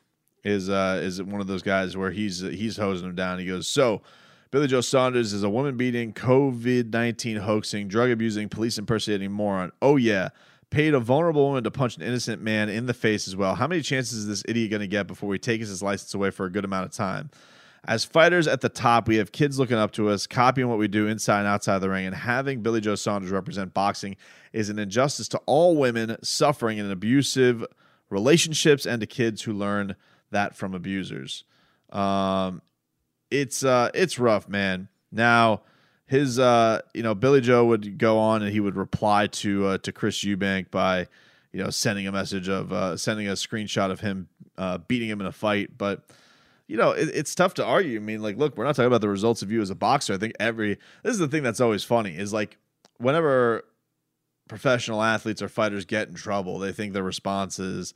is 0.45 0.71
uh, 0.71 1.01
is 1.03 1.23
one 1.23 1.41
of 1.41 1.49
those 1.49 1.63
guys 1.63 1.97
where 1.97 2.13
he's 2.13 2.41
he's 2.41 2.77
hosing 2.77 3.09
him 3.09 3.17
down. 3.17 3.39
He 3.39 3.47
goes 3.47 3.67
so 3.67 4.03
Billy 4.51 4.69
Joe 4.69 4.81
Saunders 4.81 5.33
is 5.33 5.43
a 5.43 5.51
woman 5.51 5.77
beating, 5.77 6.13
COVID 6.13 6.93
19 6.93 7.39
hoaxing, 7.39 7.89
drug 7.89 8.11
abusing, 8.11 8.49
police 8.49 8.79
impersonating 8.79 9.33
moron. 9.33 9.73
Oh, 9.83 9.97
yeah. 9.97 10.31
Paid 10.71 10.95
a 10.95 11.01
vulnerable 11.01 11.49
woman 11.49 11.65
to 11.65 11.71
punch 11.71 11.97
an 11.97 12.03
innocent 12.03 12.43
man 12.43 12.69
in 12.69 12.87
the 12.87 12.95
face 12.95 13.29
as 13.29 13.37
well. 13.37 13.55
How 13.55 13.67
many 13.67 13.83
chances 13.83 14.21
is 14.21 14.27
this 14.27 14.43
idiot 14.49 14.71
going 14.71 14.81
to 14.81 14.87
get 14.87 15.07
before 15.07 15.29
we 15.29 15.39
take 15.39 15.61
his 15.61 15.83
license 15.83 16.15
away 16.15 16.31
for 16.31 16.47
a 16.47 16.51
good 16.51 16.65
amount 16.65 16.87
of 16.87 16.93
time? 16.93 17.31
As 17.87 18.05
fighters 18.05 18.49
at 18.49 18.63
the 18.63 18.69
top, 18.69 19.07
we 19.07 19.17
have 19.17 19.31
kids 19.31 19.61
looking 19.61 19.77
up 19.77 19.93
to 19.93 20.09
us, 20.09 20.27
copying 20.27 20.69
what 20.69 20.79
we 20.79 20.89
do 20.89 21.07
inside 21.07 21.41
and 21.41 21.49
outside 21.49 21.79
the 21.79 21.89
ring, 21.89 22.05
and 22.05 22.17
having 22.17 22.61
Billy 22.61 22.81
Joe 22.81 22.97
Saunders 22.97 23.31
represent 23.31 23.73
boxing 23.73 24.17
is 24.53 24.69
an 24.69 24.79
injustice 24.81 25.29
to 25.29 25.39
all 25.47 25.77
women 25.77 26.17
suffering 26.23 26.79
in 26.79 26.91
abusive 26.91 27.65
relationships 28.11 28.87
and 28.87 29.01
to 29.01 29.07
kids 29.07 29.43
who 29.43 29.53
learn 29.53 29.95
that 30.33 30.57
from 30.57 30.75
abusers. 30.75 31.45
Um, 31.91 32.61
it's 33.31 33.65
uh 33.65 33.91
it's 33.95 34.19
rough, 34.19 34.49
man. 34.49 34.89
Now 35.13 35.63
his 36.07 36.39
uh 36.39 36.81
you 36.93 37.05
know 37.05 37.15
Billy 37.15 37.41
Joe 37.41 37.65
would 37.67 37.99
go 37.99 38.19
on 38.19 38.43
and 38.43 38.51
he 38.51 38.61
would 38.61 38.77
reply 38.77 39.29
to 39.29 39.67
uh, 39.67 39.79
to 39.79 39.93
Chris 39.93 40.25
Eubank 40.25 40.71
by 40.73 41.07
you 41.53 41.63
know 41.63 41.71
sending 41.71 42.09
a 42.09 42.13
message 42.13 42.49
of 42.49 42.73
uh, 42.73 42.97
sending 42.97 43.29
a 43.29 43.33
screenshot 43.33 43.93
of 43.93 44.01
him 44.01 44.29
uh, 44.59 44.79
beating 44.79 45.09
him 45.09 45.21
in 45.21 45.27
a 45.27 45.33
fight, 45.33 45.79
but 45.79 46.05
you 46.67 46.77
know 46.77 46.93
it, 46.93 47.11
it's 47.15 47.35
tough 47.35 47.55
to 47.55 47.65
argue. 47.65 47.99
I 47.99 48.03
mean, 48.03 48.23
like, 48.23 48.37
look, 48.37 48.57
we're 48.57 48.65
not 48.65 48.77
talking 48.77 48.87
about 48.87 49.01
the 49.01 49.09
results 49.09 49.43
of 49.43 49.51
you 49.51 49.61
as 49.61 49.71
a 49.71 49.75
boxer. 49.75 50.15
I 50.15 50.19
think 50.19 50.35
every 50.41 50.79
this 51.03 51.13
is 51.13 51.19
the 51.19 51.29
thing 51.29 51.43
that's 51.43 51.61
always 51.61 51.85
funny 51.85 52.17
is 52.17 52.33
like 52.33 52.59
whenever 52.99 53.65
professional 54.49 55.03
athletes 55.03 55.43
or 55.43 55.49
fighters 55.49 55.85
get 55.85 56.09
in 56.09 56.15
trouble, 56.15 56.59
they 56.59 56.73
think 56.73 56.93
the 56.93 57.03
response 57.03 57.59
is, 57.59 57.95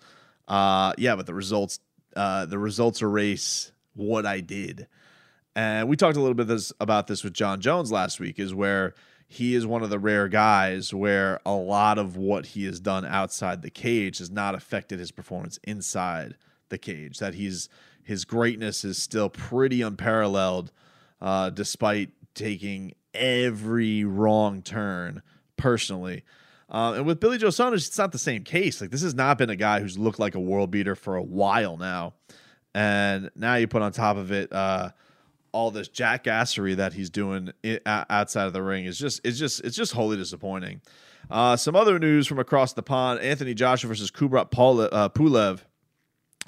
uh, 0.48 0.92
yeah, 0.98 1.16
but 1.16 1.26
the 1.26 1.34
results 1.34 1.80
uh, 2.16 2.46
the 2.46 2.58
results 2.58 3.02
erase 3.02 3.72
what 3.94 4.26
I 4.26 4.40
did. 4.40 4.86
And 5.56 5.88
we 5.88 5.96
talked 5.96 6.16
a 6.16 6.20
little 6.20 6.34
bit 6.34 6.46
this, 6.46 6.72
about 6.80 7.06
this 7.06 7.24
with 7.24 7.32
Jon 7.32 7.60
Jones 7.60 7.90
last 7.90 8.20
week, 8.20 8.38
is 8.38 8.54
where 8.54 8.94
he 9.26 9.54
is 9.54 9.66
one 9.66 9.82
of 9.82 9.90
the 9.90 9.98
rare 9.98 10.28
guys 10.28 10.94
where 10.94 11.40
a 11.44 11.52
lot 11.52 11.98
of 11.98 12.16
what 12.16 12.46
he 12.46 12.64
has 12.64 12.80
done 12.80 13.04
outside 13.04 13.62
the 13.62 13.70
cage 13.70 14.18
has 14.18 14.30
not 14.30 14.54
affected 14.54 14.98
his 14.98 15.12
performance 15.12 15.58
inside 15.64 16.36
the 16.68 16.78
cage. 16.78 17.18
That 17.18 17.34
he's 17.34 17.68
his 18.02 18.24
greatness 18.24 18.84
is 18.84 18.98
still 18.98 19.28
pretty 19.28 19.82
unparalleled, 19.82 20.72
uh, 21.20 21.50
despite 21.50 22.10
taking 22.34 22.94
every 23.14 24.04
wrong 24.04 24.62
turn 24.62 25.22
personally. 25.56 26.24
Uh, 26.68 26.94
and 26.96 27.06
with 27.06 27.18
Billy 27.18 27.36
Joe 27.36 27.50
Saunders, 27.50 27.88
it's 27.88 27.98
not 27.98 28.12
the 28.12 28.18
same 28.18 28.44
case. 28.44 28.80
Like 28.80 28.90
this 28.90 29.02
has 29.02 29.14
not 29.14 29.38
been 29.38 29.50
a 29.50 29.56
guy 29.56 29.80
who's 29.80 29.98
looked 29.98 30.18
like 30.18 30.34
a 30.34 30.40
world 30.40 30.70
beater 30.70 30.94
for 30.94 31.16
a 31.16 31.22
while 31.22 31.76
now, 31.76 32.14
and 32.74 33.30
now 33.34 33.56
you 33.56 33.66
put 33.66 33.82
on 33.82 33.92
top 33.92 34.16
of 34.16 34.30
it. 34.30 34.52
Uh, 34.52 34.90
all 35.52 35.72
this 35.72 35.88
jackassery 35.88 36.76
that 36.76 36.92
he's 36.92 37.10
doing 37.10 37.52
outside 37.84 38.46
of 38.46 38.52
the 38.52 38.62
ring 38.62 38.84
is 38.84 38.96
just 38.96 39.20
it's 39.24 39.36
just 39.36 39.64
it's 39.64 39.76
just 39.76 39.92
wholly 39.92 40.16
disappointing. 40.16 40.80
Uh, 41.28 41.56
some 41.56 41.74
other 41.74 41.98
news 41.98 42.28
from 42.28 42.38
across 42.38 42.72
the 42.72 42.82
pond: 42.82 43.20
Anthony 43.20 43.52
Joshua 43.52 43.88
versus 43.88 44.12
Kubrat 44.12 44.46
uh, 44.92 45.08
Pulev 45.08 45.60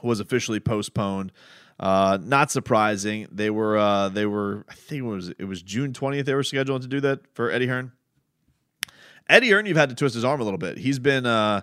was 0.02 0.20
officially 0.20 0.60
postponed. 0.60 1.32
Uh, 1.80 2.18
not 2.22 2.50
surprising. 2.50 3.26
They 3.32 3.50
were 3.50 3.76
uh, 3.76 4.08
they 4.08 4.26
were 4.26 4.64
I 4.68 4.74
think 4.74 5.00
it 5.00 5.06
was 5.06 5.28
it 5.30 5.44
was 5.44 5.62
June 5.62 5.92
twentieth 5.92 6.26
they 6.26 6.34
were 6.34 6.42
scheduled 6.42 6.82
to 6.82 6.88
do 6.88 7.00
that 7.00 7.20
for 7.34 7.50
Eddie 7.50 7.66
Hearn. 7.66 7.92
Eddie 9.28 9.50
Hearn, 9.50 9.66
you've 9.66 9.76
had 9.76 9.88
to 9.88 9.94
twist 9.94 10.14
his 10.14 10.24
arm 10.24 10.40
a 10.40 10.44
little 10.44 10.58
bit. 10.58 10.78
He's 10.78 10.98
been 10.98 11.26
uh, 11.26 11.62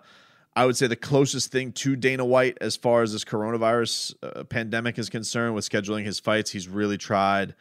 I 0.55 0.65
would 0.65 0.75
say 0.75 0.87
the 0.87 0.95
closest 0.95 1.51
thing 1.51 1.71
to 1.73 1.95
Dana 1.95 2.25
White 2.25 2.57
as 2.59 2.75
far 2.75 3.01
as 3.01 3.13
this 3.13 3.23
coronavirus 3.23 4.15
uh, 4.21 4.43
pandemic 4.43 4.99
is 4.99 5.09
concerned 5.09 5.55
with 5.55 5.69
scheduling 5.69 6.03
his 6.03 6.19
fights. 6.19 6.51
He's 6.51 6.67
really 6.67 6.97
tried 6.97 7.55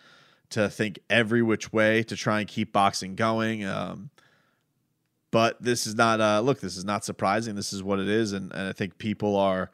to 0.51 0.68
think 0.68 0.99
every 1.11 1.43
which 1.43 1.72
way 1.72 2.03
to 2.05 2.16
try 2.16 2.41
and 2.41 2.49
keep 2.49 2.72
boxing 2.72 3.14
going. 3.14 3.64
Um, 3.64 4.11
but 5.31 5.62
this 5.62 5.87
is 5.87 5.95
not 5.95 6.20
uh, 6.20 6.41
look. 6.41 6.61
This 6.61 6.76
is 6.76 6.85
not 6.85 7.05
surprising. 7.05 7.55
This 7.55 7.72
is 7.72 7.83
what 7.83 7.99
it 8.01 8.09
is, 8.09 8.33
and, 8.33 8.51
and 8.53 8.68
I 8.68 8.72
think 8.72 8.99
people 8.99 9.37
are 9.37 9.70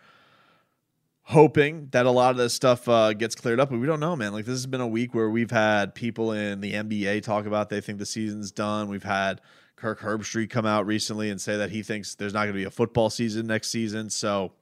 hoping 1.25 1.89
that 1.93 2.05
a 2.07 2.11
lot 2.11 2.31
of 2.31 2.37
this 2.37 2.53
stuff 2.55 2.89
uh, 2.89 3.13
gets 3.15 3.35
cleared 3.35 3.59
up. 3.59 3.71
But 3.71 3.81
we 3.81 3.87
don't 3.87 4.01
know, 4.01 4.15
man. 4.15 4.33
Like 4.33 4.45
this 4.45 4.55
has 4.55 4.67
been 4.67 4.81
a 4.81 4.87
week 4.87 5.15
where 5.15 5.31
we've 5.31 5.51
had 5.51 5.95
people 5.95 6.33
in 6.33 6.61
the 6.61 6.75
NBA 6.75 7.23
talk 7.23 7.47
about 7.47 7.71
they 7.71 7.81
think 7.81 7.99
the 7.99 8.07
season's 8.07 8.53
done. 8.53 8.89
We've 8.89 9.03
had 9.03 9.41
Kirk 9.77 10.01
Herbstreit 10.01 10.51
come 10.51 10.67
out 10.67 10.87
recently 10.87 11.31
and 11.31 11.41
say 11.41 11.57
that 11.57 11.71
he 11.71 11.83
thinks 11.83 12.15
there's 12.15 12.35
not 12.35 12.41
going 12.41 12.55
to 12.55 12.59
be 12.59 12.65
a 12.65 12.71
football 12.71 13.11
season 13.11 13.47
next 13.47 13.71
season. 13.71 14.11
So, 14.11 14.53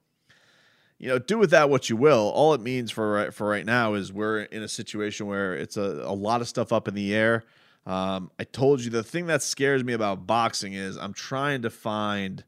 you 0.99 1.09
know, 1.09 1.19
do 1.19 1.37
with 1.37 1.51
that 1.51 1.69
what 1.69 1.91
you 1.91 1.97
will. 1.97 2.31
All 2.35 2.55
it 2.55 2.61
means 2.61 2.93
for 2.93 3.33
for 3.33 3.49
right 3.49 3.67
now 3.67 3.95
is 3.95 4.13
we're 4.13 4.43
in 4.43 4.63
a 4.63 4.69
situation 4.69 5.27
where 5.27 5.55
it's 5.55 5.77
a, 5.77 6.03
a 6.05 6.15
lot 6.15 6.41
of 6.41 6.49
stuff 6.49 6.73
up 6.73 6.87
in 6.87 6.95
the 6.95 7.13
air. 7.13 7.45
Um, 7.85 8.31
I 8.39 8.45
told 8.45 8.83
you 8.83 8.91
the 8.91 9.03
thing 9.03 9.27
that 9.27 9.43
scares 9.43 9.83
me 9.83 9.93
about 9.93 10.29
boxing 10.29 10.75
is 10.75 10.97
I'm 10.97 11.13
trying 11.13 11.63
to 11.63 11.71
find 11.71 12.45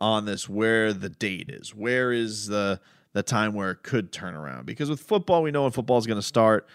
on 0.00 0.24
this 0.24 0.48
where 0.48 0.92
the 0.92 1.08
date 1.08 1.48
is. 1.48 1.72
Where 1.72 2.10
is 2.10 2.48
the 2.48 2.80
the 3.14 3.22
time 3.22 3.54
where 3.54 3.70
it 3.70 3.82
could 3.82 4.12
turn 4.12 4.34
around? 4.34 4.66
Because 4.66 4.90
with 4.90 5.00
football, 5.00 5.42
we 5.42 5.50
know 5.50 5.62
when 5.62 5.72
football 5.72 5.96
is 5.96 6.06
going 6.06 6.18
to 6.18 6.22
start. 6.22 6.68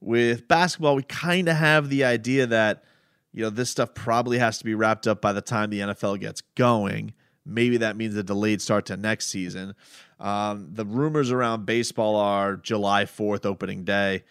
With 0.00 0.48
basketball, 0.48 0.96
we 0.96 1.02
kind 1.02 1.46
of 1.48 1.56
have 1.56 1.90
the 1.90 2.04
idea 2.04 2.46
that 2.46 2.84
you 3.32 3.44
know, 3.44 3.50
this 3.50 3.70
stuff 3.70 3.94
probably 3.94 4.38
has 4.38 4.58
to 4.58 4.64
be 4.64 4.74
wrapped 4.74 5.06
up 5.06 5.20
by 5.20 5.32
the 5.32 5.40
time 5.40 5.70
the 5.70 5.80
NFL 5.80 6.20
gets 6.20 6.40
going. 6.54 7.14
Maybe 7.46 7.76
that 7.78 7.96
means 7.96 8.16
a 8.16 8.22
delayed 8.22 8.60
start 8.60 8.86
to 8.86 8.96
next 8.96 9.28
season. 9.28 9.74
Um, 10.18 10.68
the 10.72 10.84
rumors 10.84 11.30
around 11.30 11.64
baseball 11.64 12.16
are 12.16 12.56
July 12.56 13.04
4th, 13.04 13.46
opening 13.46 13.84
day, 13.84 14.24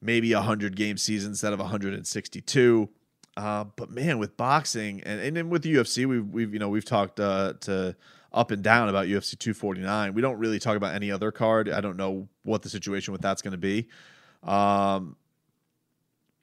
maybe 0.00 0.32
a 0.32 0.38
100 0.38 0.76
game 0.76 0.96
season 0.96 1.30
instead 1.32 1.52
of 1.52 1.58
162. 1.58 2.88
Uh, 3.36 3.64
but 3.76 3.90
man, 3.90 4.18
with 4.18 4.36
boxing 4.36 5.02
and, 5.02 5.20
and 5.20 5.36
then 5.36 5.50
with 5.50 5.64
UFC, 5.64 6.06
we've, 6.06 6.26
we've, 6.28 6.52
you 6.54 6.58
know, 6.58 6.70
we've 6.70 6.84
talked 6.84 7.20
uh, 7.20 7.54
to 7.60 7.94
up 8.36 8.50
and 8.50 8.62
down 8.62 8.88
about 8.88 9.06
UFC 9.06 9.36
249. 9.38 10.12
We 10.12 10.20
don't 10.20 10.38
really 10.38 10.58
talk 10.58 10.76
about 10.76 10.94
any 10.94 11.10
other 11.10 11.32
card. 11.32 11.70
I 11.70 11.80
don't 11.80 11.96
know 11.96 12.28
what 12.44 12.62
the 12.62 12.68
situation 12.68 13.12
with 13.12 13.22
that's 13.22 13.40
going 13.40 13.52
to 13.52 13.58
be. 13.58 13.88
Um, 14.42 15.16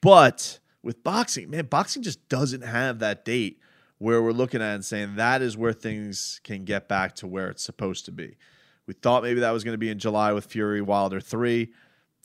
but 0.00 0.58
with 0.82 1.02
boxing, 1.04 1.48
man, 1.48 1.66
boxing 1.66 2.02
just 2.02 2.28
doesn't 2.28 2.62
have 2.62 2.98
that 2.98 3.24
date 3.24 3.60
where 3.98 4.20
we're 4.20 4.32
looking 4.32 4.60
at 4.60 4.74
and 4.74 4.84
saying 4.84 5.16
that 5.16 5.40
is 5.40 5.56
where 5.56 5.72
things 5.72 6.40
can 6.42 6.64
get 6.64 6.88
back 6.88 7.14
to 7.14 7.26
where 7.28 7.48
it's 7.48 7.62
supposed 7.62 8.04
to 8.06 8.12
be. 8.12 8.36
We 8.86 8.92
thought 8.92 9.22
maybe 9.22 9.40
that 9.40 9.52
was 9.52 9.64
going 9.64 9.74
to 9.74 9.78
be 9.78 9.88
in 9.88 9.98
July 9.98 10.32
with 10.32 10.46
Fury 10.46 10.82
Wilder 10.82 11.20
3. 11.20 11.72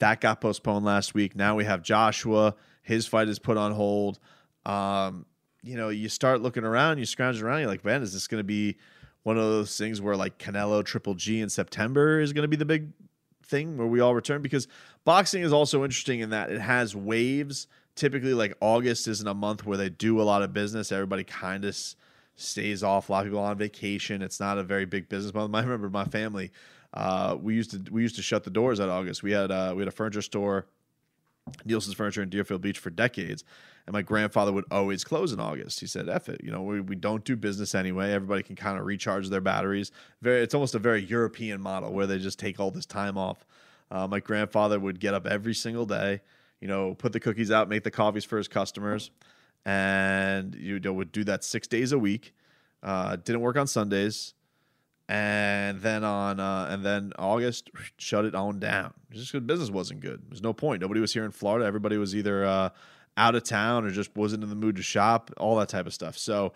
That 0.00 0.20
got 0.20 0.40
postponed 0.40 0.84
last 0.84 1.14
week. 1.14 1.36
Now 1.36 1.54
we 1.54 1.64
have 1.64 1.82
Joshua. 1.82 2.56
His 2.82 3.06
fight 3.06 3.28
is 3.28 3.38
put 3.38 3.56
on 3.56 3.72
hold. 3.72 4.18
Um, 4.66 5.26
you 5.62 5.76
know, 5.76 5.90
you 5.90 6.08
start 6.08 6.42
looking 6.42 6.64
around, 6.64 6.98
you 6.98 7.06
scrounge 7.06 7.40
around, 7.40 7.60
you're 7.60 7.68
like, 7.68 7.84
man, 7.84 8.02
is 8.02 8.12
this 8.12 8.26
going 8.26 8.40
to 8.40 8.44
be 8.44 8.76
one 9.22 9.36
of 9.36 9.44
those 9.44 9.76
things 9.76 10.00
where 10.00 10.16
like 10.16 10.38
Canelo 10.38 10.84
Triple 10.84 11.14
G 11.14 11.40
in 11.40 11.50
September 11.50 12.20
is 12.20 12.32
going 12.32 12.42
to 12.42 12.48
be 12.48 12.56
the 12.56 12.64
big 12.64 12.88
thing 13.44 13.76
where 13.76 13.86
we 13.86 14.00
all 14.00 14.14
return? 14.14 14.42
Because 14.42 14.68
boxing 15.04 15.42
is 15.42 15.52
also 15.52 15.84
interesting 15.84 16.20
in 16.20 16.30
that 16.30 16.50
it 16.50 16.60
has 16.60 16.96
waves 16.96 17.66
typically 18.00 18.34
like 18.34 18.56
August 18.60 19.06
isn't 19.08 19.26
a 19.26 19.34
month 19.34 19.66
where 19.66 19.76
they 19.76 19.90
do 19.90 20.20
a 20.20 20.24
lot 20.24 20.42
of 20.42 20.52
business. 20.52 20.90
Everybody 20.90 21.24
kind 21.24 21.64
of 21.64 21.76
stays 22.36 22.82
off. 22.82 23.08
A 23.08 23.12
lot 23.12 23.26
of 23.26 23.26
people 23.26 23.40
on 23.40 23.56
vacation. 23.58 24.22
It's 24.22 24.40
not 24.40 24.58
a 24.58 24.62
very 24.62 24.86
big 24.86 25.08
business 25.08 25.34
month. 25.34 25.54
I 25.54 25.60
remember 25.60 25.90
my 25.90 26.04
family. 26.04 26.50
Uh, 26.92 27.36
we 27.40 27.54
used 27.54 27.70
to 27.70 27.92
we 27.92 28.02
used 28.02 28.16
to 28.16 28.22
shut 28.22 28.42
the 28.42 28.50
doors 28.50 28.80
at 28.80 28.88
August. 28.88 29.22
We 29.22 29.32
had 29.32 29.50
uh, 29.50 29.74
we 29.76 29.82
had 29.82 29.88
a 29.88 29.92
furniture 29.92 30.22
store, 30.22 30.66
Nielsen's 31.64 31.94
Furniture 31.94 32.22
in 32.22 32.28
Deerfield 32.28 32.60
Beach 32.60 32.78
for 32.78 32.90
decades, 32.90 33.44
and 33.86 33.92
my 33.92 34.02
grandfather 34.02 34.52
would 34.52 34.64
always 34.70 35.04
close 35.04 35.32
in 35.32 35.40
August. 35.40 35.80
He 35.80 35.86
said, 35.86 36.08
"F 36.08 36.28
it, 36.28 36.40
you 36.44 36.50
know, 36.50 36.62
we, 36.62 36.80
we 36.80 36.96
don't 36.96 37.24
do 37.24 37.36
business 37.36 37.74
anyway. 37.74 38.12
Everybody 38.12 38.42
can 38.42 38.56
kind 38.56 38.78
of 38.78 38.86
recharge 38.86 39.28
their 39.28 39.40
batteries. 39.40 39.90
Very, 40.22 40.42
it's 40.42 40.54
almost 40.54 40.74
a 40.74 40.78
very 40.78 41.02
European 41.04 41.60
model 41.60 41.92
where 41.92 42.06
they 42.06 42.18
just 42.18 42.38
take 42.38 42.60
all 42.60 42.70
this 42.70 42.86
time 42.86 43.16
off." 43.16 43.46
Uh, 43.90 44.06
my 44.06 44.20
grandfather 44.20 44.78
would 44.78 45.00
get 45.00 45.14
up 45.14 45.26
every 45.26 45.54
single 45.54 45.84
day 45.84 46.20
you 46.60 46.68
know, 46.68 46.94
put 46.94 47.12
the 47.12 47.20
cookies 47.20 47.50
out, 47.50 47.68
make 47.68 47.84
the 47.84 47.90
coffees 47.90 48.24
for 48.24 48.36
his 48.36 48.48
customers, 48.48 49.10
and 49.64 50.54
you 50.54 50.78
know, 50.78 50.92
would 50.92 51.12
do 51.12 51.24
that 51.24 51.42
six 51.42 51.66
days 51.66 51.92
a 51.92 51.98
week. 51.98 52.34
Uh, 52.82 53.16
didn't 53.16 53.40
work 53.40 53.56
on 53.56 53.66
Sundays, 53.66 54.34
and 55.10 55.80
then 55.80 56.04
on 56.04 56.38
uh, 56.38 56.68
and 56.70 56.86
then 56.86 57.12
August 57.18 57.68
shut 57.98 58.24
it 58.24 58.36
on 58.36 58.60
down 58.60 58.94
just 59.10 59.32
because 59.32 59.44
business 59.44 59.68
wasn't 59.68 59.98
good. 59.98 60.22
There's 60.28 60.40
no 60.40 60.52
point. 60.52 60.80
Nobody 60.80 61.00
was 61.00 61.12
here 61.12 61.24
in 61.24 61.32
Florida. 61.32 61.66
Everybody 61.66 61.96
was 61.96 62.14
either 62.14 62.44
uh, 62.44 62.68
out 63.16 63.34
of 63.34 63.42
town 63.42 63.84
or 63.84 63.90
just 63.90 64.16
wasn't 64.16 64.44
in 64.44 64.48
the 64.48 64.54
mood 64.54 64.76
to 64.76 64.82
shop. 64.82 65.32
All 65.36 65.56
that 65.56 65.68
type 65.68 65.86
of 65.86 65.92
stuff. 65.92 66.16
So 66.16 66.52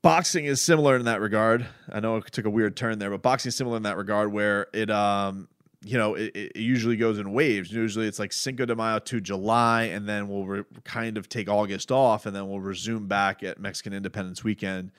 boxing 0.00 0.46
is 0.46 0.62
similar 0.62 0.96
in 0.96 1.04
that 1.04 1.20
regard. 1.20 1.66
I 1.92 2.00
know 2.00 2.16
it 2.16 2.32
took 2.32 2.46
a 2.46 2.50
weird 2.50 2.74
turn 2.74 2.98
there, 2.98 3.10
but 3.10 3.20
boxing 3.20 3.50
is 3.50 3.56
similar 3.56 3.76
in 3.76 3.82
that 3.82 3.98
regard 3.98 4.32
where 4.32 4.68
it 4.72 4.90
um 4.90 5.48
you 5.84 5.98
know, 5.98 6.14
it, 6.14 6.30
it, 6.36 6.56
usually 6.56 6.96
goes 6.96 7.18
in 7.18 7.32
waves. 7.32 7.72
Usually 7.72 8.06
it's 8.06 8.20
like 8.20 8.32
Cinco 8.32 8.64
de 8.64 8.76
Mayo 8.76 9.00
to 9.00 9.20
July, 9.20 9.86
and 9.86 10.08
then 10.08 10.28
we'll 10.28 10.46
re- 10.46 10.64
kind 10.84 11.18
of 11.18 11.28
take 11.28 11.48
August 11.48 11.90
off, 11.90 12.24
and 12.24 12.36
then 12.36 12.48
we'll 12.48 12.60
resume 12.60 13.08
back 13.08 13.42
at 13.42 13.58
Mexican 13.58 13.92
Independence 13.92 14.44
Weekend 14.44 14.92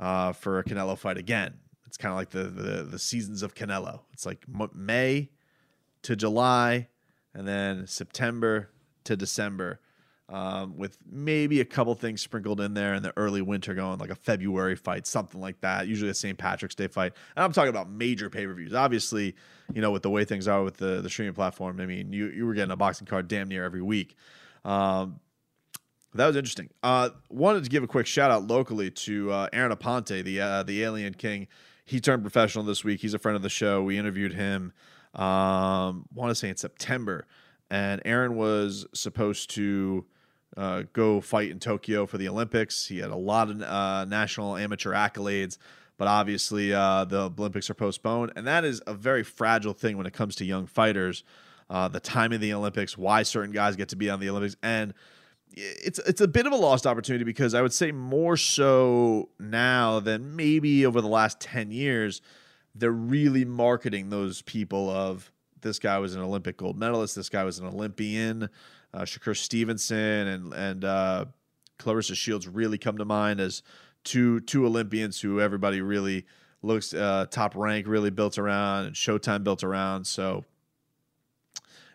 uh, 0.00 0.32
for 0.32 0.58
a 0.58 0.64
Canelo 0.64 0.98
fight 0.98 1.18
again. 1.18 1.54
It's 1.86 1.96
kind 1.96 2.10
of 2.10 2.16
like 2.16 2.30
the, 2.30 2.44
the, 2.44 2.82
the 2.82 2.98
seasons 2.98 3.42
of 3.42 3.54
Canelo. 3.54 4.00
It's 4.12 4.26
like 4.26 4.44
May 4.74 5.30
to 6.02 6.16
July, 6.16 6.88
and 7.34 7.46
then 7.46 7.86
September 7.86 8.70
to 9.04 9.16
December 9.16 9.80
um, 10.30 10.76
with 10.76 10.96
maybe 11.10 11.60
a 11.60 11.64
couple 11.64 11.94
things 11.96 12.22
sprinkled 12.22 12.60
in 12.60 12.72
there 12.72 12.94
in 12.94 13.02
the 13.02 13.12
early 13.16 13.42
winter 13.42 13.74
going, 13.74 13.98
like 13.98 14.10
a 14.10 14.14
February 14.14 14.76
fight, 14.76 15.06
something 15.06 15.40
like 15.40 15.60
that. 15.60 15.88
Usually 15.88 16.10
a 16.10 16.14
St. 16.14 16.38
Patrick's 16.38 16.76
Day 16.76 16.86
fight. 16.86 17.12
And 17.34 17.44
I'm 17.44 17.52
talking 17.52 17.70
about 17.70 17.90
major 17.90 18.30
pay 18.30 18.46
per 18.46 18.54
views. 18.54 18.72
Obviously, 18.72 19.34
you 19.74 19.82
know, 19.82 19.90
with 19.90 20.02
the 20.02 20.10
way 20.10 20.24
things 20.24 20.46
are 20.46 20.62
with 20.62 20.76
the, 20.76 21.00
the 21.00 21.10
streaming 21.10 21.34
platform, 21.34 21.80
I 21.80 21.86
mean, 21.86 22.12
you, 22.12 22.28
you 22.28 22.46
were 22.46 22.54
getting 22.54 22.70
a 22.70 22.76
boxing 22.76 23.08
card 23.08 23.26
damn 23.26 23.48
near 23.48 23.64
every 23.64 23.82
week. 23.82 24.16
Um, 24.64 25.18
that 26.14 26.26
was 26.26 26.36
interesting. 26.36 26.70
Uh, 26.82 27.10
wanted 27.28 27.64
to 27.64 27.70
give 27.70 27.82
a 27.82 27.86
quick 27.86 28.06
shout 28.06 28.30
out 28.30 28.46
locally 28.46 28.90
to 28.90 29.30
uh, 29.30 29.48
Aaron 29.52 29.72
Aponte, 29.72 30.24
the 30.24 30.40
uh, 30.40 30.62
the 30.62 30.82
Alien 30.82 31.14
King. 31.14 31.46
He 31.84 32.00
turned 32.00 32.22
professional 32.22 32.64
this 32.64 32.84
week. 32.84 33.00
He's 33.00 33.14
a 33.14 33.18
friend 33.18 33.36
of 33.36 33.42
the 33.42 33.48
show. 33.48 33.82
We 33.82 33.98
interviewed 33.98 34.32
him. 34.32 34.72
Um, 35.14 36.06
want 36.14 36.30
to 36.30 36.34
say 36.34 36.48
in 36.48 36.56
September, 36.56 37.26
and 37.68 38.00
Aaron 38.04 38.36
was 38.36 38.86
supposed 38.94 39.50
to 39.56 40.04
uh, 40.56 40.82
go 40.92 41.20
fight 41.20 41.50
in 41.50 41.58
Tokyo 41.58 42.06
for 42.06 42.18
the 42.18 42.28
Olympics. 42.28 42.86
He 42.86 42.98
had 42.98 43.10
a 43.10 43.16
lot 43.16 43.50
of 43.50 43.62
uh, 43.62 44.04
national 44.04 44.56
amateur 44.56 44.92
accolades, 44.92 45.58
but 45.96 46.08
obviously 46.08 46.72
uh, 46.72 47.04
the 47.04 47.30
Olympics 47.36 47.70
are 47.70 47.74
postponed, 47.74 48.32
and 48.36 48.46
that 48.46 48.64
is 48.64 48.80
a 48.86 48.94
very 48.94 49.22
fragile 49.24 49.72
thing 49.72 49.96
when 49.96 50.06
it 50.06 50.12
comes 50.12 50.36
to 50.36 50.44
young 50.44 50.66
fighters. 50.66 51.24
Uh, 51.68 51.86
the 51.86 52.00
time 52.00 52.32
of 52.32 52.40
the 52.40 52.52
Olympics, 52.52 52.98
why 52.98 53.22
certain 53.22 53.52
guys 53.52 53.76
get 53.76 53.88
to 53.90 53.96
be 53.96 54.10
on 54.10 54.18
the 54.18 54.28
Olympics, 54.28 54.56
and 54.60 54.92
it's 55.56 55.98
it's 56.00 56.20
a 56.20 56.28
bit 56.28 56.46
of 56.46 56.52
a 56.52 56.56
lost 56.56 56.86
opportunity 56.86 57.24
because 57.24 57.54
I 57.54 57.62
would 57.62 57.72
say 57.72 57.92
more 57.92 58.36
so 58.36 59.30
now 59.38 60.00
than 60.00 60.36
maybe 60.36 60.86
over 60.86 61.00
the 61.00 61.08
last 61.08 61.40
ten 61.40 61.70
years. 61.70 62.20
They're 62.74 62.92
really 62.92 63.44
marketing 63.44 64.10
those 64.10 64.42
people 64.42 64.88
of 64.90 65.32
this 65.60 65.80
guy 65.80 65.98
was 65.98 66.14
an 66.14 66.22
Olympic 66.22 66.56
gold 66.56 66.78
medalist, 66.78 67.16
this 67.16 67.28
guy 67.28 67.42
was 67.44 67.58
an 67.58 67.66
Olympian 67.66 68.48
uh, 68.92 69.02
Shakur 69.02 69.36
Stevenson 69.36 70.26
and 70.26 70.52
and 70.54 70.84
uh, 70.84 71.24
Claressa 71.78 72.14
Shields 72.14 72.48
really 72.48 72.78
come 72.78 72.98
to 72.98 73.04
mind 73.04 73.40
as 73.40 73.62
two 74.04 74.40
two 74.40 74.66
Olympians 74.66 75.20
who 75.20 75.40
everybody 75.40 75.80
really 75.80 76.26
looks 76.62 76.92
uh, 76.92 77.26
top 77.30 77.56
rank, 77.56 77.86
really 77.86 78.10
built 78.10 78.38
around, 78.38 78.86
and 78.86 78.94
Showtime 78.94 79.44
built 79.44 79.64
around. 79.64 80.06
So 80.06 80.44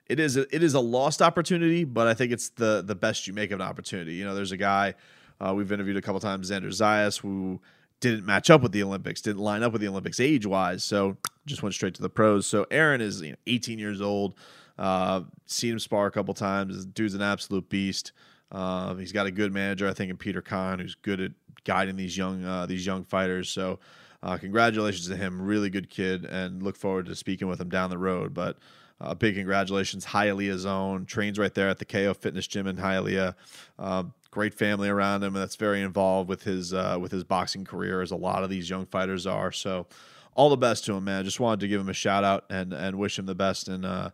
it 0.07 0.19
is 0.19 0.37
a, 0.37 0.55
it 0.55 0.63
is 0.63 0.73
a 0.73 0.79
lost 0.79 1.21
opportunity, 1.21 1.83
but 1.83 2.07
I 2.07 2.13
think 2.13 2.31
it's 2.31 2.49
the 2.49 2.83
the 2.85 2.95
best 2.95 3.27
you 3.27 3.33
make 3.33 3.51
of 3.51 3.59
an 3.59 3.67
opportunity. 3.67 4.15
You 4.15 4.25
know, 4.25 4.35
there's 4.35 4.51
a 4.51 4.57
guy 4.57 4.95
uh, 5.39 5.53
we've 5.55 5.71
interviewed 5.71 5.97
a 5.97 6.01
couple 6.01 6.19
times, 6.19 6.51
Xander 6.51 6.67
Zayas, 6.67 7.19
who 7.19 7.59
didn't 7.99 8.25
match 8.25 8.49
up 8.49 8.61
with 8.61 8.71
the 8.71 8.83
Olympics, 8.83 9.21
didn't 9.21 9.41
line 9.41 9.63
up 9.63 9.71
with 9.71 9.81
the 9.81 9.87
Olympics 9.87 10.19
age 10.19 10.45
wise, 10.45 10.83
so 10.83 11.17
just 11.45 11.63
went 11.63 11.73
straight 11.73 11.95
to 11.95 12.01
the 12.01 12.09
pros. 12.09 12.45
So 12.45 12.65
Aaron 12.71 13.01
is 13.01 13.21
you 13.21 13.31
know, 13.31 13.37
18 13.47 13.79
years 13.79 14.01
old. 14.01 14.35
Uh, 14.77 15.21
seen 15.45 15.73
him 15.73 15.79
spar 15.79 16.05
a 16.05 16.11
couple 16.11 16.33
times. 16.33 16.85
dude's 16.85 17.13
an 17.13 17.21
absolute 17.21 17.69
beast. 17.69 18.11
Uh, 18.51 18.93
he's 18.95 19.11
got 19.11 19.25
a 19.25 19.31
good 19.31 19.53
manager, 19.53 19.87
I 19.87 19.93
think, 19.93 20.09
in 20.09 20.17
Peter 20.17 20.41
Kahn, 20.41 20.79
who's 20.79 20.95
good 20.95 21.19
at 21.19 21.31
guiding 21.63 21.95
these 21.95 22.15
young 22.17 22.43
uh, 22.45 22.65
these 22.65 22.85
young 22.85 23.03
fighters. 23.03 23.49
So 23.49 23.79
uh, 24.21 24.37
congratulations 24.37 25.07
to 25.07 25.15
him. 25.15 25.41
Really 25.41 25.69
good 25.69 25.89
kid, 25.89 26.25
and 26.25 26.61
look 26.61 26.77
forward 26.77 27.07
to 27.07 27.15
speaking 27.15 27.47
with 27.47 27.59
him 27.59 27.69
down 27.69 27.89
the 27.89 27.97
road. 27.97 28.33
But 28.33 28.57
uh, 29.01 29.13
big 29.13 29.35
congratulations, 29.35 30.05
Hialeah 30.05 30.57
Zone 30.57 31.05
trains 31.05 31.37
right 31.37 31.53
there 31.53 31.69
at 31.69 31.79
the 31.79 31.85
KO 31.85 32.13
Fitness 32.13 32.47
Gym 32.47 32.67
in 32.67 32.77
Hialeah. 32.77 33.35
Um, 33.77 34.13
great 34.31 34.53
family 34.53 34.89
around 34.89 35.23
him, 35.23 35.35
and 35.35 35.41
that's 35.41 35.57
very 35.57 35.81
involved 35.81 36.29
with 36.29 36.43
his 36.43 36.73
uh, 36.73 36.97
with 36.99 37.11
his 37.11 37.23
boxing 37.23 37.65
career, 37.65 38.01
as 38.01 38.11
a 38.11 38.15
lot 38.15 38.43
of 38.43 38.49
these 38.49 38.69
young 38.69 38.85
fighters 38.85 39.27
are. 39.27 39.51
So, 39.51 39.87
all 40.33 40.49
the 40.49 40.57
best 40.57 40.85
to 40.85 40.93
him, 40.93 41.03
man. 41.03 41.25
Just 41.25 41.39
wanted 41.39 41.59
to 41.61 41.67
give 41.67 41.81
him 41.81 41.89
a 41.89 41.93
shout 41.93 42.23
out 42.23 42.45
and 42.49 42.73
and 42.73 42.97
wish 42.97 43.19
him 43.19 43.25
the 43.25 43.35
best 43.35 43.67
in 43.67 43.83
uh, 43.83 44.11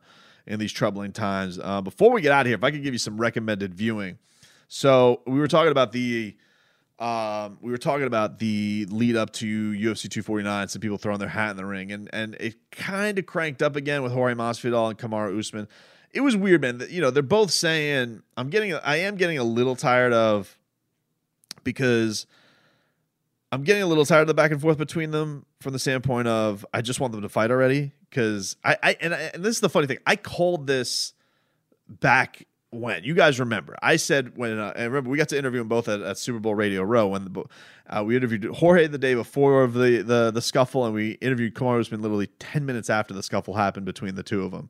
in 0.47 0.59
these 0.59 0.71
troubling 0.71 1.11
times. 1.11 1.59
Uh, 1.61 1.81
before 1.81 2.11
we 2.11 2.21
get 2.21 2.31
out 2.31 2.41
of 2.41 2.47
here, 2.47 2.55
if 2.55 2.63
I 2.63 2.71
could 2.71 2.83
give 2.83 2.93
you 2.93 2.99
some 2.99 3.17
recommended 3.17 3.73
viewing. 3.73 4.17
So 4.67 5.21
we 5.27 5.37
were 5.37 5.49
talking 5.49 5.71
about 5.71 5.91
the 5.91 6.35
um, 7.01 7.57
we 7.61 7.71
were 7.71 7.79
talking 7.79 8.05
about 8.05 8.37
the 8.37 8.85
lead 8.89 9.15
up 9.15 9.33
to 9.33 9.71
UFC 9.71 10.07
249, 10.07 10.67
some 10.67 10.81
people 10.81 10.99
throwing 10.99 11.17
their 11.17 11.27
hat 11.27 11.49
in 11.49 11.57
the 11.57 11.65
ring, 11.65 11.91
and 11.91 12.07
and 12.13 12.35
it 12.39 12.55
kind 12.71 13.17
of 13.17 13.25
cranked 13.25 13.63
up 13.63 13.75
again 13.75 14.03
with 14.03 14.11
Jorge 14.11 14.35
Masvidal 14.35 14.91
and 14.91 14.99
Kamaru 14.99 15.37
Usman. 15.37 15.67
It 16.11 16.21
was 16.21 16.37
weird, 16.37 16.61
man. 16.61 16.83
You 16.89 17.01
know, 17.01 17.09
they're 17.09 17.23
both 17.23 17.49
saying 17.49 18.21
I'm 18.37 18.49
getting, 18.49 18.75
I 18.75 18.97
am 18.97 19.15
getting 19.15 19.39
a 19.39 19.43
little 19.43 19.75
tired 19.75 20.13
of 20.13 20.55
because 21.63 22.27
I'm 23.51 23.63
getting 23.63 23.81
a 23.81 23.87
little 23.87 24.05
tired 24.05 24.21
of 24.21 24.27
the 24.27 24.35
back 24.35 24.51
and 24.51 24.61
forth 24.61 24.77
between 24.77 25.09
them 25.09 25.47
from 25.59 25.73
the 25.73 25.79
standpoint 25.79 26.27
of 26.27 26.63
I 26.71 26.81
just 26.81 26.99
want 26.99 27.13
them 27.13 27.23
to 27.23 27.29
fight 27.29 27.49
already 27.49 27.93
because 28.09 28.57
I, 28.63 28.77
I 28.83 28.97
and, 29.01 29.15
I, 29.15 29.31
and 29.33 29.43
this 29.43 29.55
is 29.55 29.61
the 29.61 29.69
funny 29.69 29.87
thing 29.87 29.97
I 30.05 30.17
called 30.17 30.67
this 30.67 31.13
back 31.87 32.45
when 32.71 33.03
you 33.03 33.13
guys 33.13 33.39
remember 33.39 33.75
i 33.81 33.95
said 33.95 34.37
when 34.37 34.57
uh, 34.57 34.73
i 34.75 34.83
remember 34.83 35.09
we 35.09 35.17
got 35.17 35.29
to 35.29 35.37
interview 35.37 35.59
them 35.59 35.67
both 35.67 35.87
at, 35.89 36.01
at 36.01 36.17
super 36.17 36.39
bowl 36.39 36.55
radio 36.55 36.81
row 36.81 37.07
when 37.07 37.25
the, 37.25 37.43
uh, 37.89 38.03
we 38.03 38.15
interviewed 38.15 38.43
jorge 38.45 38.87
the 38.87 38.97
day 38.97 39.13
before 39.13 39.63
of 39.63 39.73
the, 39.73 40.01
the 40.01 40.31
the 40.31 40.41
scuffle 40.41 40.85
and 40.85 40.93
we 40.93 41.11
interviewed 41.13 41.53
kamaru 41.53 41.81
usman 41.81 42.01
literally 42.01 42.27
10 42.39 42.65
minutes 42.65 42.89
after 42.89 43.13
the 43.13 43.21
scuffle 43.21 43.55
happened 43.55 43.85
between 43.85 44.15
the 44.15 44.23
two 44.23 44.43
of 44.43 44.51
them 44.51 44.69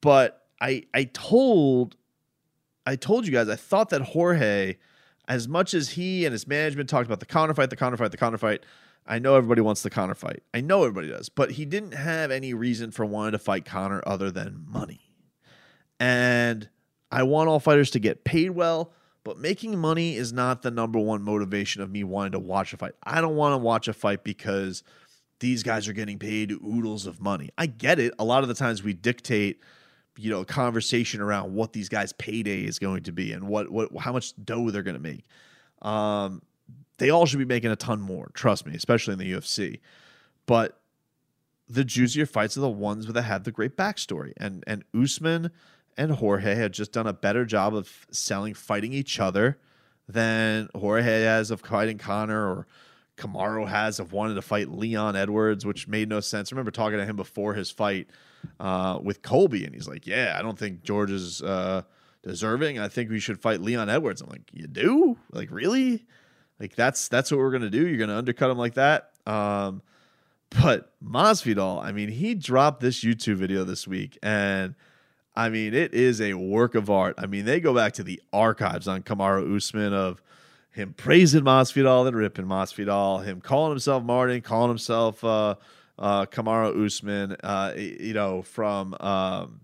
but 0.00 0.46
i 0.60 0.82
i 0.94 1.04
told 1.04 1.96
i 2.86 2.94
told 2.94 3.26
you 3.26 3.32
guys 3.32 3.48
i 3.48 3.56
thought 3.56 3.88
that 3.90 4.02
jorge 4.02 4.76
as 5.28 5.48
much 5.48 5.74
as 5.74 5.90
he 5.90 6.24
and 6.24 6.32
his 6.32 6.46
management 6.46 6.88
talked 6.88 7.06
about 7.06 7.18
the 7.18 7.26
Conor 7.26 7.54
fight 7.54 7.70
the 7.70 7.76
Conor 7.76 7.96
fight 7.96 8.12
the 8.12 8.16
Conor 8.16 8.38
fight 8.38 8.62
I 9.08 9.18
know 9.20 9.36
everybody 9.36 9.60
wants 9.60 9.82
the 9.82 9.90
Conor 9.90 10.16
fight. 10.16 10.42
I 10.52 10.60
know 10.60 10.82
everybody 10.82 11.08
does, 11.08 11.28
but 11.28 11.52
he 11.52 11.64
didn't 11.64 11.92
have 11.92 12.32
any 12.32 12.54
reason 12.54 12.90
for 12.90 13.06
wanting 13.06 13.32
to 13.32 13.38
fight 13.38 13.64
Conor 13.64 14.02
other 14.04 14.32
than 14.32 14.64
money. 14.66 15.12
And 16.00 16.68
I 17.10 17.22
want 17.22 17.48
all 17.48 17.60
fighters 17.60 17.90
to 17.92 17.98
get 17.98 18.24
paid 18.24 18.50
well, 18.50 18.92
but 19.24 19.38
making 19.38 19.78
money 19.78 20.16
is 20.16 20.32
not 20.32 20.62
the 20.62 20.70
number 20.70 20.98
one 20.98 21.22
motivation 21.22 21.82
of 21.82 21.90
me 21.90 22.04
wanting 22.04 22.32
to 22.32 22.38
watch 22.38 22.72
a 22.72 22.76
fight. 22.76 22.92
I 23.02 23.20
don't 23.20 23.36
want 23.36 23.52
to 23.54 23.58
watch 23.58 23.88
a 23.88 23.92
fight 23.92 24.24
because 24.24 24.82
these 25.40 25.62
guys 25.62 25.88
are 25.88 25.92
getting 25.92 26.18
paid 26.18 26.52
oodles 26.52 27.06
of 27.06 27.20
money. 27.20 27.50
I 27.58 27.66
get 27.66 27.98
it. 27.98 28.14
A 28.18 28.24
lot 28.24 28.42
of 28.42 28.48
the 28.48 28.54
times 28.54 28.82
we 28.82 28.92
dictate, 28.92 29.60
you 30.16 30.30
know, 30.30 30.40
a 30.40 30.44
conversation 30.44 31.20
around 31.20 31.54
what 31.54 31.72
these 31.72 31.88
guys' 31.88 32.12
payday 32.14 32.62
is 32.62 32.78
going 32.78 33.02
to 33.04 33.12
be 33.12 33.32
and 33.32 33.48
what 33.48 33.70
what 33.70 33.90
how 33.98 34.12
much 34.12 34.32
dough 34.44 34.70
they're 34.70 34.82
going 34.82 34.96
to 34.96 35.02
make. 35.02 35.24
Um, 35.82 36.42
they 36.98 37.10
all 37.10 37.26
should 37.26 37.38
be 37.38 37.44
making 37.44 37.70
a 37.70 37.76
ton 37.76 38.00
more. 38.00 38.30
Trust 38.32 38.66
me, 38.66 38.74
especially 38.74 39.12
in 39.12 39.18
the 39.18 39.32
UFC. 39.32 39.80
But 40.46 40.80
the 41.68 41.84
juicier 41.84 42.26
fights 42.26 42.56
are 42.56 42.60
the 42.60 42.70
ones 42.70 43.06
that 43.06 43.22
have 43.22 43.44
the 43.44 43.52
great 43.52 43.76
backstory. 43.76 44.32
And 44.36 44.64
and 44.66 44.84
Usman 44.94 45.50
and 45.96 46.12
Jorge 46.12 46.54
had 46.54 46.72
just 46.72 46.92
done 46.92 47.06
a 47.06 47.12
better 47.12 47.44
job 47.44 47.74
of 47.74 48.06
selling 48.10 48.54
fighting 48.54 48.92
each 48.92 49.18
other 49.18 49.58
than 50.08 50.68
Jorge 50.74 51.22
has 51.22 51.50
of 51.50 51.60
fighting 51.60 51.98
Conor 51.98 52.48
or 52.48 52.66
Kamaru 53.16 53.66
has 53.66 53.98
of 53.98 54.12
wanting 54.12 54.36
to 54.36 54.42
fight 54.42 54.70
Leon 54.70 55.16
Edwards, 55.16 55.64
which 55.64 55.88
made 55.88 56.08
no 56.08 56.20
sense. 56.20 56.52
I 56.52 56.54
remember 56.54 56.70
talking 56.70 56.98
to 56.98 57.04
him 57.06 57.16
before 57.16 57.54
his 57.54 57.70
fight 57.70 58.08
uh, 58.60 58.98
with 59.02 59.22
Colby, 59.22 59.64
and 59.64 59.74
he's 59.74 59.88
like, 59.88 60.06
"Yeah, 60.06 60.36
I 60.38 60.42
don't 60.42 60.58
think 60.58 60.82
George 60.82 61.10
is 61.10 61.42
uh, 61.42 61.82
deserving. 62.22 62.78
I 62.78 62.88
think 62.88 63.10
we 63.10 63.18
should 63.18 63.40
fight 63.40 63.62
Leon 63.62 63.88
Edwards." 63.88 64.20
I'm 64.20 64.28
like, 64.28 64.50
"You 64.52 64.66
do? 64.66 65.16
Like, 65.32 65.50
really? 65.50 66.04
Like 66.60 66.76
that's 66.76 67.08
that's 67.08 67.30
what 67.30 67.38
we're 67.38 67.50
gonna 67.50 67.70
do? 67.70 67.86
You're 67.86 67.98
gonna 67.98 68.18
undercut 68.18 68.50
him 68.50 68.58
like 68.58 68.74
that?" 68.74 69.12
Um, 69.26 69.82
but 70.62 70.92
Masvidal, 71.02 71.82
I 71.82 71.92
mean, 71.92 72.10
he 72.10 72.34
dropped 72.34 72.80
this 72.80 73.02
YouTube 73.02 73.36
video 73.36 73.64
this 73.64 73.88
week, 73.88 74.18
and 74.22 74.74
I 75.36 75.50
mean, 75.50 75.74
it 75.74 75.92
is 75.92 76.20
a 76.20 76.34
work 76.34 76.74
of 76.74 76.88
art. 76.88 77.14
I 77.18 77.26
mean, 77.26 77.44
they 77.44 77.60
go 77.60 77.74
back 77.74 77.92
to 77.94 78.02
the 78.02 78.20
archives 78.32 78.88
on 78.88 79.02
Kamaru 79.02 79.54
Usman 79.54 79.92
of 79.92 80.22
him 80.70 80.94
praising 80.94 81.42
Masvidal 81.42 82.06
and 82.06 82.16
ripping 82.16 82.46
Masvidal, 82.46 83.24
him 83.24 83.40
calling 83.40 83.70
himself 83.70 84.02
Martin, 84.02 84.40
calling 84.40 84.68
himself 84.68 85.22
uh, 85.22 85.56
uh, 85.98 86.26
Kamaru 86.26 86.86
Usman. 86.86 87.36
Uh, 87.42 87.72
you 87.76 88.14
know, 88.14 88.42
from 88.42 88.94
um, 89.00 89.60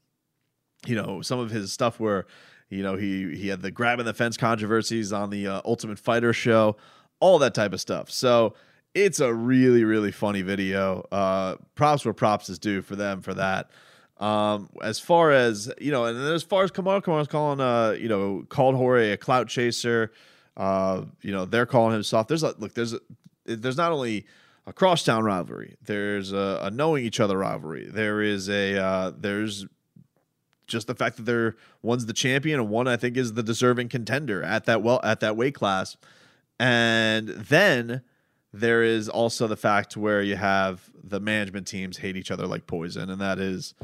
you 0.86 0.94
know 0.94 1.22
some 1.22 1.38
of 1.38 1.50
his 1.50 1.72
stuff 1.72 1.98
where 1.98 2.26
you 2.68 2.82
know 2.82 2.96
he 2.96 3.34
he 3.34 3.48
had 3.48 3.62
the 3.62 3.70
grabbing 3.70 4.06
the 4.06 4.14
fence 4.14 4.36
controversies 4.36 5.12
on 5.12 5.30
the 5.30 5.46
uh, 5.46 5.60
Ultimate 5.64 5.98
Fighter 5.98 6.32
show, 6.32 6.76
all 7.20 7.38
that 7.38 7.54
type 7.54 7.72
of 7.72 7.80
stuff. 7.80 8.10
So 8.10 8.54
it's 8.94 9.20
a 9.20 9.32
really 9.32 9.84
really 9.84 10.12
funny 10.12 10.42
video. 10.42 11.06
Uh, 11.10 11.56
props 11.74 12.04
where 12.04 12.14
props 12.14 12.48
is 12.48 12.58
due 12.58 12.82
for 12.82 12.96
them 12.96 13.22
for 13.22 13.34
that. 13.34 13.70
Um, 14.18 14.68
as 14.82 15.00
far 15.00 15.32
as 15.32 15.72
you 15.80 15.90
know, 15.90 16.04
and 16.04 16.18
as 16.18 16.42
far 16.42 16.62
as 16.64 16.70
Kamar, 16.70 17.00
Kamar's 17.00 17.28
calling, 17.28 17.60
uh, 17.60 17.96
you 17.98 18.08
know, 18.08 18.44
called 18.48 18.76
Jorge 18.76 19.10
a 19.12 19.16
clout 19.16 19.48
chaser. 19.48 20.12
Uh, 20.56 21.04
you 21.22 21.32
know, 21.32 21.44
they're 21.44 21.66
calling 21.66 21.96
him 21.96 22.02
soft. 22.02 22.28
There's 22.28 22.42
a 22.42 22.54
look. 22.58 22.74
There's 22.74 22.92
a, 22.92 23.00
there's 23.46 23.76
not 23.76 23.90
only 23.90 24.26
a 24.66 24.72
crosstown 24.72 25.24
rivalry. 25.24 25.76
There's 25.82 26.32
a, 26.32 26.60
a, 26.62 26.70
knowing 26.70 27.04
each 27.04 27.20
other 27.20 27.38
rivalry. 27.38 27.86
There 27.86 28.22
is 28.22 28.48
a 28.48 28.76
uh, 28.76 29.12
there's 29.16 29.66
just 30.66 30.86
the 30.86 30.94
fact 30.94 31.16
that 31.16 31.24
they're 31.24 31.56
one's 31.82 32.06
the 32.06 32.12
champion 32.12 32.60
and 32.60 32.68
one 32.68 32.88
I 32.88 32.96
think 32.96 33.16
is 33.16 33.34
the 33.34 33.42
deserving 33.42 33.88
contender 33.88 34.42
at 34.42 34.66
that 34.66 34.82
well 34.82 35.00
at 35.02 35.20
that 35.20 35.36
weight 35.36 35.54
class. 35.54 35.96
And 36.60 37.28
then 37.28 38.02
there 38.52 38.82
is 38.82 39.08
also 39.08 39.48
the 39.48 39.56
fact 39.56 39.96
where 39.96 40.22
you 40.22 40.36
have 40.36 40.90
the 41.02 41.18
management 41.18 41.66
teams 41.66 41.98
hate 41.98 42.16
each 42.16 42.30
other 42.30 42.46
like 42.46 42.66
poison, 42.66 43.10
and 43.10 43.20
that 43.20 43.38
is 43.38 43.74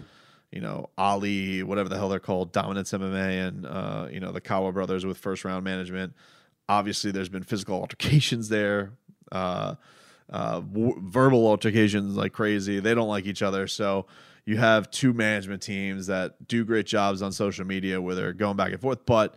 you 0.50 0.60
know, 0.60 0.88
Ali, 0.96 1.62
whatever 1.62 1.88
the 1.88 1.96
hell 1.96 2.08
they're 2.08 2.18
called, 2.18 2.52
Dominance 2.52 2.92
MMA, 2.92 3.48
and 3.48 3.66
uh, 3.66 4.08
you 4.10 4.20
know 4.20 4.32
the 4.32 4.40
Kawa 4.40 4.72
brothers 4.72 5.04
with 5.04 5.18
first 5.18 5.44
round 5.44 5.64
management. 5.64 6.14
Obviously, 6.68 7.10
there's 7.10 7.28
been 7.28 7.42
physical 7.42 7.78
altercations 7.80 8.48
there, 8.48 8.92
uh, 9.32 9.74
uh, 10.30 10.60
w- 10.60 11.00
verbal 11.04 11.46
altercations 11.46 12.16
like 12.16 12.32
crazy. 12.32 12.80
They 12.80 12.94
don't 12.94 13.08
like 13.08 13.26
each 13.26 13.42
other, 13.42 13.66
so 13.66 14.06
you 14.46 14.56
have 14.56 14.90
two 14.90 15.12
management 15.12 15.60
teams 15.60 16.06
that 16.06 16.48
do 16.48 16.64
great 16.64 16.86
jobs 16.86 17.20
on 17.20 17.32
social 17.32 17.66
media 17.66 18.00
where 18.00 18.14
they're 18.14 18.32
going 18.32 18.56
back 18.56 18.72
and 18.72 18.80
forth. 18.80 19.04
But 19.04 19.34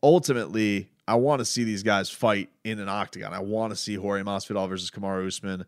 ultimately, 0.00 0.90
I 1.08 1.16
want 1.16 1.40
to 1.40 1.44
see 1.44 1.64
these 1.64 1.82
guys 1.82 2.08
fight 2.08 2.50
in 2.62 2.78
an 2.78 2.88
octagon. 2.88 3.34
I 3.34 3.40
want 3.40 3.72
to 3.72 3.76
see 3.76 3.96
Jorge 3.96 4.22
Masvidal 4.22 4.68
versus 4.68 4.92
Kamaru 4.92 5.26
Usman. 5.26 5.64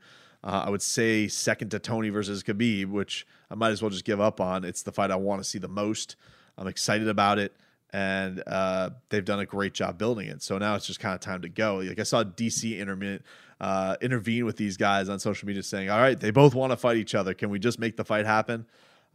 Uh, 0.47 0.63
I 0.67 0.71
would 0.71 0.81
say 0.81 1.27
second 1.27 1.73
to 1.73 1.81
Tony 1.81 2.09
versus 2.09 2.45
Khabib, 2.45 2.87
which 2.87 3.27
I 3.51 3.57
might 3.57 3.71
as 3.71 3.83
well 3.83 3.91
just 3.91 4.05
give 4.05 4.21
up 4.21 4.41
on. 4.41 4.65
It's 4.65 4.83
the 4.83 4.93
fight 4.93 5.11
I 5.11 5.17
want 5.17 5.43
to 5.43 5.45
see 5.49 5.59
the 5.59 5.67
most. 5.67 6.15
I'm 6.57 6.69
excited 6.69 7.09
about 7.09 7.41
it, 7.41 7.53
and 7.93 8.45
uh, 8.47 8.91
they've 9.09 9.25
done 9.25 9.41
a 9.41 9.45
great 9.45 9.75
job 9.75 9.99
building 9.99 10.29
it. 10.29 10.45
So 10.45 10.57
now 10.59 10.77
it's 10.77 10.87
just 10.87 11.01
kind 11.01 11.15
of 11.15 11.21
time 11.21 11.43
to 11.43 11.49
go. 11.49 11.79
Like 11.79 11.99
I 11.99 12.05
saw 12.05 12.23
DC 12.23 12.79
intermittent 12.79 13.23
uh, 13.61 13.97
intervene 14.01 14.45
with 14.45 14.57
these 14.57 14.77
guys 14.77 15.09
on 15.09 15.19
social 15.19 15.49
media, 15.49 15.65
saying, 15.65 15.91
"All 15.91 15.99
right, 15.99 16.19
they 16.19 16.31
both 16.31 16.55
want 16.55 16.71
to 16.71 16.77
fight 16.77 16.97
each 16.97 17.17
other. 17.17 17.35
Can 17.35 17.51
we 17.51 17.59
just 17.59 17.81
make 17.81 17.97
the 17.97 18.05
fight 18.05 18.25
happen?" 18.25 18.67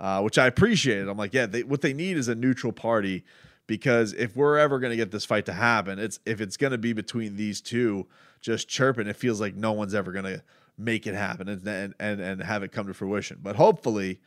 Uh, 0.01 0.19
which 0.21 0.37
I 0.37 0.47
appreciated. 0.47 1.07
I'm 1.07 1.17
like, 1.17 1.31
yeah, 1.31 1.45
they, 1.45 1.61
what 1.61 1.81
they 1.81 1.93
need 1.93 2.17
is 2.17 2.27
a 2.27 2.33
neutral 2.33 2.73
party 2.73 3.23
because 3.67 4.13
if 4.13 4.35
we're 4.35 4.57
ever 4.57 4.79
going 4.79 4.89
to 4.89 4.97
get 4.97 5.11
this 5.11 5.25
fight 5.25 5.45
to 5.45 5.53
happen, 5.53 5.99
it's 5.99 6.19
if 6.25 6.41
it's 6.41 6.57
going 6.57 6.71
to 6.71 6.79
be 6.79 6.91
between 6.91 7.35
these 7.35 7.61
two 7.61 8.07
just 8.41 8.67
chirping, 8.67 9.05
it 9.07 9.15
feels 9.15 9.39
like 9.39 9.55
no 9.55 9.71
one's 9.71 9.93
ever 9.93 10.11
going 10.11 10.25
to 10.25 10.41
make 10.81 11.07
it 11.07 11.15
happen 11.15 11.47
and 11.47 11.67
and 11.99 12.19
and, 12.19 12.41
have 12.41 12.63
it 12.63 12.71
come 12.71 12.87
to 12.87 12.93
fruition. 12.93 13.39
But 13.41 13.55
hopefully, 13.55 14.19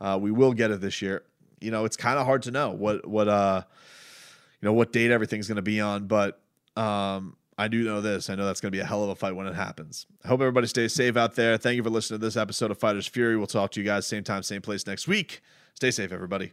uh, 0.00 0.18
we 0.20 0.30
will 0.30 0.52
get 0.52 0.70
it 0.70 0.80
this 0.80 1.02
year. 1.02 1.24
You 1.60 1.70
know, 1.70 1.84
it's 1.84 1.96
kind 1.96 2.18
of 2.18 2.26
hard 2.26 2.42
to 2.42 2.50
know 2.50 2.70
what 2.70 3.06
what 3.06 3.28
uh 3.28 3.62
you 4.60 4.66
know 4.66 4.72
what 4.72 4.92
date 4.92 5.10
everything's 5.10 5.48
going 5.48 5.56
to 5.56 5.62
be 5.62 5.80
on, 5.80 6.06
but 6.06 6.40
um 6.76 7.36
I 7.58 7.68
do 7.68 7.82
know 7.84 8.02
this. 8.02 8.28
I 8.28 8.34
know 8.34 8.44
that's 8.44 8.60
going 8.60 8.70
to 8.70 8.76
be 8.76 8.80
a 8.80 8.84
hell 8.84 9.02
of 9.02 9.08
a 9.08 9.14
fight 9.14 9.34
when 9.34 9.46
it 9.46 9.54
happens. 9.54 10.06
I 10.22 10.28
hope 10.28 10.40
everybody 10.40 10.66
stays 10.66 10.92
safe 10.92 11.16
out 11.16 11.36
there. 11.36 11.56
Thank 11.56 11.76
you 11.76 11.82
for 11.82 11.88
listening 11.88 12.20
to 12.20 12.26
this 12.26 12.36
episode 12.36 12.70
of 12.70 12.78
Fighters 12.78 13.06
Fury. 13.06 13.36
We'll 13.36 13.46
talk 13.46 13.70
to 13.72 13.80
you 13.80 13.86
guys 13.86 14.06
same 14.06 14.24
time, 14.24 14.42
same 14.42 14.60
place 14.60 14.86
next 14.86 15.08
week. 15.08 15.40
Stay 15.74 15.90
safe, 15.90 16.12
everybody. 16.12 16.52